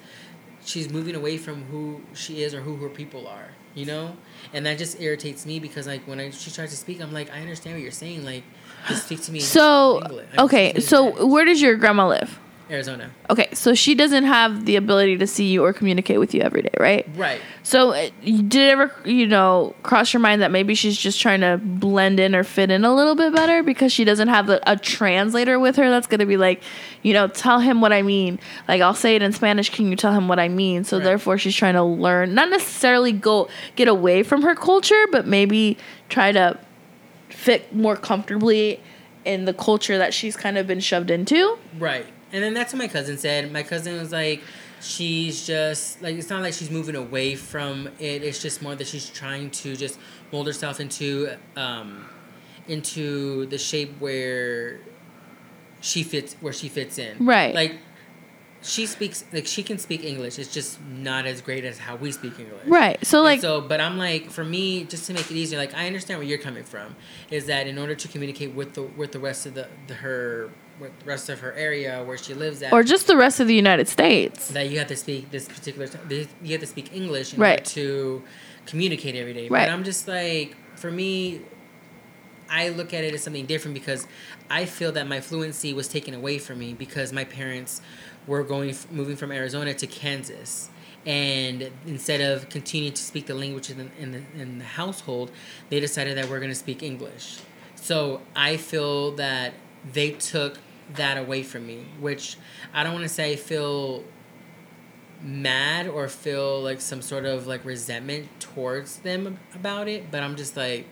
she's 0.65 0.89
moving 0.89 1.17
away 1.17 1.39
from 1.39 1.65
who 1.65 2.01
she 2.15 2.45
is 2.45 2.55
or 2.55 2.61
who 2.61 2.77
her 2.77 2.89
people 2.89 3.27
are, 3.27 3.49
you 3.75 3.87
know, 3.87 4.17
and 4.53 4.65
that 4.65 4.79
just 4.79 5.01
irritates 5.01 5.45
me 5.45 5.59
because 5.59 5.89
like 5.89 6.07
when 6.07 6.21
I 6.21 6.31
she 6.31 6.53
tries 6.53 6.71
to 6.71 6.77
speak, 6.77 7.01
I'm 7.01 7.13
like, 7.13 7.33
I 7.33 7.41
understand 7.41 7.75
what 7.75 7.83
you're 7.83 7.91
saying, 7.91 8.25
like 8.25 8.45
just 8.89 9.07
speak 9.07 9.21
to 9.23 9.33
me. 9.33 9.41
So, 9.41 10.01
English. 10.03 10.29
Okay, 10.39 10.81
so 10.81 11.27
where 11.27 11.45
does 11.45 11.61
your 11.61 11.77
grandma 11.77 12.09
live? 12.09 12.39
Arizona, 12.71 13.11
Okay, 13.29 13.49
so 13.53 13.75
she 13.75 13.97
doesn't 13.97 14.23
have 14.27 14.65
the 14.65 14.77
ability 14.77 15.17
to 15.19 15.27
see 15.27 15.47
you 15.51 15.65
or 15.65 15.73
communicate 15.73 16.21
with 16.21 16.33
you 16.35 16.41
every 16.41 16.63
day, 16.63 16.71
right? 16.79 17.05
right? 17.17 17.41
So, 17.65 17.91
uh, 17.91 18.11
did 18.23 18.55
it 18.55 18.71
ever, 18.71 18.95
you 19.05 19.27
know, 19.27 19.75
cross 19.83 20.13
your 20.13 20.21
mind 20.21 20.41
that 20.43 20.53
maybe 20.53 20.77
she's 20.77 20.97
just 20.97 21.21
trying 21.21 21.41
to 21.41 21.59
blend 21.61 22.21
in 22.21 22.33
or 22.33 22.45
fit 22.45 22.71
in 22.71 22.85
a 22.85 22.95
little 22.95 23.17
bit 23.17 23.35
better 23.35 23.65
because 23.65 23.93
she 23.93 24.05
doesn't 24.05 24.29
have 24.29 24.47
the, 24.47 24.61
a 24.71 24.77
translator 24.77 25.59
with 25.59 25.75
her 25.75 25.91
that's 25.91 26.07
going 26.07 26.21
to 26.21 26.27
be 26.27 26.37
like, 26.37 26.63
you 27.03 27.13
know, 27.13 27.27
tell 27.27 27.59
him 27.59 27.81
what 27.81 27.93
I 27.93 28.03
mean. 28.03 28.39
Like, 28.69 28.81
I'll 28.81 28.95
say 28.95 29.17
it 29.17 29.23
in 29.23 29.33
Spanish. 29.33 29.69
Can 29.71 29.89
you 29.91 29.97
tell 29.97 30.13
him 30.13 30.29
what 30.29 30.39
I 30.39 30.47
mean? 30.47 30.85
So, 30.85 30.99
Right. 30.99 31.05
therefore, 31.05 31.39
she's 31.39 31.57
trying 31.57 31.75
to 31.75 31.83
learn, 31.83 32.35
not 32.37 32.51
necessarily 32.51 33.11
go 33.11 33.49
get 33.75 33.89
away 33.89 34.23
from 34.23 34.43
her 34.43 34.55
culture, 34.55 35.07
but 35.11 35.27
maybe 35.27 35.77
try 36.09 36.31
to 36.31 36.57
fit 37.33 37.75
more 37.75 37.97
comfortably 37.97 38.81
in 39.25 39.45
the 39.45 39.55
culture 39.55 39.99
that 39.99 40.15
she's 40.15 40.37
kind 40.37 40.57
of 40.59 40.67
been 40.67 40.81
shoved 40.81 41.11
into. 41.11 41.59
Right. 41.79 42.07
And 42.33 42.43
then 42.43 42.55
that's 42.55 42.73
what 42.73 42.79
my 42.79 42.89
cousin 42.89 43.19
said. 43.19 43.53
My 43.53 43.63
cousin 43.63 43.99
was 43.99 44.13
like, 44.13 44.43
she's 44.81 45.47
just 45.47 46.01
like 46.01 46.17
it's 46.17 46.31
not 46.31 46.43
like 46.43 46.55
she's 46.55 46.71
moving 46.71 46.97
away 46.97 47.35
from 47.35 47.89
it. 47.99 48.23
It's 48.23 48.41
just 48.41 48.63
more 48.63 48.75
that 48.75 48.87
she's 48.87 49.09
trying 49.11 49.51
to 49.51 49.77
just 49.77 49.99
mold 50.33 50.47
herself 50.47 50.81
into 50.81 51.37
um 51.57 52.09
into 52.69 53.47
the 53.47 53.59
shape 53.59 53.95
where 53.99 54.81
she 55.81 56.03
fits 56.03 56.37
where 56.41 56.53
she 56.53 56.69
fits 56.69 56.99
in. 56.99 57.25
Right. 57.25 57.55
Like 57.55 57.79
she 58.63 58.85
speaks 58.87 59.25
like 59.33 59.47
she 59.47 59.63
can 59.63 59.79
speak 59.79 60.05
English. 60.05 60.39
It's 60.39 60.53
just 60.53 60.79
not 60.85 61.25
as 61.27 61.41
great 61.41 61.65
as 61.65 61.79
how 61.79 61.97
we 61.97 62.13
speak 62.13 62.39
English. 62.39 62.67
Right. 62.67 62.99
So, 63.07 63.19
And 63.19 63.25
like, 63.25 63.41
so, 63.41 63.61
but 63.61 63.81
I'm 63.81 63.97
like, 63.97 64.31
for 64.31 64.45
me, 64.45 64.85
just 64.85 65.07
to 65.07 65.15
make 65.15 65.31
it 65.31 65.37
easier, 65.37 65.59
like 65.59 65.75
I 65.75 65.87
understand 65.87 66.21
where 66.21 66.29
you're 66.29 66.39
coming 66.39 66.65
from, 66.65 66.95
is 67.31 67.47
that 67.47 67.67
in 67.67 67.79
order 67.79 67.95
to 67.95 68.09
communicate 68.09 68.55
with 68.55 68.75
the 68.75 68.83
with 68.83 69.13
the 69.13 69.19
rest 69.19 69.47
of 69.47 69.55
the, 69.55 69.69
the 69.87 69.95
her 69.95 70.51
with 70.79 70.99
the 70.99 71.05
rest 71.07 71.29
of 71.29 71.41
her 71.41 71.53
area 71.55 72.03
where 72.05 72.19
she 72.19 72.35
lives 72.35 72.63
at, 72.63 72.73
or 72.73 72.83
just 72.83 73.07
the 73.07 73.17
rest 73.17 73.41
of 73.41 73.47
the 73.47 73.55
United 73.55 73.89
States. 73.89 74.49
that 74.49 74.69
you 74.71 74.79
have 74.79 74.89
to 74.89 74.97
speak 74.97 75.31
this 75.31 75.47
particular 75.49 75.87
you 76.43 76.53
have 76.53 76.61
to 76.61 76.67
speak 76.67 76.95
English 76.95 77.35
in 77.35 77.41
Right. 77.41 77.59
order 77.61 77.71
to 77.71 78.23
communicate 78.67 79.15
every 79.15 79.33
day. 79.35 79.49
Right. 79.49 79.67
But 79.67 79.73
I'm 79.73 79.85
just 79.85 80.07
like, 80.09 80.55
for 80.77 80.91
me, 80.91 81.41
I 82.49 82.71
look 82.71 82.93
at 82.93 83.05
it 83.05 83.15
as 83.15 83.23
something 83.23 83.47
different 83.47 83.75
because 83.75 84.07
I 84.51 84.65
feel 84.65 84.91
that 84.93 85.07
my 85.07 85.21
fluency 85.21 85.73
was 85.73 85.87
taken 85.87 86.15
away 86.15 86.39
from 86.39 86.59
me 86.59 86.75
because 86.75 87.13
my 87.13 87.25
parents 87.25 87.81
were 88.31 88.45
going 88.45 88.73
moving 88.93 89.17
from 89.17 89.33
Arizona 89.33 89.75
to 89.75 89.87
Kansas. 89.89 90.71
And 91.05 91.71
instead 91.85 92.21
of 92.21 92.49
continuing 92.49 92.95
to 92.95 93.03
speak 93.03 93.27
the 93.27 93.35
language 93.35 93.71
in 93.71 93.79
the, 93.79 93.89
in 93.99 94.13
the, 94.13 94.23
in 94.41 94.59
the 94.59 94.65
household, 94.65 95.33
they 95.69 95.81
decided 95.81 96.17
that 96.17 96.29
we're 96.29 96.39
going 96.39 96.51
to 96.51 96.63
speak 96.67 96.81
English. 96.83 97.41
So 97.75 98.21
I 98.37 98.57
feel 98.57 99.13
that 99.17 99.55
they 99.93 100.13
took 100.13 100.61
that 100.95 101.19
away 101.19 101.43
from 101.43 101.67
me, 101.67 101.87
which 101.99 102.37
I 102.73 102.85
don't 102.85 102.93
want 102.93 103.03
to 103.03 103.09
say 103.09 103.35
feel 103.35 104.05
mad 105.21 105.89
or 105.89 106.07
feel 106.07 106.63
like 106.63 106.81
some 106.81 107.03
sort 107.03 107.25
of 107.25 107.49
like 107.49 107.65
resentment 107.65 108.29
towards 108.39 108.99
them 108.99 109.41
about 109.55 109.89
it, 109.89 110.11
but 110.11 110.23
I'm 110.23 110.37
just 110.37 110.57
like, 110.57 110.87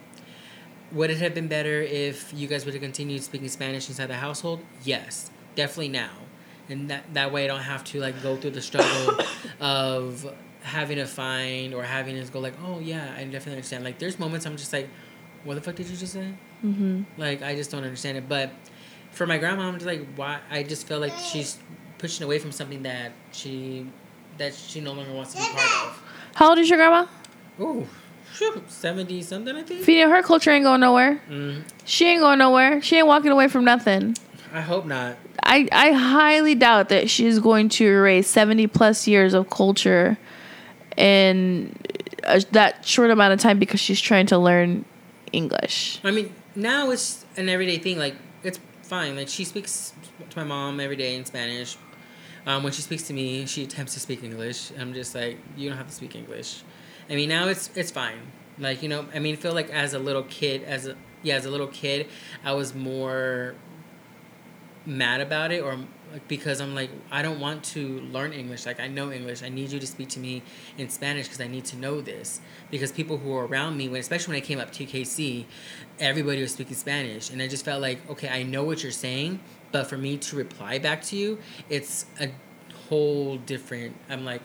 would 0.90 1.10
it 1.10 1.18
have 1.18 1.34
been 1.34 1.48
better 1.48 1.82
if 1.82 2.32
you 2.34 2.48
guys 2.48 2.64
would 2.64 2.74
have 2.74 2.82
continued 2.82 3.22
speaking 3.22 3.48
Spanish 3.48 3.88
inside 3.88 4.06
the 4.06 4.16
household? 4.16 4.60
Yes, 4.82 5.30
definitely 5.54 5.88
now, 5.88 6.10
and 6.68 6.90
that 6.90 7.04
that 7.14 7.32
way 7.32 7.44
I 7.44 7.46
don't 7.46 7.60
have 7.60 7.84
to 7.84 8.00
like 8.00 8.22
go 8.22 8.36
through 8.36 8.50
the 8.52 8.62
struggle 8.62 9.18
of 9.60 10.32
having 10.62 10.96
to 10.98 11.06
find 11.06 11.72
or 11.74 11.82
having 11.82 12.22
to 12.22 12.32
go 12.32 12.40
like, 12.40 12.54
oh 12.64 12.78
yeah, 12.80 13.14
I 13.16 13.24
definitely 13.24 13.52
understand. 13.52 13.84
Like, 13.84 13.98
there's 13.98 14.18
moments 14.18 14.44
I'm 14.46 14.56
just 14.56 14.72
like, 14.72 14.88
what 15.44 15.54
the 15.54 15.60
fuck 15.60 15.76
did 15.76 15.86
you 15.88 15.96
just 15.96 16.12
say? 16.12 16.28
Mm-hmm. 16.64 17.02
Like 17.16 17.42
I 17.42 17.54
just 17.54 17.70
don't 17.70 17.84
understand 17.84 18.18
it. 18.18 18.28
But 18.28 18.50
for 19.12 19.26
my 19.26 19.38
grandma, 19.38 19.62
I'm 19.68 19.74
just 19.74 19.86
like, 19.86 20.06
why? 20.16 20.40
I 20.50 20.62
just 20.62 20.86
feel 20.86 20.98
like 21.00 21.12
she's 21.14 21.58
pushing 21.98 22.24
away 22.24 22.38
from 22.38 22.52
something 22.52 22.82
that 22.82 23.12
she 23.32 23.86
that 24.38 24.54
she 24.54 24.80
no 24.80 24.92
longer 24.92 25.12
wants 25.12 25.32
to 25.34 25.38
be 25.40 25.46
part 25.48 25.88
of. 25.88 26.02
How 26.34 26.50
old 26.50 26.58
is 26.58 26.68
your 26.68 26.78
grandma? 26.78 27.06
Ooh, 27.60 27.86
seventy 28.68 29.22
something, 29.22 29.56
I 29.56 29.62
think. 29.62 29.82
Feeding 29.84 30.08
her 30.10 30.22
culture 30.22 30.50
ain't 30.50 30.64
going 30.64 30.80
nowhere. 30.80 31.20
Mm, 31.28 31.62
She 31.84 32.06
ain't 32.06 32.20
going 32.20 32.38
nowhere. 32.38 32.80
She 32.82 32.96
ain't 32.96 33.06
walking 33.06 33.30
away 33.30 33.48
from 33.48 33.64
nothing. 33.64 34.16
I 34.52 34.60
hope 34.60 34.86
not. 34.86 35.16
I, 35.42 35.68
I 35.72 35.92
highly 35.92 36.54
doubt 36.54 36.88
that 36.90 37.08
she's 37.10 37.38
going 37.38 37.68
to 37.70 37.86
erase 37.86 38.28
70 38.28 38.66
plus 38.68 39.06
years 39.06 39.34
of 39.34 39.50
culture 39.50 40.18
in 40.96 41.74
uh, 42.24 42.40
that 42.52 42.84
short 42.84 43.10
amount 43.10 43.32
of 43.32 43.40
time 43.40 43.58
because 43.58 43.80
she's 43.80 44.00
trying 44.00 44.26
to 44.26 44.38
learn 44.38 44.84
English. 45.32 46.00
I 46.04 46.10
mean, 46.10 46.34
now 46.54 46.90
it's 46.90 47.24
an 47.36 47.48
everyday 47.48 47.78
thing. 47.78 47.98
Like 47.98 48.16
it's 48.42 48.58
fine. 48.82 49.16
Like 49.16 49.28
she 49.28 49.44
speaks 49.44 49.92
to 50.30 50.38
my 50.38 50.44
mom 50.44 50.80
every 50.80 50.96
day 50.96 51.14
in 51.14 51.24
Spanish. 51.24 51.76
Um, 52.46 52.62
when 52.62 52.72
she 52.72 52.82
speaks 52.82 53.02
to 53.04 53.12
me, 53.12 53.46
she 53.46 53.64
attempts 53.64 53.94
to 53.94 54.00
speak 54.00 54.24
English. 54.24 54.72
I'm 54.78 54.94
just 54.94 55.14
like, 55.14 55.38
you 55.56 55.68
don't 55.68 55.76
have 55.76 55.88
to 55.88 55.94
speak 55.94 56.16
English. 56.16 56.62
I 57.10 57.14
mean, 57.14 57.28
now 57.28 57.48
it's 57.48 57.70
it's 57.74 57.90
fine. 57.90 58.18
Like 58.58 58.82
you 58.82 58.88
know, 58.88 59.06
I 59.14 59.18
mean, 59.18 59.34
I 59.34 59.36
feel 59.36 59.54
like 59.54 59.70
as 59.70 59.94
a 59.94 59.98
little 59.98 60.24
kid, 60.24 60.64
as 60.64 60.86
a 60.86 60.96
yeah, 61.22 61.36
as 61.36 61.44
a 61.44 61.50
little 61.50 61.66
kid, 61.66 62.08
I 62.44 62.52
was 62.52 62.74
more 62.74 63.54
mad 64.88 65.20
about 65.20 65.52
it 65.52 65.62
or 65.62 65.78
because 66.26 66.60
I'm 66.60 66.74
like 66.74 66.90
I 67.10 67.20
don't 67.20 67.38
want 67.38 67.62
to 67.64 68.00
learn 68.00 68.32
English. 68.32 68.64
Like 68.66 68.80
I 68.80 68.88
know 68.88 69.12
English. 69.12 69.42
I 69.42 69.50
need 69.50 69.70
you 69.70 69.78
to 69.78 69.86
speak 69.86 70.08
to 70.10 70.18
me 70.18 70.42
in 70.78 70.88
Spanish 70.88 71.26
because 71.26 71.40
I 71.40 71.46
need 71.46 71.66
to 71.66 71.76
know 71.76 72.00
this. 72.00 72.40
Because 72.70 72.90
people 72.90 73.18
who 73.18 73.30
were 73.30 73.46
around 73.46 73.76
me 73.76 73.88
when 73.88 74.00
especially 74.00 74.34
when 74.34 74.42
I 74.42 74.46
came 74.46 74.58
up 74.58 74.72
to 74.72 74.86
KC 74.86 75.44
everybody 76.00 76.40
was 76.40 76.52
speaking 76.52 76.74
Spanish. 76.74 77.30
And 77.30 77.42
I 77.42 77.48
just 77.48 77.64
felt 77.64 77.82
like 77.82 77.98
okay 78.10 78.28
I 78.28 78.42
know 78.42 78.64
what 78.64 78.82
you're 78.82 78.92
saying 78.92 79.40
but 79.70 79.86
for 79.86 79.98
me 79.98 80.16
to 80.16 80.36
reply 80.36 80.78
back 80.78 81.02
to 81.04 81.16
you 81.16 81.38
it's 81.68 82.06
a 82.20 82.30
whole 82.88 83.36
different 83.36 83.94
I'm 84.08 84.24
like 84.24 84.40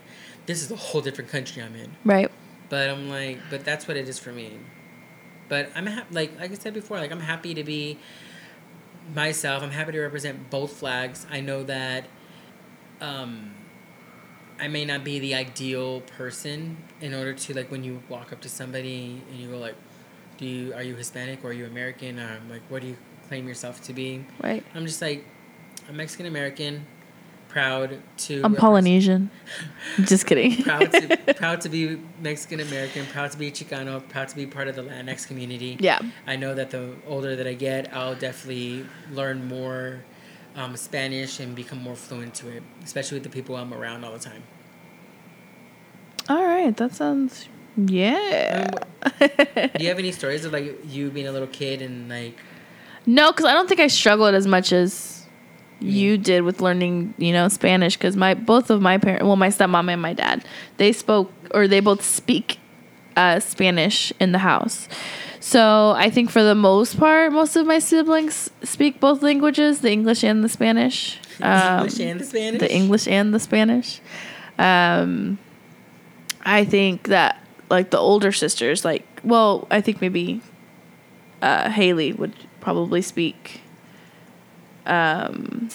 this 0.46 0.62
is 0.62 0.70
a 0.72 0.76
whole 0.76 1.00
different 1.02 1.30
country 1.30 1.64
I'm 1.64 1.76
in. 1.76 1.96
Right. 2.04 2.30
but 2.70 2.90
I'm 2.90 3.10
like, 3.10 3.40
but 3.50 3.64
that's 3.64 3.88
what 3.88 3.96
it 3.96 4.10
is 4.10 4.20
for 4.20 4.32
me. 4.34 4.60
But 5.48 5.70
I'm 5.76 5.86
ha- 5.86 6.06
like, 6.12 6.38
like 6.40 6.52
I 6.52 6.56
said 6.56 6.74
before, 6.74 6.98
like 6.98 7.12
I'm 7.12 7.20
happy 7.20 7.54
to 7.54 7.64
be 7.64 7.98
myself. 9.14 9.64
I'm 9.64 9.72
happy 9.72 9.92
to 9.94 10.02
represent 10.02 10.50
both 10.50 10.74
flags. 10.74 11.26
I 11.32 11.42
know 11.42 11.64
that 11.64 12.06
um, 13.02 13.54
I 14.60 14.68
may 14.68 14.86
not 14.86 15.04
be 15.04 15.20
the 15.20 15.36
ideal 15.36 16.02
person 16.02 16.78
in 17.02 17.14
order 17.14 17.34
to 17.34 17.54
like 17.54 17.72
when 17.72 17.84
you 17.84 18.02
walk 18.10 18.32
up 18.32 18.42
to 18.42 18.50
somebody 18.50 19.22
and 19.30 19.40
you 19.40 19.50
go 19.50 19.58
like, 19.58 19.76
"Do 20.38 20.46
you 20.46 20.74
are 20.74 20.84
you 20.84 20.96
Hispanic 20.96 21.44
or 21.44 21.48
are 21.48 21.54
you 21.54 21.66
American?" 21.66 22.20
Or 22.20 22.40
like, 22.50 22.62
"What 22.70 22.82
do 22.82 22.88
you 22.88 22.98
claim 23.28 23.48
yourself 23.48 23.82
to 23.84 23.94
be?" 23.94 24.26
Right. 24.42 24.64
I'm 24.74 24.86
just 24.86 25.02
like, 25.02 25.26
I'm 25.90 25.98
Mexican 25.98 26.26
American, 26.26 26.86
proud 27.54 27.90
to. 28.18 28.34
I'm 28.36 28.42
represent- 28.42 28.58
Polynesian. 28.60 29.32
Just 30.02 30.26
kidding. 30.26 30.62
proud 30.70 30.92
to 30.92 31.34
proud 31.38 31.62
to 31.62 31.70
be 31.70 32.00
Mexican 32.22 32.60
American, 32.60 33.06
proud 33.06 33.32
to 33.32 33.38
be 33.38 33.52
Chicano, 33.52 34.08
proud 34.10 34.28
to 34.30 34.36
be 34.36 34.46
part 34.48 34.68
of 34.68 34.76
the 34.76 34.84
Latinx 34.84 35.28
community. 35.28 35.78
yeah. 35.80 36.00
I 36.28 36.36
know 36.36 36.54
that 36.56 36.72
the 36.72 36.96
older 37.08 37.36
that 37.36 37.48
I 37.48 37.54
get, 37.54 37.94
I'll 37.94 38.16
definitely 38.16 38.86
learn 39.12 39.48
more 39.48 40.04
um, 40.56 40.76
Spanish 40.76 41.40
and 41.40 41.56
become 41.56 41.78
more 41.80 41.96
fluent 41.96 42.34
to 42.36 42.50
it, 42.50 42.64
especially 42.84 43.16
with 43.18 43.24
the 43.24 43.30
people 43.30 43.56
I'm 43.56 43.74
around 43.74 44.04
all 44.04 44.12
the 44.14 44.20
time. 44.20 44.44
All 46.30 46.44
right. 46.44 46.76
That 46.78 46.94
sounds 46.94 47.48
Yeah. 47.78 48.68
Do 49.20 49.70
you 49.80 49.88
have 49.90 50.00
any 50.00 50.12
stories 50.12 50.46
of 50.46 50.54
like 50.54 50.80
you 50.88 51.10
being 51.12 51.28
a 51.28 51.32
little 51.32 51.48
kid 51.48 51.82
and 51.82 52.10
like 52.10 52.38
No, 53.06 53.32
because 53.32 53.46
I 53.46 53.54
don't 53.54 53.68
think 53.68 53.80
I 53.82 53.88
struggled 53.88 54.34
as 54.34 54.48
much 54.48 54.72
as 54.72 55.23
you 55.84 56.18
did 56.18 56.44
with 56.44 56.62
learning, 56.62 57.14
you 57.18 57.34
know, 57.34 57.48
Spanish. 57.50 57.98
Because 57.98 58.16
my 58.16 58.34
both 58.34 58.70
of 58.70 58.82
my 58.82 58.98
parents, 58.98 59.26
well, 59.26 59.36
my 59.36 59.50
stepmom 59.50 59.92
and 59.92 60.02
my 60.02 60.14
dad, 60.14 60.46
they 60.78 60.92
spoke 60.92 61.32
or 61.54 61.68
they 61.68 61.80
both 61.80 62.02
speak 62.02 62.60
uh, 63.16 63.40
Spanish 63.40 64.12
in 64.20 64.32
the 64.32 64.40
house. 64.40 64.88
So 65.40 65.94
I 65.98 66.10
think 66.10 66.30
for 66.30 66.42
the 66.42 66.56
most 66.56 66.98
part, 66.98 67.34
most 67.34 67.56
of 67.58 67.68
my 67.68 67.80
siblings 67.80 68.50
speak 68.64 69.00
both 69.00 69.22
languages, 69.22 69.82
the 69.82 69.92
English 69.92 70.24
and 70.24 70.44
the 70.44 70.50
Spanish. 70.50 71.20
Um, 71.42 71.80
English 71.80 72.00
and 72.00 72.20
the 72.20 72.26
Spanish? 72.26 72.60
The 72.62 72.74
English 72.74 73.08
and 73.08 73.34
the 73.34 73.40
Spanish. 73.40 74.02
Um, 74.58 75.38
I 76.46 76.64
think 76.64 77.10
that 77.10 77.42
like 77.70 77.92
the 77.92 77.98
older 77.98 78.32
sisters, 78.32 78.86
like 78.86 79.06
well, 79.24 79.68
I 79.70 79.82
think 79.82 80.00
maybe 80.00 80.42
uh, 81.42 81.70
Haley 81.70 82.14
would 82.14 82.36
probably 82.62 83.02
speak 83.02 83.63
um, 84.86 85.70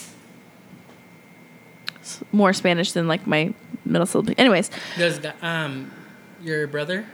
more 2.33 2.53
Spanish 2.53 2.93
than 2.93 3.07
like 3.09 3.27
my 3.27 3.53
middle 3.85 4.07
sibling. 4.07 4.35
Anyways, 4.39 4.71
Does 4.97 5.21
the- 5.21 5.35
um 5.47 5.91
your 6.43 6.67
brother? 6.67 7.07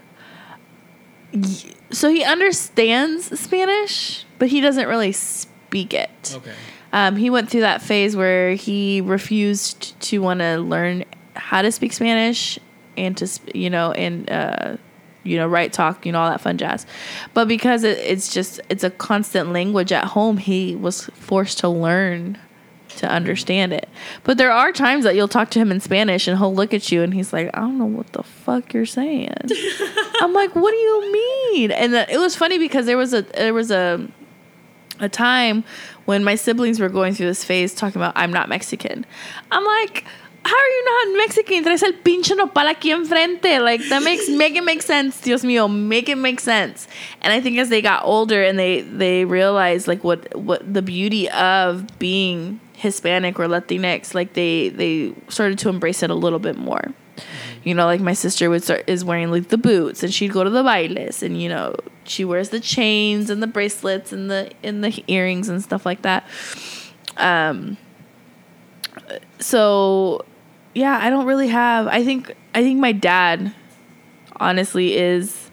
so 1.90 2.08
he 2.10 2.22
understands 2.22 3.38
Spanish, 3.40 4.24
but 4.38 4.48
he 4.48 4.60
doesn't 4.60 4.86
really 4.86 5.12
speak 5.12 5.92
it. 5.92 6.32
Okay. 6.36 6.52
Um, 6.92 7.16
he 7.16 7.28
went 7.28 7.50
through 7.50 7.62
that 7.62 7.82
phase 7.82 8.14
where 8.14 8.54
he 8.54 9.00
refused 9.00 9.98
to 10.02 10.18
want 10.20 10.38
to 10.40 10.58
learn 10.58 11.04
how 11.34 11.62
to 11.62 11.72
speak 11.72 11.92
Spanish 11.92 12.58
and 12.96 13.16
to, 13.16 13.26
sp- 13.26 13.50
you 13.56 13.68
know, 13.68 13.90
and, 13.90 14.30
uh, 14.30 14.76
you 15.24 15.36
know, 15.36 15.46
write, 15.46 15.72
talk, 15.72 16.06
you 16.06 16.12
know, 16.12 16.20
all 16.20 16.30
that 16.30 16.40
fun 16.40 16.58
jazz. 16.58 16.86
But 17.32 17.48
because 17.48 17.82
it, 17.82 17.98
it's 17.98 18.32
just, 18.32 18.60
it's 18.68 18.84
a 18.84 18.90
constant 18.90 19.52
language 19.52 19.90
at 19.92 20.04
home, 20.04 20.36
he 20.36 20.76
was 20.76 21.06
forced 21.14 21.58
to 21.58 21.68
learn 21.68 22.38
to 22.96 23.08
understand 23.08 23.72
it. 23.72 23.88
But 24.22 24.38
there 24.38 24.52
are 24.52 24.72
times 24.72 25.04
that 25.04 25.16
you'll 25.16 25.28
talk 25.28 25.50
to 25.50 25.58
him 25.58 25.72
in 25.72 25.80
Spanish 25.80 26.28
and 26.28 26.38
he'll 26.38 26.54
look 26.54 26.72
at 26.72 26.92
you 26.92 27.02
and 27.02 27.12
he's 27.12 27.32
like, 27.32 27.50
I 27.54 27.60
don't 27.60 27.78
know 27.78 27.86
what 27.86 28.12
the 28.12 28.22
fuck 28.22 28.72
you're 28.72 28.86
saying. 28.86 29.34
I'm 30.20 30.32
like, 30.32 30.54
what 30.54 30.70
do 30.70 30.76
you 30.76 31.12
mean? 31.12 31.70
And 31.72 31.92
that, 31.94 32.10
it 32.10 32.18
was 32.18 32.36
funny 32.36 32.58
because 32.58 32.86
there 32.86 32.96
was 32.96 33.12
a, 33.12 33.22
there 33.22 33.54
was 33.54 33.70
a, 33.70 34.06
a 35.00 35.08
time 35.08 35.64
when 36.04 36.22
my 36.22 36.34
siblings 36.34 36.78
were 36.78 36.88
going 36.88 37.14
through 37.14 37.26
this 37.26 37.44
phase 37.44 37.74
talking 37.74 38.00
about 38.00 38.12
I'm 38.16 38.32
not 38.32 38.48
Mexican. 38.48 39.04
I'm 39.50 39.64
like, 39.64 40.04
how 40.44 40.54
are 40.54 40.68
you 40.68 40.84
not 40.84 41.18
Mexican? 41.18 41.64
Traes 41.64 41.82
el 41.82 41.92
pinche 41.92 42.36
nopal 42.36 42.68
aquí 42.68 42.92
enfrente. 42.92 43.62
Like 43.62 43.82
that 43.88 44.02
makes 44.02 44.28
make 44.28 44.54
it 44.54 44.64
make 44.64 44.82
sense. 44.82 45.20
Dios 45.20 45.42
mío, 45.42 45.72
make 45.72 46.08
it 46.08 46.16
make 46.16 46.40
sense. 46.40 46.86
And 47.22 47.32
I 47.32 47.40
think 47.40 47.58
as 47.58 47.70
they 47.70 47.80
got 47.80 48.04
older 48.04 48.42
and 48.42 48.58
they 48.58 48.82
they 48.82 49.24
realized 49.24 49.88
like 49.88 50.04
what 50.04 50.34
what 50.36 50.72
the 50.72 50.82
beauty 50.82 51.30
of 51.30 51.98
being 51.98 52.60
Hispanic 52.74 53.38
or 53.38 53.46
Latinx, 53.46 54.14
like 54.14 54.34
they 54.34 54.68
they 54.68 55.14
started 55.28 55.58
to 55.60 55.70
embrace 55.70 56.02
it 56.02 56.10
a 56.10 56.14
little 56.14 56.38
bit 56.38 56.58
more. 56.58 56.92
You 57.62 57.74
know, 57.74 57.86
like 57.86 58.02
my 58.02 58.12
sister 58.12 58.50
would 58.50 58.62
start 58.62 58.84
is 58.86 59.04
wearing 59.04 59.30
like 59.30 59.48
the 59.48 59.56
boots, 59.56 60.02
and 60.02 60.12
she'd 60.12 60.32
go 60.32 60.44
to 60.44 60.50
the 60.50 60.62
bailes, 60.62 61.22
and 61.22 61.40
you 61.40 61.48
know 61.48 61.74
she 62.04 62.24
wears 62.24 62.50
the 62.50 62.60
chains 62.60 63.30
and 63.30 63.42
the 63.42 63.46
bracelets 63.46 64.12
and 64.12 64.30
the 64.30 64.52
and 64.62 64.84
the 64.84 65.02
earrings 65.06 65.48
and 65.48 65.62
stuff 65.62 65.86
like 65.86 66.02
that. 66.02 66.26
Um. 67.16 67.78
So, 69.40 70.24
yeah, 70.74 70.98
I 71.00 71.10
don't 71.10 71.26
really 71.26 71.48
have. 71.48 71.86
I 71.86 72.04
think 72.04 72.34
I 72.54 72.62
think 72.62 72.80
my 72.80 72.92
dad, 72.92 73.54
honestly, 74.36 74.96
is 74.96 75.50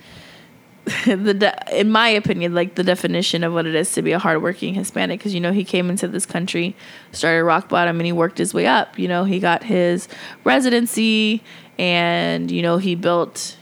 the 1.06 1.34
de- 1.34 1.80
in 1.80 1.92
my 1.92 2.10
opinion 2.10 2.56
like 2.56 2.76
the 2.76 2.84
definition 2.84 3.44
of 3.44 3.54
what 3.54 3.68
it 3.68 3.76
is 3.76 3.94
to 3.94 4.02
be 4.02 4.12
a 4.14 4.20
hardworking 4.20 4.74
Hispanic 4.74 5.20
because 5.20 5.34
you 5.34 5.40
know 5.40 5.52
he 5.52 5.64
came 5.64 5.90
into 5.90 6.08
this 6.08 6.26
country, 6.26 6.76
started 7.12 7.44
rock 7.44 7.70
bottom, 7.70 8.00
and 8.00 8.06
he 8.06 8.12
worked 8.12 8.38
his 8.38 8.54
way 8.54 8.66
up. 8.66 8.98
You 8.98 9.08
know 9.08 9.24
he 9.24 9.40
got 9.40 9.64
his 9.64 10.08
residency, 10.44 11.44
and 11.78 12.50
you 12.50 12.62
know 12.64 12.78
he 12.78 12.96
built, 12.96 13.58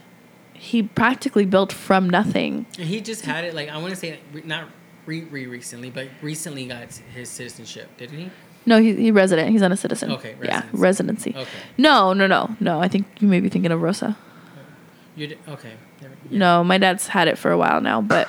he 0.54 0.84
practically 0.84 1.46
built 1.46 1.74
from 1.74 2.10
nothing. 2.10 2.66
He 2.78 3.02
just 3.02 3.26
had 3.26 3.44
it 3.44 3.54
like 3.54 3.68
I 3.70 3.78
want 3.78 3.90
to 3.90 4.00
say 4.00 4.20
not 4.46 4.70
re 5.06 5.24
re 5.26 5.46
recently, 5.46 5.90
but 5.90 6.08
recently 6.22 6.68
got 6.68 6.94
his 7.14 7.30
citizenship, 7.30 7.90
didn't 7.98 8.18
he? 8.18 8.32
No, 8.66 8.80
he, 8.82 8.94
he 8.96 9.12
resident. 9.12 9.50
He's 9.50 9.62
not 9.62 9.72
a 9.72 9.78
citizen. 9.78 10.12
Okay, 10.12 10.36
yeah, 10.44 10.64
residency. 10.74 11.32
residency. 11.32 11.36
Okay. 11.36 11.50
No, 11.78 12.14
no, 12.14 12.28
no, 12.28 12.56
no. 12.60 12.80
I 12.82 12.88
think 12.88 13.08
you 13.20 13.28
may 13.28 13.40
be 13.40 13.50
thinking 13.50 13.72
of 13.72 13.82
Rosa. 13.82 14.16
You 15.16 15.28
did, 15.28 15.38
okay. 15.48 15.74
There- 16.00 16.12
yeah. 16.30 16.38
No, 16.38 16.64
my 16.64 16.78
dad's 16.78 17.08
had 17.08 17.28
it 17.28 17.38
for 17.38 17.52
a 17.52 17.58
while 17.58 17.82
now, 17.82 18.02
but 18.02 18.28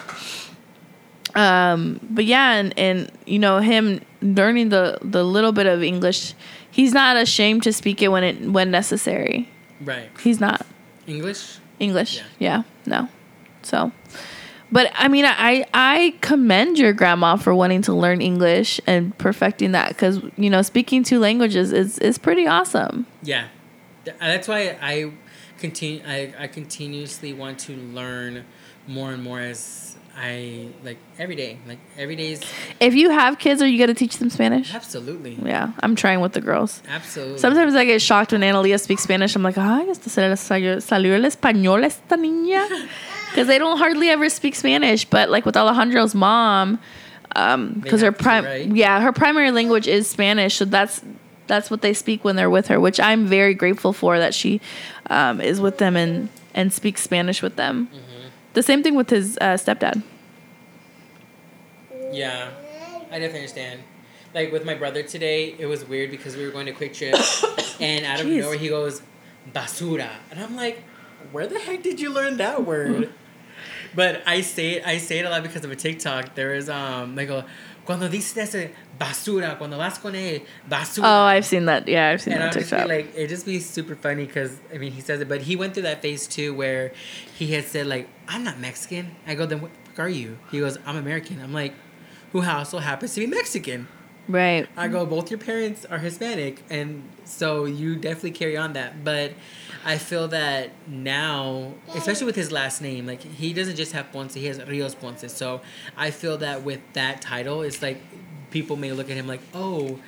um 1.34 2.00
but 2.10 2.24
yeah, 2.24 2.52
and 2.54 2.76
and 2.78 3.10
you 3.26 3.38
know 3.38 3.58
him 3.58 4.00
learning 4.22 4.70
the 4.70 4.98
the 5.02 5.22
little 5.24 5.52
bit 5.52 5.66
of 5.66 5.82
English, 5.82 6.34
he's 6.70 6.92
not 6.92 7.16
ashamed 7.16 7.62
to 7.64 7.72
speak 7.72 8.02
it 8.02 8.08
when 8.08 8.24
it 8.24 8.40
when 8.50 8.70
necessary. 8.70 9.48
Right. 9.80 10.10
He's 10.22 10.40
not 10.40 10.66
English. 11.06 11.58
English. 11.78 12.16
Yeah. 12.16 12.22
Yeah, 12.38 12.62
no. 12.86 13.08
So 13.62 13.92
but 14.72 14.90
I 14.94 15.08
mean, 15.08 15.24
I 15.24 15.66
I 15.74 16.14
commend 16.20 16.78
your 16.78 16.92
grandma 16.92 17.36
for 17.36 17.54
wanting 17.54 17.82
to 17.82 17.92
learn 17.92 18.20
English 18.20 18.80
and 18.86 19.16
perfecting 19.18 19.72
that 19.72 19.88
because 19.88 20.20
you 20.36 20.50
know 20.50 20.62
speaking 20.62 21.02
two 21.02 21.18
languages 21.18 21.72
is 21.72 21.98
is 21.98 22.18
pretty 22.18 22.46
awesome. 22.46 23.06
Yeah, 23.22 23.48
uh, 24.06 24.12
that's 24.20 24.48
why 24.48 24.76
I 24.80 25.12
continue. 25.58 26.02
I, 26.06 26.32
I 26.38 26.46
continuously 26.46 27.32
want 27.32 27.58
to 27.60 27.74
learn 27.74 28.44
more 28.86 29.12
and 29.12 29.22
more 29.22 29.40
as 29.40 29.89
I 30.22 30.68
like 30.84 30.98
every 31.18 31.34
day. 31.34 31.58
Like 31.66 31.78
every 31.96 32.14
day 32.14 32.32
is 32.32 32.42
If 32.78 32.94
you 32.94 33.10
have 33.10 33.38
kids, 33.38 33.62
are 33.62 33.66
you 33.66 33.78
gonna 33.78 33.94
teach 33.94 34.18
them 34.18 34.28
Spanish? 34.28 34.74
absolutely, 34.74 35.38
Yeah, 35.42 35.72
I'm 35.82 35.96
trying 35.96 36.20
with 36.20 36.32
the 36.34 36.40
girls. 36.42 36.82
absolutely. 36.88 37.38
Sometimes 37.38 37.74
I 37.74 37.84
get 37.86 38.02
shocked 38.02 38.32
when 38.32 38.42
Analia 38.42 38.78
speaks 38.78 39.02
Spanish. 39.02 39.34
I'm 39.34 39.42
like, 39.42 39.56
ay, 39.56 39.86
este 39.88 40.08
se 40.10 40.28
le 40.28 40.36
salió, 40.36 41.14
el 41.14 41.24
español 41.24 41.84
esta 41.84 42.16
niña. 42.16 42.66
Because 43.30 43.46
they 43.46 43.58
don't 43.58 43.78
hardly 43.78 44.08
ever 44.10 44.28
speak 44.28 44.56
Spanish. 44.56 45.04
But 45.04 45.30
like 45.30 45.46
with 45.46 45.56
Alejandro's 45.56 46.16
mom, 46.16 46.80
because 47.28 48.00
They 48.00 48.06
her 48.06 48.10
prime, 48.12 48.44
right? 48.44 48.66
yeah, 48.66 49.00
her 49.00 49.12
primary 49.12 49.52
language 49.52 49.86
is 49.86 50.08
Spanish. 50.08 50.56
So 50.56 50.64
that's 50.64 51.00
that's 51.46 51.70
what 51.70 51.80
they 51.80 51.94
speak 51.94 52.24
when 52.24 52.34
they're 52.36 52.50
with 52.50 52.66
her, 52.66 52.80
which 52.80 52.98
I'm 52.98 53.26
very 53.26 53.54
grateful 53.54 53.92
for 53.92 54.18
that 54.18 54.34
she 54.34 54.60
um, 55.08 55.40
is 55.40 55.60
with 55.60 55.78
them 55.78 55.94
and 55.96 56.28
and 56.54 56.72
speaks 56.72 57.02
Spanish 57.02 57.40
with 57.40 57.54
them. 57.54 57.88
Mm-hmm. 57.94 58.28
The 58.52 58.62
same 58.62 58.82
thing 58.82 58.94
with 58.94 59.10
his 59.10 59.38
uh, 59.40 59.54
stepdad. 59.54 60.02
Yeah, 62.12 62.50
I 63.10 63.18
definitely 63.18 63.40
understand. 63.40 63.80
Like 64.34 64.52
with 64.52 64.64
my 64.64 64.74
brother 64.74 65.02
today, 65.02 65.54
it 65.58 65.66
was 65.66 65.84
weird 65.84 66.10
because 66.10 66.36
we 66.36 66.44
were 66.44 66.50
going 66.50 66.66
to 66.66 66.72
QuikTrip, 66.72 67.14
and 67.80 68.04
out 68.04 68.20
of 68.20 68.26
Jeez. 68.26 68.40
nowhere 68.40 68.58
he 68.58 68.68
goes 68.68 69.02
basura, 69.52 70.10
and 70.30 70.40
I'm 70.40 70.56
like, 70.56 70.82
where 71.32 71.46
the 71.46 71.58
heck 71.58 71.82
did 71.82 72.00
you 72.00 72.10
learn 72.10 72.36
that 72.38 72.64
word? 72.64 73.12
but 73.94 74.22
I 74.26 74.40
say 74.40 74.72
it, 74.72 74.86
I 74.86 74.98
say 74.98 75.20
it 75.20 75.26
a 75.26 75.30
lot 75.30 75.42
because 75.42 75.64
of 75.64 75.70
a 75.70 75.76
TikTok. 75.76 76.34
There 76.34 76.54
is 76.54 76.68
um, 76.68 77.14
like 77.16 77.28
go 77.28 77.44
cuando 77.90 78.08
dices 78.08 78.36
ese 78.36 78.70
basura, 78.96 79.58
cuando 79.58 79.76
vas 79.76 79.98
con 79.98 80.14
él 80.14 80.42
basura. 80.68 81.08
Oh, 81.08 81.26
I've 81.26 81.44
seen 81.44 81.66
that. 81.66 81.88
Yeah, 81.88 82.10
I've 82.10 82.22
seen 82.22 82.34
and 82.34 82.42
that 82.44 82.52
TikTok. 82.52 82.86
like, 82.86 83.12
it 83.16 83.26
just 83.26 83.44
be 83.44 83.58
super 83.58 83.96
funny 83.96 84.26
because 84.26 84.60
I 84.72 84.78
mean 84.78 84.92
he 84.92 85.00
says 85.00 85.20
it, 85.20 85.28
but 85.28 85.40
he 85.40 85.56
went 85.56 85.74
through 85.74 85.82
that 85.82 86.00
phase 86.00 86.28
too 86.28 86.54
where 86.54 86.92
he 87.36 87.48
had 87.48 87.64
said 87.64 87.88
like, 87.88 88.08
"I'm 88.28 88.44
not 88.44 88.60
Mexican." 88.60 89.16
I 89.26 89.34
go, 89.34 89.44
"Then 89.44 89.60
what 89.60 89.72
the 89.72 89.90
fuck 89.90 89.98
are 89.98 90.08
you?" 90.08 90.38
He 90.52 90.60
goes, 90.60 90.78
"I'm 90.86 90.94
American." 90.94 91.40
I'm 91.42 91.52
like, 91.52 91.74
"Who 92.30 92.44
also 92.44 92.78
happens 92.78 93.12
to 93.14 93.20
be 93.20 93.26
Mexican?" 93.26 93.88
Right. 94.30 94.68
I 94.76 94.88
go, 94.88 95.04
"Both 95.06 95.30
your 95.30 95.38
parents 95.38 95.84
are 95.84 95.98
Hispanic, 95.98 96.62
and 96.70 97.02
so 97.24 97.64
you 97.64 97.96
definitely 97.96 98.32
carry 98.32 98.56
on 98.56 98.72
that." 98.74 99.04
But 99.04 99.32
I 99.84 99.98
feel 99.98 100.28
that 100.28 100.70
now, 100.86 101.74
especially 101.94 102.26
with 102.26 102.36
his 102.36 102.50
last 102.52 102.80
name, 102.82 103.06
like 103.06 103.22
he 103.22 103.52
doesn't 103.52 103.76
just 103.76 103.92
have 103.92 104.12
Ponce; 104.12 104.34
he 104.34 104.46
has 104.46 104.62
Rios 104.66 104.94
Ponce. 104.94 105.32
So 105.32 105.60
I 105.96 106.10
feel 106.10 106.36
that 106.38 106.62
with 106.62 106.80
that 106.94 107.20
title, 107.20 107.62
it's 107.62 107.82
like 107.82 107.98
people 108.50 108.76
may 108.76 108.92
look 108.92 109.10
at 109.10 109.16
him 109.16 109.26
like, 109.26 109.40
"Oh." 109.54 109.98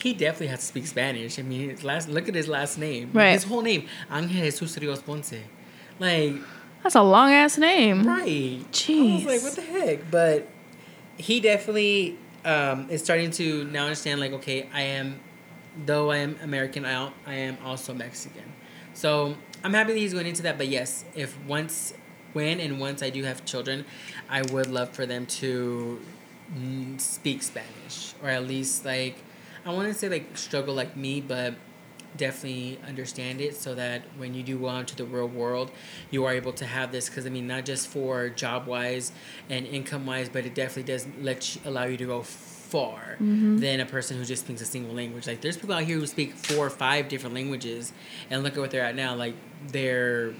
He 0.00 0.12
definitely 0.12 0.46
has 0.46 0.60
to 0.60 0.66
speak 0.66 0.86
Spanish. 0.86 1.40
I 1.40 1.42
mean, 1.42 1.70
his 1.70 1.82
last 1.82 2.08
look 2.08 2.28
at 2.28 2.34
his 2.36 2.46
last 2.46 2.78
name. 2.78 3.10
Right. 3.12 3.32
His 3.32 3.42
whole 3.42 3.62
name, 3.62 3.88
Angel 4.12 4.28
Jesus 4.44 4.78
Rios 4.78 5.02
Ponce. 5.02 5.34
Like, 5.98 6.34
That's 6.84 6.94
a 6.94 7.02
long 7.02 7.32
ass 7.32 7.58
name. 7.58 8.06
right. 8.06 8.60
Jeez. 8.70 9.22
I 9.22 9.24
was 9.24 9.24
like, 9.24 9.42
what 9.42 9.54
the 9.56 9.62
heck? 9.62 10.08
But 10.08 10.46
he 11.16 11.40
definitely 11.40 12.16
um, 12.48 12.88
is 12.90 13.04
starting 13.04 13.30
to 13.32 13.64
now 13.64 13.84
understand, 13.84 14.20
like, 14.20 14.32
okay, 14.32 14.68
I 14.72 14.82
am, 14.82 15.20
though 15.84 16.10
I 16.10 16.18
am 16.18 16.36
American, 16.42 16.84
I, 16.84 17.10
I 17.26 17.34
am 17.34 17.58
also 17.64 17.92
Mexican. 17.92 18.52
So 18.94 19.36
I'm 19.62 19.74
happy 19.74 19.92
that 19.92 19.98
he's 19.98 20.14
going 20.14 20.26
into 20.26 20.42
that. 20.42 20.56
But 20.56 20.68
yes, 20.68 21.04
if 21.14 21.38
once, 21.44 21.92
when 22.32 22.58
and 22.58 22.80
once 22.80 23.02
I 23.02 23.10
do 23.10 23.22
have 23.24 23.44
children, 23.44 23.84
I 24.28 24.42
would 24.42 24.68
love 24.68 24.90
for 24.90 25.04
them 25.06 25.26
to 25.26 26.00
speak 26.96 27.42
Spanish 27.42 28.14
or 28.22 28.30
at 28.30 28.46
least 28.46 28.84
like 28.84 29.16
I 29.66 29.70
want 29.70 29.88
to 29.88 29.94
say 29.94 30.08
like 30.08 30.36
struggle 30.36 30.74
like 30.74 30.96
me, 30.96 31.20
but 31.20 31.54
definitely 32.16 32.78
understand 32.86 33.40
it 33.40 33.56
so 33.56 33.74
that 33.74 34.02
when 34.16 34.34
you 34.34 34.42
do 34.42 34.58
go 34.58 34.68
out 34.68 34.80
into 34.80 34.96
the 34.96 35.04
real 35.04 35.28
world, 35.28 35.70
you 36.10 36.24
are 36.24 36.32
able 36.32 36.52
to 36.54 36.64
have 36.66 36.90
this. 36.92 37.08
Because 37.08 37.26
I 37.26 37.30
mean, 37.30 37.46
not 37.46 37.64
just 37.64 37.88
for 37.88 38.28
job 38.28 38.66
wise 38.66 39.12
and 39.50 39.66
income 39.66 40.06
wise, 40.06 40.28
but 40.28 40.44
it 40.46 40.54
definitely 40.54 40.92
does 40.92 41.06
let 41.20 41.54
you, 41.56 41.60
allow 41.64 41.84
you 41.84 41.96
to 41.98 42.06
go 42.06 42.22
far 42.22 43.16
than 43.20 43.80
a 43.80 43.86
person 43.86 44.18
who 44.18 44.24
just 44.24 44.44
speaks 44.44 44.60
a 44.60 44.66
single 44.66 44.94
language. 44.94 45.26
Like 45.26 45.40
there's 45.40 45.56
people 45.56 45.74
out 45.74 45.84
here 45.84 45.96
who 45.98 46.06
speak 46.06 46.34
four 46.34 46.66
or 46.66 46.70
five 46.70 47.08
different 47.08 47.34
languages, 47.34 47.92
and 48.30 48.42
look 48.42 48.54
at 48.54 48.58
what 48.60 48.70
they're 48.70 48.84
at 48.84 48.94
now. 48.94 49.14
Like 49.14 49.34
they're 49.68 50.34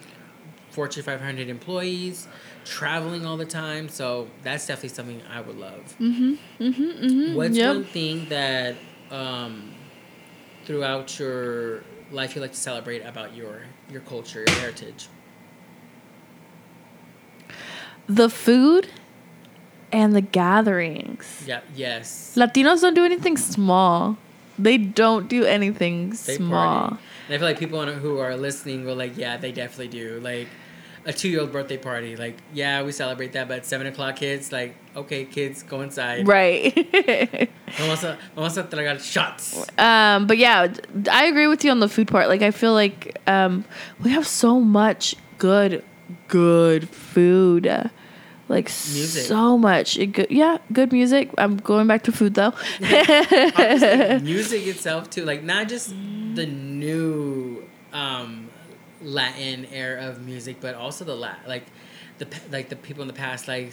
Fortune 0.71 1.03
500 1.03 1.49
employees, 1.49 2.29
traveling 2.65 3.25
all 3.25 3.37
the 3.39 3.47
time. 3.47 3.89
So 3.89 4.29
that's 4.43 4.67
definitely 4.67 4.91
something 4.91 5.23
I 5.33 5.41
would 5.41 5.57
love. 5.57 5.97
Mm-hmm. 5.99 6.35
Mm-hmm. 6.63 7.35
What's 7.35 7.57
Yep. 7.57 7.75
one 7.75 7.85
thing 7.85 8.27
that 8.29 8.77
um, 9.11 9.73
throughout 10.69 11.19
your 11.19 11.83
life 12.13 12.37
you 12.37 12.43
like 12.43 12.53
to 12.53 12.59
celebrate 12.59 13.01
about 13.01 13.35
your 13.35 13.63
your 13.91 14.03
culture, 14.03 14.45
your 14.47 14.57
heritage? 14.61 15.09
The 18.07 18.29
food 18.29 18.89
and 19.91 20.15
the 20.15 20.21
gatherings. 20.21 21.45
Yeah. 21.47 21.61
Yes. 21.75 22.35
Latinos 22.37 22.83
don't 22.83 22.93
do 22.93 23.05
anything 23.05 23.39
small. 23.39 24.19
They 24.59 24.77
don't 24.77 25.27
do 25.27 25.45
anything 25.45 26.11
They 26.11 26.37
small. 26.37 26.89
party. 26.91 26.97
And 27.27 27.35
I 27.35 27.39
feel 27.39 27.49
like 27.49 27.59
people 27.59 27.87
who 27.87 28.19
are 28.19 28.37
listening 28.37 28.85
will 28.85 28.97
like, 28.97 29.17
yeah, 29.17 29.39
they 29.39 29.53
definitely 29.53 29.89
do. 29.89 30.21
Like 30.21 30.49
a 31.05 31.13
two 31.13 31.29
year 31.29 31.41
old 31.41 31.53
birthday 31.53 31.77
party. 31.77 32.17
Like, 32.17 32.37
yeah, 32.53 32.83
we 32.83 32.93
celebrate 32.93 33.33
that, 33.33 33.49
but 33.49 33.65
seven 33.65 33.87
o'clock 33.87 34.17
kids, 34.17 34.53
like, 34.53 34.75
okay, 34.97 35.25
kids, 35.25 35.63
go 35.63 35.81
inside. 35.81 36.27
Right. 36.27 37.51
Vamos 37.79 38.03
a, 38.05 38.19
vamos 38.35 38.57
a 38.57 38.63
tragar 38.65 38.99
shots. 38.99 39.67
um, 39.79 40.27
but 40.27 40.39
yeah, 40.39 40.73
I 41.11 41.27
agree 41.27 41.47
with 41.47 41.65
you 41.65 41.71
on 41.71 41.81
the 41.81 41.89
food 41.89 42.09
part. 42.09 42.29
Like 42.29 42.43
I 42.43 42.51
feel 42.51 42.73
like 42.73 43.19
um, 43.27 43.65
we 44.03 44.11
have 44.11 44.27
so 44.27 44.61
much 44.61 45.15
good, 45.39 45.85
good 46.29 46.89
food. 46.89 47.67
Like 48.49 48.65
Music. 48.65 49.25
so 49.25 49.59
much, 49.59 49.99
it 49.99 50.07
good, 50.07 50.31
yeah, 50.31 50.57
good 50.73 50.91
music. 50.91 51.29
I'm 51.37 51.59
going 51.59 51.87
back 51.87 52.05
to 52.05 52.13
food 52.13 52.33
though. 52.33 52.55
Music 52.81 54.67
itself 54.67 55.11
too, 55.11 55.27
like 55.27 55.43
not 55.43 55.69
just 55.69 55.91
the 55.91 56.47
new 56.47 57.63
um, 57.93 58.48
Latin 59.03 59.67
era 59.67 60.07
of 60.07 60.25
music, 60.25 60.57
but 60.61 60.75
also 60.75 61.05
the 61.05 61.15
la- 61.15 61.43
like 61.47 61.67
the 62.19 62.27
like 62.51 62.69
the 62.69 62.77
people 62.77 63.03
in 63.03 63.09
the 63.09 63.15
past, 63.15 63.49
like 63.49 63.73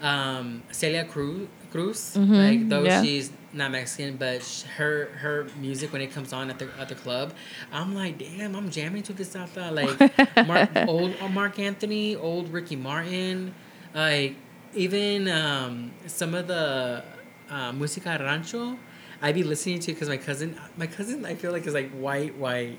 um, 0.00 0.62
Celia 0.70 1.04
Cruz. 1.04 1.48
Cruz, 1.70 2.16
like 2.16 2.68
though 2.68 2.82
yeah. 2.82 3.00
she's 3.00 3.30
not 3.52 3.70
Mexican, 3.70 4.16
but 4.16 4.42
sh- 4.42 4.62
her 4.76 5.10
her 5.18 5.46
music 5.60 5.92
when 5.92 6.02
it 6.02 6.12
comes 6.12 6.32
on 6.32 6.50
at 6.50 6.58
the 6.58 6.68
at 6.80 6.88
the 6.88 6.96
club, 6.96 7.32
I'm 7.72 7.94
like, 7.94 8.18
damn, 8.18 8.56
I'm 8.56 8.70
jamming 8.70 9.04
to 9.04 9.12
this 9.12 9.30
stuff. 9.30 9.56
Like 9.56 9.96
Mark, 10.48 10.70
old 10.88 11.14
Marc 11.30 11.60
Anthony, 11.60 12.16
old 12.16 12.48
Ricky 12.52 12.74
Martin, 12.74 13.54
like 13.94 14.34
even 14.74 15.28
um, 15.28 15.92
some 16.06 16.34
of 16.34 16.48
the 16.48 17.04
uh, 17.48 17.72
música 17.72 18.18
rancho. 18.18 18.76
I'd 19.22 19.34
be 19.34 19.44
listening 19.44 19.80
to 19.80 19.92
because 19.92 20.08
my 20.08 20.16
cousin, 20.16 20.58
my 20.76 20.86
cousin, 20.86 21.26
I 21.26 21.34
feel 21.34 21.52
like 21.52 21.66
is 21.66 21.74
like 21.74 21.90
white, 21.90 22.36
white, 22.36 22.78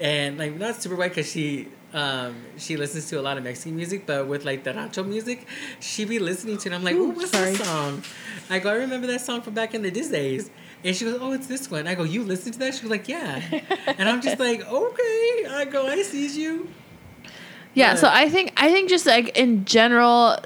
and 0.00 0.38
like 0.38 0.56
not 0.56 0.82
super 0.82 0.96
white 0.96 1.10
because 1.10 1.30
she 1.30 1.68
um 1.92 2.36
she 2.58 2.76
listens 2.76 3.08
to 3.08 3.18
a 3.18 3.22
lot 3.22 3.38
of 3.38 3.44
Mexican 3.44 3.76
music, 3.76 4.06
but 4.06 4.26
with 4.26 4.44
like 4.44 4.64
the 4.64 4.74
rancho 4.74 5.02
music, 5.02 5.46
she 5.80 6.04
be 6.04 6.18
listening 6.18 6.58
to, 6.58 6.62
it. 6.62 6.66
and 6.66 6.74
I'm 6.74 6.84
like, 6.84 6.96
Ooh, 6.96 7.06
oh, 7.06 7.14
what's 7.14 7.30
sorry. 7.30 7.52
this 7.52 7.66
song? 7.66 8.02
I 8.50 8.58
go, 8.58 8.70
I 8.70 8.74
remember 8.74 9.06
that 9.08 9.20
song 9.20 9.42
from 9.42 9.54
back 9.54 9.74
in 9.74 9.82
the 9.82 9.90
Dis 9.90 10.08
days. 10.08 10.50
And 10.84 10.94
she 10.94 11.04
goes, 11.04 11.18
oh, 11.20 11.32
it's 11.32 11.46
this 11.48 11.68
one. 11.70 11.88
I 11.88 11.94
go, 11.94 12.04
you 12.04 12.22
listen 12.22 12.52
to 12.52 12.58
that? 12.60 12.74
She 12.74 12.82
was 12.82 12.90
like, 12.90 13.08
yeah. 13.08 13.42
and 13.98 14.08
I'm 14.08 14.20
just 14.20 14.38
like, 14.38 14.60
okay. 14.60 15.46
I 15.48 15.66
go, 15.68 15.86
I 15.86 16.02
sees 16.02 16.36
you. 16.36 16.68
yeah, 17.74 17.94
so 17.96 18.08
I 18.12 18.28
think 18.28 18.52
I 18.56 18.70
think 18.70 18.88
just 18.88 19.06
like 19.06 19.36
in 19.36 19.64
general. 19.64 20.38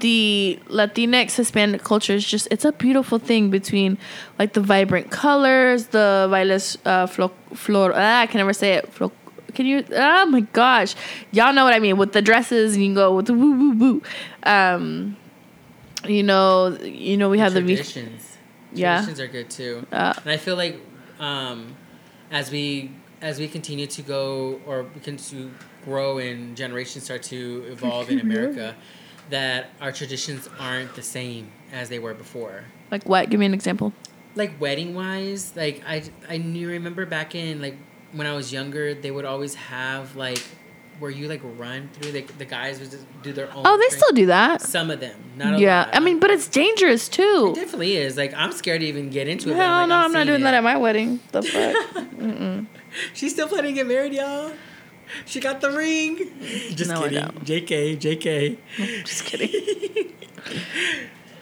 The 0.00 0.58
Latinx 0.68 1.36
Hispanic 1.36 1.82
culture 1.82 2.12
is 2.14 2.24
just 2.24 2.48
it's 2.50 2.64
a 2.64 2.72
beautiful 2.72 3.18
thing 3.18 3.50
between 3.50 3.98
like 4.38 4.52
the 4.54 4.60
vibrant 4.60 5.10
colors, 5.10 5.86
the 5.88 6.28
bailes 6.30 6.78
uh, 6.84 7.06
flo- 7.06 7.32
flor. 7.54 7.92
Ah, 7.94 8.20
I 8.22 8.26
can 8.26 8.38
never 8.38 8.52
say 8.52 8.74
it. 8.74 8.92
Flo- 8.92 9.12
can 9.54 9.66
you? 9.66 9.84
Oh 9.92 10.26
my 10.26 10.40
gosh, 10.40 10.94
y'all 11.30 11.52
know 11.52 11.64
what 11.64 11.74
I 11.74 11.78
mean 11.78 11.96
with 11.96 12.12
the 12.12 12.22
dresses, 12.22 12.74
and 12.74 12.82
you 12.82 12.88
can 12.90 12.94
go 12.94 13.14
with 13.14 13.26
the 13.26 13.34
woo 13.34 13.52
woo 13.58 13.72
woo. 13.78 14.02
Um, 14.42 15.16
you 16.06 16.22
know, 16.22 16.76
you 16.82 17.16
know 17.16 17.30
we 17.30 17.38
have 17.38 17.54
the 17.54 17.60
vi- 17.60 17.76
traditions. 17.76 18.36
Yeah. 18.72 18.96
Traditions 18.96 19.20
are 19.20 19.28
good 19.28 19.50
too. 19.50 19.86
Uh, 19.92 20.12
And 20.22 20.30
I 20.30 20.36
feel 20.36 20.56
like 20.56 20.80
um, 21.20 21.76
as 22.30 22.50
we 22.50 22.90
as 23.22 23.38
we 23.38 23.46
continue 23.48 23.86
to 23.86 24.02
go 24.02 24.60
or 24.66 24.82
we 24.94 25.00
can 25.00 25.16
to 25.16 25.50
grow 25.84 26.18
and 26.18 26.56
generations 26.56 27.04
start 27.04 27.22
to 27.22 27.64
evolve 27.70 28.10
in 28.10 28.18
America, 28.28 28.74
that 29.30 29.70
our 29.80 29.92
traditions 29.92 30.48
aren't 30.58 30.94
the 30.94 31.02
same 31.02 31.50
as 31.72 31.88
they 31.88 31.98
were 31.98 32.14
before. 32.14 32.64
like 32.90 33.04
what? 33.08 33.30
Give 33.30 33.40
me 33.40 33.46
an 33.46 33.54
example. 33.54 33.92
Like 34.36 34.60
wedding 34.60 34.94
wise, 34.94 35.52
like 35.56 35.82
I 35.86 36.02
I 36.28 36.38
knew 36.38 36.68
remember 36.68 37.06
back 37.06 37.34
in 37.34 37.60
like 37.62 37.76
when 38.12 38.26
I 38.26 38.34
was 38.34 38.52
younger, 38.52 38.94
they 38.94 39.10
would 39.10 39.24
always 39.24 39.54
have 39.54 40.14
like 40.16 40.42
where 41.00 41.10
you 41.10 41.26
like 41.26 41.40
run 41.56 41.88
through 41.92 42.12
the 42.12 42.22
the 42.38 42.44
guys 42.44 42.78
would 42.80 42.90
just 42.90 43.06
do 43.22 43.32
their 43.32 43.46
own. 43.52 43.62
Oh, 43.66 43.76
they 43.76 43.88
thing. 43.88 43.98
still 43.98 44.12
do 44.14 44.26
that. 44.26 44.60
some 44.62 44.90
of 44.90 45.00
them, 45.00 45.16
not 45.36 45.58
Yeah. 45.58 45.88
I 45.92 45.98
mean, 46.00 46.20
but 46.20 46.30
it's 46.30 46.46
dangerous 46.48 47.08
It 47.08 47.12
too. 47.12 47.52
definitely 47.54 47.96
is. 47.96 48.16
Like 48.16 48.32
I'm 48.34 48.52
scared 48.52 48.80
to 48.80 48.86
even 48.86 49.10
get 49.10 49.26
into 49.28 49.50
it. 49.50 49.56
Hell 49.56 49.68
I'm, 49.72 49.88
no, 49.88 49.94
like, 49.96 50.04
I'm 50.04 50.12
not 50.12 50.26
doing 50.26 50.40
it. 50.40 50.44
that 50.44 50.54
at 50.54 50.62
my 50.64 50.76
wedding. 50.76 51.20
The 51.32 51.42
fuck. 51.42 52.66
She's 53.14 53.32
still 53.32 53.48
planning 53.48 53.74
to 53.74 53.80
get 53.80 53.86
married, 53.88 54.12
y'all. 54.12 54.52
She 55.26 55.40
got 55.40 55.60
the 55.60 55.70
ring. 55.70 56.16
Just 56.74 56.90
No, 56.90 57.02
kidding. 57.02 57.24
JK, 57.24 57.98
JK. 57.98 58.58
Just 59.04 59.24
kidding. 59.24 60.12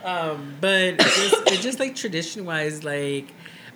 Um, 0.04 0.56
but 0.60 0.98
just, 0.98 1.34
it's 1.46 1.62
just 1.62 1.78
like 1.78 1.94
tradition 1.94 2.44
wise, 2.44 2.82
like 2.82 3.28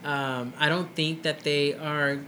um, 0.04 0.52
I 0.58 0.68
don't 0.68 0.92
think 0.94 1.22
that 1.22 1.40
they 1.40 1.74
are 1.74 2.18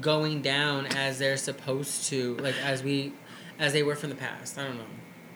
going 0.00 0.42
down 0.42 0.86
as 0.86 1.18
they're 1.18 1.36
supposed 1.36 2.08
to, 2.10 2.36
like 2.36 2.54
as 2.64 2.82
we, 2.84 3.12
as 3.58 3.72
they 3.72 3.82
were 3.82 3.96
from 3.96 4.10
the 4.10 4.14
past. 4.16 4.58
I 4.58 4.64
don't 4.64 4.76
know. 4.78 4.84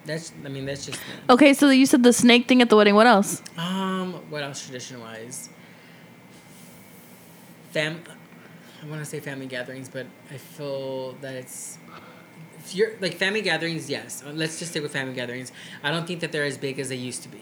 That's, 0.05 0.31
I 0.45 0.47
mean, 0.47 0.65
that's 0.65 0.85
just 0.85 0.99
me. 0.99 1.13
Okay, 1.29 1.53
so 1.53 1.69
you 1.69 1.85
said 1.85 2.01
the 2.03 2.13
snake 2.13 2.47
thing 2.47 2.61
at 2.61 2.69
the 2.69 2.77
wedding. 2.77 2.95
What 2.95 3.07
else? 3.07 3.41
Um, 3.57 4.13
what 4.29 4.41
else 4.41 4.63
tradition 4.63 5.01
wise? 5.01 5.49
Fam, 7.71 8.01
I 8.83 8.85
want 8.87 9.01
to 9.01 9.05
say 9.05 9.19
family 9.19 9.47
gatherings, 9.47 9.89
but 9.89 10.05
I 10.31 10.37
feel 10.37 11.13
that 11.21 11.33
it's 11.35 11.77
if 12.59 12.75
you're 12.75 12.91
like 13.01 13.15
family 13.15 13.41
gatherings. 13.41 13.89
Yes, 13.89 14.23
Uh, 14.25 14.31
let's 14.31 14.59
just 14.59 14.71
stick 14.71 14.83
with 14.83 14.93
family 14.93 15.13
gatherings. 15.13 15.51
I 15.83 15.91
don't 15.91 16.05
think 16.07 16.19
that 16.21 16.31
they're 16.31 16.43
as 16.45 16.57
big 16.57 16.79
as 16.79 16.89
they 16.89 16.95
used 16.95 17.23
to 17.23 17.29
be. 17.29 17.41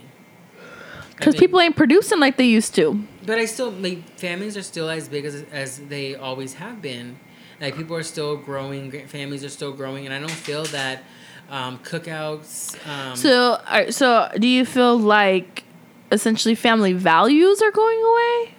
Because 1.17 1.35
people 1.35 1.61
ain't 1.61 1.77
producing 1.77 2.19
like 2.19 2.35
they 2.35 2.45
used 2.45 2.75
to. 2.75 3.01
but 3.25 3.37
I 3.37 3.45
still 3.45 3.71
like 3.71 4.17
families 4.19 4.57
are 4.57 4.61
still 4.63 4.89
as 4.89 5.07
big 5.07 5.25
as 5.25 5.43
as 5.51 5.79
they 5.79 6.15
always 6.15 6.55
have 6.55 6.81
been. 6.81 7.17
Like 7.61 7.75
people 7.77 7.95
are 7.95 8.03
still 8.03 8.35
growing, 8.35 8.91
families 9.07 9.43
are 9.45 9.49
still 9.49 9.71
growing, 9.71 10.05
and 10.05 10.13
I 10.13 10.19
don't 10.19 10.29
feel 10.29 10.65
that 10.65 11.03
um, 11.49 11.79
cookouts. 11.79 12.75
Um, 12.87 13.15
So, 13.15 13.61
so 13.91 14.29
do 14.37 14.45
you 14.47 14.65
feel 14.65 14.97
like 14.99 15.63
essentially 16.11 16.53
family 16.55 16.91
values 16.93 17.61
are 17.61 17.71
going 17.71 18.01
away? 18.03 18.55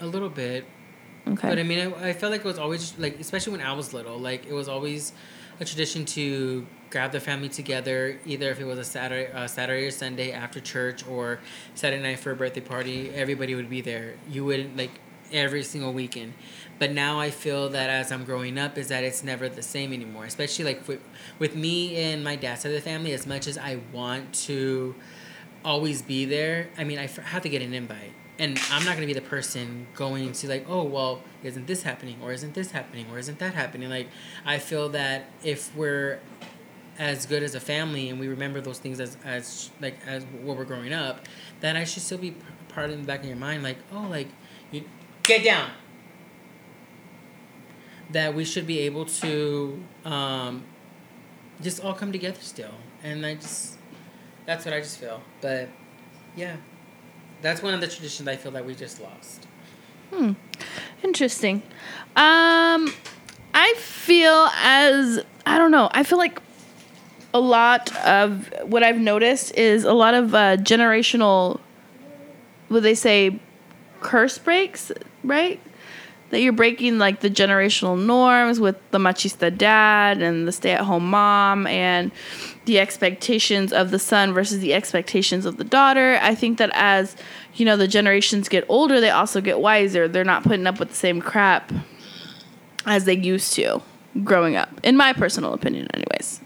a 0.00 0.06
little 0.06 0.28
bit. 0.30 0.64
Okay. 1.28 1.48
But 1.48 1.58
I 1.58 1.62
mean, 1.62 1.92
I, 1.92 2.08
I 2.08 2.12
felt 2.12 2.30
like 2.32 2.42
it 2.42 2.46
was 2.46 2.58
always 2.58 2.96
like, 2.98 3.18
especially 3.18 3.52
when 3.52 3.66
I 3.66 3.72
was 3.72 3.92
little, 3.92 4.18
like 4.18 4.46
it 4.46 4.52
was 4.52 4.68
always 4.68 5.12
a 5.58 5.64
tradition 5.64 6.04
to 6.04 6.66
grab 6.90 7.12
the 7.12 7.20
family 7.20 7.48
together, 7.48 8.20
either 8.26 8.50
if 8.50 8.60
it 8.60 8.64
was 8.64 8.78
a 8.78 8.84
Saturday, 8.84 9.32
uh, 9.32 9.46
Saturday 9.46 9.86
or 9.86 9.90
Sunday 9.90 10.32
after 10.32 10.60
church, 10.60 11.06
or 11.06 11.40
Saturday 11.74 12.02
night 12.02 12.20
for 12.20 12.30
a 12.30 12.36
birthday 12.36 12.60
party. 12.60 13.10
Everybody 13.10 13.54
would 13.54 13.70
be 13.70 13.80
there. 13.80 14.14
You 14.30 14.44
would 14.44 14.76
like 14.76 14.92
every 15.32 15.64
single 15.64 15.92
weekend. 15.92 16.34
But 16.78 16.92
now 16.92 17.18
I 17.18 17.30
feel 17.30 17.70
that 17.70 17.90
as 17.90 18.12
I'm 18.12 18.24
growing 18.24 18.58
up, 18.58 18.78
is 18.78 18.88
that 18.88 19.02
it's 19.02 19.24
never 19.24 19.48
the 19.48 19.62
same 19.62 19.92
anymore. 19.92 20.26
Especially 20.26 20.64
like 20.64 20.86
with, 20.86 21.00
with 21.38 21.56
me 21.56 21.96
and 21.96 22.22
my 22.22 22.36
dad's 22.36 22.60
side 22.60 22.68
of 22.68 22.74
the 22.74 22.82
family. 22.82 23.12
As 23.12 23.26
much 23.26 23.46
as 23.48 23.58
I 23.58 23.80
want 23.92 24.32
to 24.44 24.94
always 25.64 26.02
be 26.02 26.24
there, 26.26 26.68
I 26.78 26.84
mean, 26.84 26.98
I 26.98 27.06
have 27.06 27.42
to 27.42 27.48
get 27.48 27.62
an 27.62 27.72
invite. 27.74 28.12
And 28.38 28.60
I'm 28.70 28.84
not 28.84 28.94
gonna 28.94 29.06
be 29.06 29.14
the 29.14 29.20
person 29.22 29.86
going 29.94 30.32
to 30.32 30.48
like, 30.48 30.66
oh 30.68 30.82
well, 30.82 31.22
isn't 31.42 31.66
this 31.66 31.82
happening, 31.82 32.18
or 32.22 32.32
isn't 32.32 32.54
this 32.54 32.72
happening, 32.72 33.06
or 33.10 33.18
isn't 33.18 33.38
that 33.38 33.54
happening? 33.54 33.88
Like, 33.88 34.08
I 34.44 34.58
feel 34.58 34.90
that 34.90 35.30
if 35.42 35.74
we're 35.74 36.20
as 36.98 37.26
good 37.26 37.42
as 37.42 37.54
a 37.54 37.60
family 37.60 38.08
and 38.08 38.18
we 38.18 38.28
remember 38.28 38.60
those 38.60 38.78
things 38.78 39.00
as 39.00 39.16
as 39.24 39.70
like 39.80 39.96
as 40.06 40.24
what 40.42 40.56
we're 40.56 40.64
growing 40.64 40.92
up, 40.92 41.26
then 41.60 41.76
I 41.76 41.84
should 41.84 42.02
still 42.02 42.18
be 42.18 42.34
part 42.68 42.90
in 42.90 43.00
the 43.00 43.06
back 43.06 43.20
of 43.20 43.26
your 43.26 43.36
mind, 43.36 43.62
like, 43.62 43.78
oh, 43.92 44.06
like 44.10 44.28
you 44.70 44.84
get 45.22 45.44
down. 45.44 45.70
That 48.10 48.34
we 48.34 48.44
should 48.44 48.66
be 48.66 48.80
able 48.80 49.06
to 49.06 49.82
um, 50.04 50.62
just 51.60 51.82
all 51.82 51.92
come 51.94 52.12
together 52.12 52.38
still, 52.40 52.74
and 53.02 53.26
I 53.26 53.34
just 53.34 53.78
that's 54.46 54.64
what 54.64 54.72
I 54.72 54.80
just 54.80 54.98
feel. 54.98 55.22
But 55.40 55.68
yeah, 56.36 56.56
that's 57.42 57.62
one 57.62 57.74
of 57.74 57.80
the 57.80 57.88
traditions 57.88 58.28
I 58.28 58.36
feel 58.36 58.52
that 58.52 58.64
we 58.64 58.74
just 58.74 59.00
lost. 59.00 59.46
Hmm. 60.12 60.32
Interesting. 61.02 61.62
Um, 62.14 62.92
I 63.54 63.74
feel 63.78 64.48
as 64.56 65.24
I 65.44 65.58
don't 65.58 65.70
know. 65.70 65.88
I 65.92 66.02
feel 66.02 66.18
like 66.18 66.40
a 67.34 67.40
lot 67.40 67.94
of 68.04 68.52
what 68.62 68.82
I've 68.82 68.98
noticed 68.98 69.54
is 69.54 69.84
a 69.84 69.92
lot 69.92 70.14
of 70.14 70.34
uh, 70.34 70.56
generational. 70.56 71.60
Would 72.68 72.82
they 72.82 72.94
say 72.94 73.38
curse 74.00 74.38
breaks? 74.38 74.90
Right. 75.22 75.60
That 76.30 76.40
you're 76.40 76.52
breaking 76.52 76.98
like 76.98 77.20
the 77.20 77.30
generational 77.30 77.96
norms 78.04 78.58
with 78.58 78.76
the 78.90 78.98
machista 78.98 79.56
dad 79.56 80.20
and 80.20 80.46
the 80.48 80.52
stay-at-home 80.52 81.08
mom 81.08 81.68
and 81.68 82.10
the 82.64 82.80
expectations 82.80 83.72
of 83.72 83.92
the 83.92 83.98
son 84.00 84.32
versus 84.32 84.58
the 84.58 84.74
expectations 84.74 85.46
of 85.46 85.56
the 85.56 85.64
daughter. 85.64 86.18
I 86.20 86.34
think 86.34 86.58
that 86.58 86.70
as 86.74 87.14
you 87.54 87.64
know 87.64 87.76
the 87.76 87.86
generations 87.86 88.48
get 88.48 88.64
older, 88.68 89.00
they 89.00 89.10
also 89.10 89.40
get 89.40 89.60
wiser. 89.60 90.08
They're 90.08 90.24
not 90.24 90.42
putting 90.42 90.66
up 90.66 90.80
with 90.80 90.88
the 90.88 90.96
same 90.96 91.20
crap 91.20 91.72
as 92.86 93.04
they 93.04 93.16
used 93.16 93.54
to 93.54 93.82
growing 94.24 94.56
up. 94.56 94.80
In 94.82 94.96
my 94.96 95.12
personal 95.12 95.52
opinion, 95.52 95.88
anyways. 95.94 96.40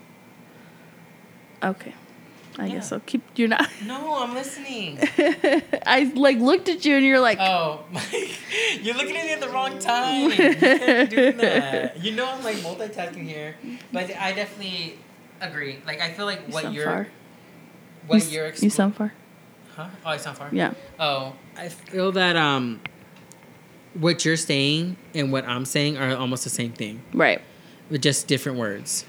Okay. 1.62 1.94
I 2.60 2.66
Yeah. 2.66 2.74
guess 2.74 2.92
I'll 2.92 3.00
keep 3.00 3.22
you're 3.36 3.48
not 3.48 3.68
No, 3.86 4.22
I'm 4.22 4.34
listening. 4.34 4.98
I 5.86 6.12
like 6.14 6.38
looked 6.38 6.68
at 6.68 6.84
you 6.84 6.96
and 6.96 7.04
you're 7.06 7.20
like 7.20 7.38
Oh, 7.40 7.84
you're 8.82 8.94
looking 8.94 9.16
at 9.16 9.24
me 9.24 9.32
at 9.32 9.40
the 9.40 9.48
wrong 9.48 9.78
time. 9.78 10.30
You 10.30 10.36
can't 10.36 11.10
be 11.10 11.16
doing 11.16 11.36
that. 11.38 12.00
You 12.04 12.12
know 12.12 12.26
I'm 12.30 12.44
like 12.44 12.56
multitasking 12.56 13.26
here, 13.26 13.56
but 13.92 14.14
I 14.16 14.32
definitely 14.32 14.98
agree. 15.40 15.78
Like 15.86 16.00
I 16.00 16.10
feel 16.10 16.26
like 16.26 16.46
you 16.46 16.52
what 16.54 16.62
sound 16.64 16.74
you're, 16.74 16.84
far. 16.84 17.06
what 18.06 18.24
you, 18.26 18.30
you're. 18.30 18.52
you 18.54 18.70
sound 18.70 18.94
far. 18.96 19.12
huh? 19.74 19.88
Oh, 20.04 20.10
I 20.10 20.16
sound 20.18 20.36
far. 20.36 20.48
Yeah. 20.52 20.74
Oh, 20.98 21.34
I 21.56 21.68
feel 21.68 22.12
that 22.12 22.36
um, 22.36 22.80
what 23.94 24.24
you're 24.24 24.36
saying 24.36 24.96
and 25.14 25.32
what 25.32 25.46
I'm 25.48 25.64
saying 25.64 25.96
are 25.96 26.14
almost 26.16 26.44
the 26.44 26.50
same 26.50 26.72
thing, 26.72 27.02
Right. 27.14 27.40
with 27.88 28.02
just 28.02 28.26
different 28.28 28.58
words. 28.58 29.04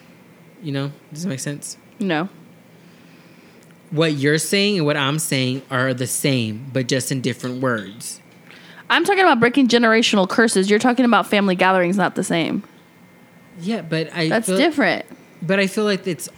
You 0.63 0.71
know, 0.71 0.91
does 1.11 1.23
that 1.23 1.29
make 1.29 1.39
sense? 1.39 1.77
No. 1.99 2.29
What 3.91 4.13
you're 4.13 4.37
saying 4.37 4.77
and 4.77 4.85
what 4.85 4.97
I'm 4.97 5.19
saying 5.19 5.61
are 5.69 5.93
the 5.93 6.07
same, 6.07 6.69
but 6.73 6.87
just 6.87 7.11
in 7.11 7.21
different 7.21 7.61
words. 7.61 8.21
I'm 8.89 9.05
talking 9.05 9.23
about 9.23 9.39
breaking 9.39 9.67
generational 9.69 10.27
curses. 10.27 10.69
You're 10.69 10.79
talking 10.79 11.05
about 11.05 11.27
family 11.27 11.55
gatherings 11.55 11.97
not 11.97 12.15
the 12.15 12.23
same. 12.23 12.63
Yeah, 13.59 13.81
but 13.81 14.11
I 14.13 14.27
That's 14.29 14.47
feel, 14.47 14.57
different. 14.57 15.05
But 15.41 15.59
I 15.59 15.67
feel 15.67 15.85
like 15.85 16.05
it's. 16.07 16.29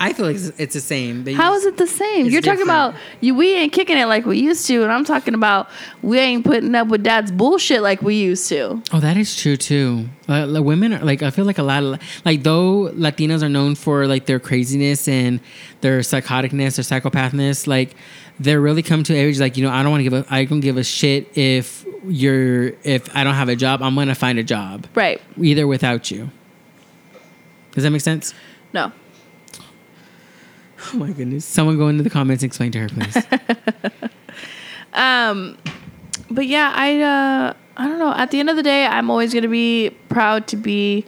I 0.00 0.12
feel 0.12 0.26
like 0.26 0.36
it's, 0.36 0.52
it's 0.58 0.74
the 0.74 0.80
same. 0.80 1.24
but 1.24 1.30
you 1.32 1.36
How 1.36 1.52
just- 1.54 1.66
is 1.66 1.72
it 1.72 1.76
the 1.76 1.86
same? 1.86 2.26
You're 2.26 2.40
talking 2.40 2.60
different. 2.60 2.94
about 2.94 2.94
you. 3.20 3.34
We 3.34 3.54
ain't 3.54 3.72
kicking 3.72 3.96
it 3.98 4.06
like 4.06 4.26
we 4.26 4.38
used 4.38 4.66
to, 4.68 4.82
and 4.82 4.92
I'm 4.92 5.04
talking 5.04 5.34
about 5.34 5.68
we 6.02 6.18
ain't 6.18 6.44
putting 6.44 6.74
up 6.74 6.88
with 6.88 7.02
dad's 7.02 7.30
bullshit 7.32 7.82
like 7.82 8.00
we 8.02 8.14
used 8.16 8.48
to. 8.50 8.82
Oh, 8.92 9.00
that 9.00 9.16
is 9.16 9.34
true 9.36 9.56
too. 9.56 10.08
Uh, 10.28 10.46
like, 10.46 10.62
women 10.64 10.92
are 10.92 11.04
like 11.04 11.22
I 11.22 11.30
feel 11.30 11.44
like 11.44 11.58
a 11.58 11.62
lot 11.62 11.82
of 11.82 12.00
like 12.24 12.42
though 12.42 12.90
Latinos 12.94 13.42
are 13.42 13.48
known 13.48 13.74
for 13.74 14.06
like 14.06 14.26
their 14.26 14.38
craziness 14.38 15.08
and 15.08 15.40
their 15.80 16.00
psychoticness 16.00 16.78
or 16.78 16.82
psychopathness, 16.82 17.66
like 17.66 17.94
they're 18.40 18.60
really 18.60 18.82
come 18.82 19.02
to 19.04 19.14
age 19.14 19.40
like 19.40 19.56
you 19.56 19.64
know 19.64 19.70
I 19.70 19.82
don't 19.82 19.90
want 19.90 20.00
to 20.00 20.04
give 20.04 20.12
a 20.12 20.24
I 20.28 20.44
don't 20.44 20.60
give 20.60 20.76
a 20.76 20.84
shit 20.84 21.36
if 21.36 21.84
you're 22.06 22.68
if 22.84 23.14
I 23.16 23.24
don't 23.24 23.34
have 23.34 23.48
a 23.48 23.56
job 23.56 23.82
I'm 23.82 23.94
gonna 23.96 24.14
find 24.14 24.38
a 24.38 24.44
job 24.44 24.86
Right? 24.94 25.20
either 25.42 25.66
without 25.66 26.10
you. 26.10 26.30
Does 27.72 27.84
that 27.84 27.90
make 27.90 28.00
sense? 28.02 28.34
No. 28.72 28.92
Oh 30.94 30.96
my 30.96 31.10
goodness! 31.10 31.44
Someone 31.44 31.76
go 31.76 31.88
into 31.88 32.02
the 32.02 32.10
comments 32.10 32.42
and 32.42 32.48
explain 32.48 32.72
to 32.72 32.80
her, 32.80 32.88
please. 32.88 33.16
Um, 34.94 35.56
but 36.30 36.46
yeah, 36.46 36.72
I 36.74 37.00
uh, 37.00 37.52
I 37.76 37.88
don't 37.88 37.98
know. 37.98 38.12
At 38.12 38.30
the 38.30 38.40
end 38.40 38.50
of 38.50 38.56
the 38.56 38.62
day, 38.62 38.86
I'm 38.86 39.10
always 39.10 39.32
gonna 39.32 39.48
be 39.48 39.90
proud 40.08 40.46
to 40.48 40.56
be, 40.56 41.04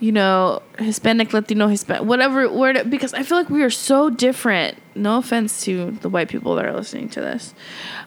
you 0.00 0.12
know, 0.12 0.62
Hispanic, 0.78 1.32
Latino, 1.32 1.68
Hispanic, 1.68 2.04
whatever 2.04 2.48
word, 2.52 2.90
because 2.90 3.14
I 3.14 3.22
feel 3.22 3.38
like 3.38 3.48
we 3.50 3.62
are 3.62 3.70
so 3.70 4.10
different. 4.10 4.76
No 4.94 5.18
offense 5.18 5.62
to 5.64 5.92
the 6.02 6.08
white 6.08 6.28
people 6.28 6.54
that 6.56 6.64
are 6.64 6.72
listening 6.72 7.08
to 7.10 7.20
this, 7.20 7.54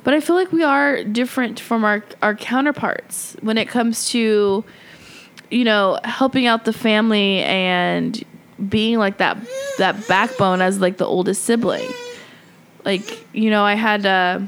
but 0.03 0.13
I 0.13 0.19
feel 0.19 0.35
like 0.35 0.51
we 0.51 0.63
are 0.63 1.03
different 1.03 1.59
from 1.59 1.85
our 1.85 2.03
our 2.21 2.35
counterparts 2.35 3.37
when 3.41 3.57
it 3.57 3.67
comes 3.69 4.09
to, 4.09 4.65
you 5.49 5.63
know, 5.63 5.99
helping 6.03 6.45
out 6.45 6.65
the 6.65 6.73
family 6.73 7.39
and 7.43 8.23
being 8.69 8.97
like 8.97 9.17
that 9.17 9.37
that 9.77 10.07
backbone 10.07 10.61
as 10.61 10.79
like 10.79 10.97
the 10.97 11.05
oldest 11.05 11.43
sibling. 11.43 11.89
Like 12.83 13.25
you 13.33 13.49
know, 13.49 13.63
I 13.63 13.75
had. 13.75 14.05
Uh, 14.05 14.41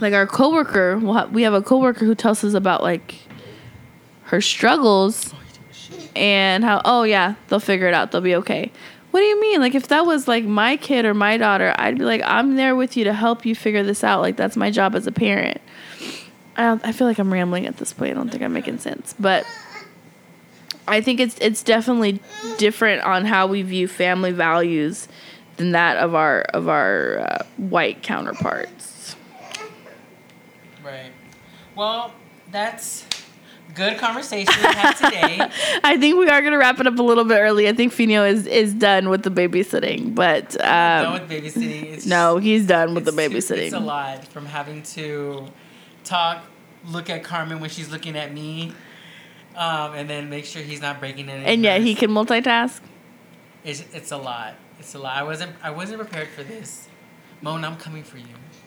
like 0.00 0.12
our 0.12 0.26
coworker 0.26 0.98
ha- 1.00 1.28
we 1.32 1.42
have 1.42 1.54
a 1.54 1.62
coworker 1.62 2.04
who 2.04 2.14
tells 2.14 2.44
us 2.44 2.54
about 2.54 2.82
like 2.82 3.14
her 4.24 4.40
struggles 4.40 5.34
and 6.14 6.64
how 6.64 6.82
oh 6.84 7.04
yeah 7.04 7.34
they'll 7.48 7.60
figure 7.60 7.86
it 7.88 7.94
out. 7.94 8.12
They'll 8.12 8.20
be 8.20 8.34
okay. 8.36 8.70
What 9.10 9.20
do 9.20 9.26
you 9.26 9.40
mean? 9.40 9.60
Like 9.60 9.74
if 9.74 9.88
that 9.88 10.04
was 10.04 10.28
like 10.28 10.44
my 10.44 10.76
kid 10.76 11.06
or 11.06 11.14
my 11.14 11.38
daughter 11.38 11.74
i'd 11.78 11.98
be 11.98 12.04
like 12.04 12.20
i'm 12.24 12.56
there 12.56 12.76
with 12.76 12.96
you 12.96 13.04
to 13.04 13.12
help 13.12 13.46
you 13.46 13.54
figure 13.54 13.82
this 13.82 14.04
out. 14.04 14.20
Like 14.20 14.36
that's 14.36 14.56
my 14.56 14.70
job 14.70 14.94
as 14.94 15.06
a 15.06 15.12
parent. 15.12 15.60
I, 16.56 16.78
I 16.84 16.92
feel 16.92 17.06
like 17.06 17.18
i'm 17.18 17.32
rambling 17.32 17.66
at 17.66 17.78
this 17.78 17.92
point. 17.92 18.12
I 18.12 18.14
don't 18.14 18.28
think 18.28 18.42
i'm 18.42 18.52
making 18.52 18.78
sense. 18.78 19.14
But 19.18 19.46
i 20.88 21.00
think 21.00 21.20
it's 21.20 21.36
it's 21.40 21.62
definitely 21.62 22.20
different 22.58 23.02
on 23.02 23.24
how 23.24 23.46
we 23.46 23.62
view 23.62 23.88
family 23.88 24.32
values 24.32 25.08
than 25.56 25.72
that 25.72 25.96
of 25.96 26.14
our 26.14 26.42
of 26.54 26.68
our 26.68 27.18
uh, 27.18 27.44
white 27.56 28.02
counterparts 28.02 28.86
right. 30.86 31.12
Well, 31.74 32.12
that's 32.50 33.04
good 33.74 33.98
conversation 33.98 34.54
we 34.56 34.62
had 34.62 34.92
today. 34.94 35.38
I 35.84 35.98
think 35.98 36.16
we 36.16 36.28
are 36.28 36.40
gonna 36.40 36.58
wrap 36.58 36.80
it 36.80 36.86
up 36.86 36.98
a 36.98 37.02
little 37.02 37.24
bit 37.24 37.38
early. 37.38 37.68
I 37.68 37.72
think 37.72 37.92
Fino 37.92 38.24
is 38.24 38.46
is 38.46 38.72
done 38.72 39.08
with 39.08 39.22
the 39.22 39.30
babysitting, 39.30 40.14
but 40.14 40.50
Done 40.50 41.06
um, 41.06 41.12
with 41.14 41.30
babysitting. 41.30 41.82
It's 41.92 42.06
no, 42.06 42.38
he's 42.38 42.66
done 42.66 42.94
with 42.94 43.04
the 43.04 43.10
babysitting. 43.10 43.66
It's 43.66 43.74
a 43.74 43.80
lot 43.80 44.26
from 44.28 44.46
having 44.46 44.82
to 44.84 45.46
talk, 46.04 46.44
look 46.86 47.10
at 47.10 47.24
Carmen 47.24 47.60
when 47.60 47.68
she's 47.68 47.90
looking 47.90 48.16
at 48.16 48.32
me, 48.32 48.72
um, 49.56 49.94
and 49.94 50.08
then 50.08 50.28
make 50.28 50.44
sure 50.44 50.62
he's 50.62 50.80
not 50.80 51.00
breaking 51.00 51.28
any. 51.28 51.44
And 51.44 51.62
yet 51.62 51.80
he 51.80 51.94
can 51.94 52.10
multitask. 52.10 52.80
It's, 53.64 53.84
it's 53.92 54.12
a 54.12 54.16
lot. 54.16 54.54
It's 54.78 54.94
a 54.94 54.98
lot. 54.98 55.16
I 55.16 55.22
wasn't. 55.22 55.56
I 55.62 55.70
wasn't 55.70 56.00
prepared 56.00 56.28
for 56.28 56.42
this. 56.42 56.88
Moan, 57.40 57.64
I'm 57.64 57.76
coming 57.76 58.02
for 58.02 58.18
you. 58.18 58.26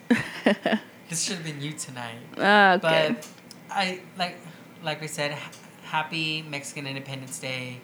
this 1.09 1.23
should 1.23 1.35
have 1.35 1.43
been 1.43 1.61
you 1.61 1.73
tonight. 1.73 2.17
Ah, 2.37 2.73
okay. 2.73 3.15
But 3.15 3.27
I 3.69 4.01
like, 4.17 4.37
like 4.83 5.01
we 5.01 5.07
said, 5.07 5.37
happy 5.83 6.41
Mexican 6.41 6.87
Independence 6.87 7.39
Day. 7.39 7.81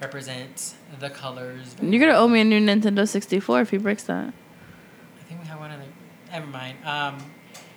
Represent 0.00 0.74
the 0.98 1.10
colors. 1.10 1.76
You're 1.80 2.00
gonna 2.00 2.18
owe 2.18 2.26
me 2.26 2.40
a 2.40 2.44
new 2.44 2.60
Nintendo 2.60 3.08
64 3.08 3.60
if 3.60 3.70
he 3.70 3.76
breaks 3.78 4.02
that. 4.04 4.34
I 5.20 5.22
think 5.28 5.40
we 5.40 5.46
have 5.46 5.60
one 5.60 5.70
other. 5.70 5.84
Never 6.32 6.46
mind. 6.46 6.76
Um, 6.84 7.18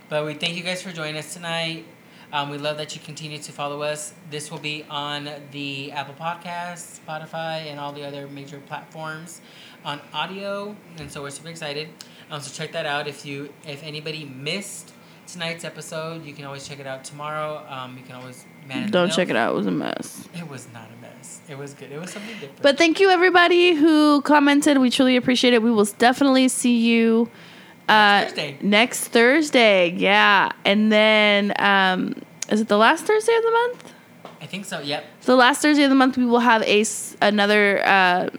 but 0.09 0.25
we 0.25 0.33
thank 0.33 0.55
you 0.57 0.63
guys 0.63 0.81
for 0.81 0.91
joining 0.91 1.17
us 1.17 1.33
tonight. 1.33 1.85
Um, 2.35 2.49
we 2.49 2.57
love 2.57 2.75
that 2.79 2.93
you 2.93 2.99
continue 2.99 3.37
to 3.37 3.51
follow 3.53 3.81
us. 3.81 4.13
This 4.29 4.51
will 4.51 4.59
be 4.59 4.83
on 4.89 5.29
the 5.51 5.93
Apple 5.93 6.15
Podcasts, 6.15 6.99
Spotify, 6.99 7.71
and 7.71 7.79
all 7.79 7.93
the 7.93 8.03
other 8.05 8.27
major 8.27 8.59
platforms 8.67 9.39
on 9.85 10.01
audio, 10.13 10.75
and 10.97 11.09
so 11.09 11.21
we're 11.21 11.29
super 11.29 11.47
excited. 11.47 11.87
Um, 12.29 12.41
so 12.41 12.51
check 12.51 12.73
that 12.73 12.85
out. 12.85 13.07
If 13.07 13.25
you, 13.25 13.53
if 13.65 13.81
anybody 13.83 14.25
missed 14.25 14.91
tonight's 15.27 15.63
episode, 15.63 16.25
you 16.25 16.33
can 16.33 16.43
always 16.43 16.67
check 16.67 16.79
it 16.81 16.85
out 16.85 17.05
tomorrow. 17.05 17.65
Um, 17.69 17.97
you 17.97 18.03
can 18.03 18.15
always 18.17 18.45
man. 18.67 18.91
Don't 18.91 19.13
check 19.13 19.29
it 19.29 19.37
out. 19.37 19.53
It 19.53 19.55
was 19.55 19.67
a 19.67 19.71
mess. 19.71 20.27
It 20.33 20.49
was 20.49 20.67
not 20.73 20.89
a 20.91 21.01
mess. 21.01 21.39
It 21.47 21.57
was 21.57 21.73
good. 21.73 21.93
It 21.93 22.01
was 22.01 22.11
something 22.11 22.33
different. 22.33 22.61
But 22.61 22.77
thank 22.77 22.99
you 22.99 23.11
everybody 23.11 23.75
who 23.75 24.21
commented. 24.23 24.77
We 24.79 24.89
truly 24.89 25.15
appreciate 25.15 25.53
it. 25.53 25.61
We 25.61 25.71
will 25.71 25.85
definitely 25.85 26.49
see 26.49 26.75
you 26.75 27.29
uh, 27.89 28.23
Thursday. 28.23 28.57
next 28.61 29.07
Thursday. 29.09 29.89
Yeah, 29.91 30.51
and 30.63 30.91
then 30.91 31.53
um, 31.59 32.15
is 32.49 32.61
it 32.61 32.67
the 32.67 32.77
last 32.77 33.05
Thursday 33.05 33.35
of 33.35 33.43
the 33.43 33.51
month? 33.51 33.93
I 34.41 34.45
think 34.47 34.65
so. 34.65 34.79
Yep. 34.79 35.05
So 35.21 35.35
last 35.35 35.61
Thursday 35.61 35.83
of 35.83 35.89
the 35.89 35.95
month, 35.95 36.17
we 36.17 36.25
will 36.25 36.39
have 36.39 36.61
a 36.63 36.85
another 37.21 37.81
uh, 37.85 38.29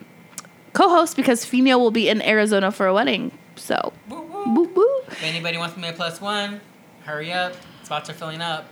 co-host 0.72 1.16
because 1.16 1.44
Fino 1.44 1.78
will 1.78 1.90
be 1.90 2.08
in 2.08 2.22
Arizona 2.22 2.70
for 2.70 2.86
a 2.86 2.94
wedding. 2.94 3.32
So, 3.56 3.92
Woo 4.08 4.20
woo. 4.20 4.70
woo. 4.74 5.00
If 5.08 5.22
anybody 5.22 5.56
wants 5.58 5.76
me 5.76 5.88
a 5.88 5.92
plus 5.92 6.20
one, 6.20 6.60
hurry 7.04 7.32
up. 7.32 7.54
Spots 7.82 8.10
are 8.10 8.12
filling 8.12 8.40
up. 8.42 8.66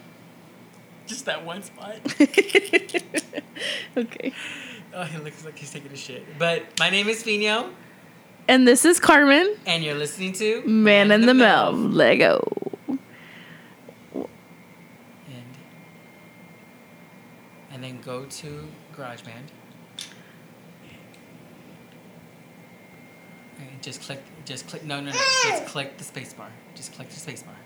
Just 1.07 1.25
that 1.27 1.45
one 1.45 1.63
spot. 1.63 1.97
okay. 3.97 4.33
Oh, 4.95 5.05
he 5.05 5.19
looks 5.19 5.45
like 5.45 5.59
he's 5.59 5.71
taking 5.73 5.91
a 5.93 5.97
shit. 5.97 6.39
But 6.39 6.63
my 6.79 6.89
name 6.91 7.09
is 7.09 7.23
Fino, 7.23 7.71
And 8.47 8.69
this 8.69 8.85
is 8.85 9.01
Carmen, 9.01 9.57
and 9.67 9.83
you're 9.83 9.95
listening 9.95 10.35
to 10.35 10.63
Man 10.67 11.11
in 11.11 11.23
the 11.23 11.33
Mill, 11.33 11.73
Lego. 11.73 12.47
And, 14.13 14.19
and 17.73 17.83
then 17.83 18.03
go 18.03 18.27
to 18.27 18.69
GarageBand. 18.95 19.49
And 23.59 23.83
just 23.83 24.03
click, 24.03 24.23
just 24.45 24.69
click, 24.69 24.85
no, 24.85 25.01
no, 25.01 25.07
no, 25.07 25.13
just 25.45 25.65
click 25.67 25.97
the 25.97 26.05
spacebar. 26.05 26.49
Just 26.75 26.93
click 26.93 27.09
the 27.09 27.17
spacebar. 27.17 27.57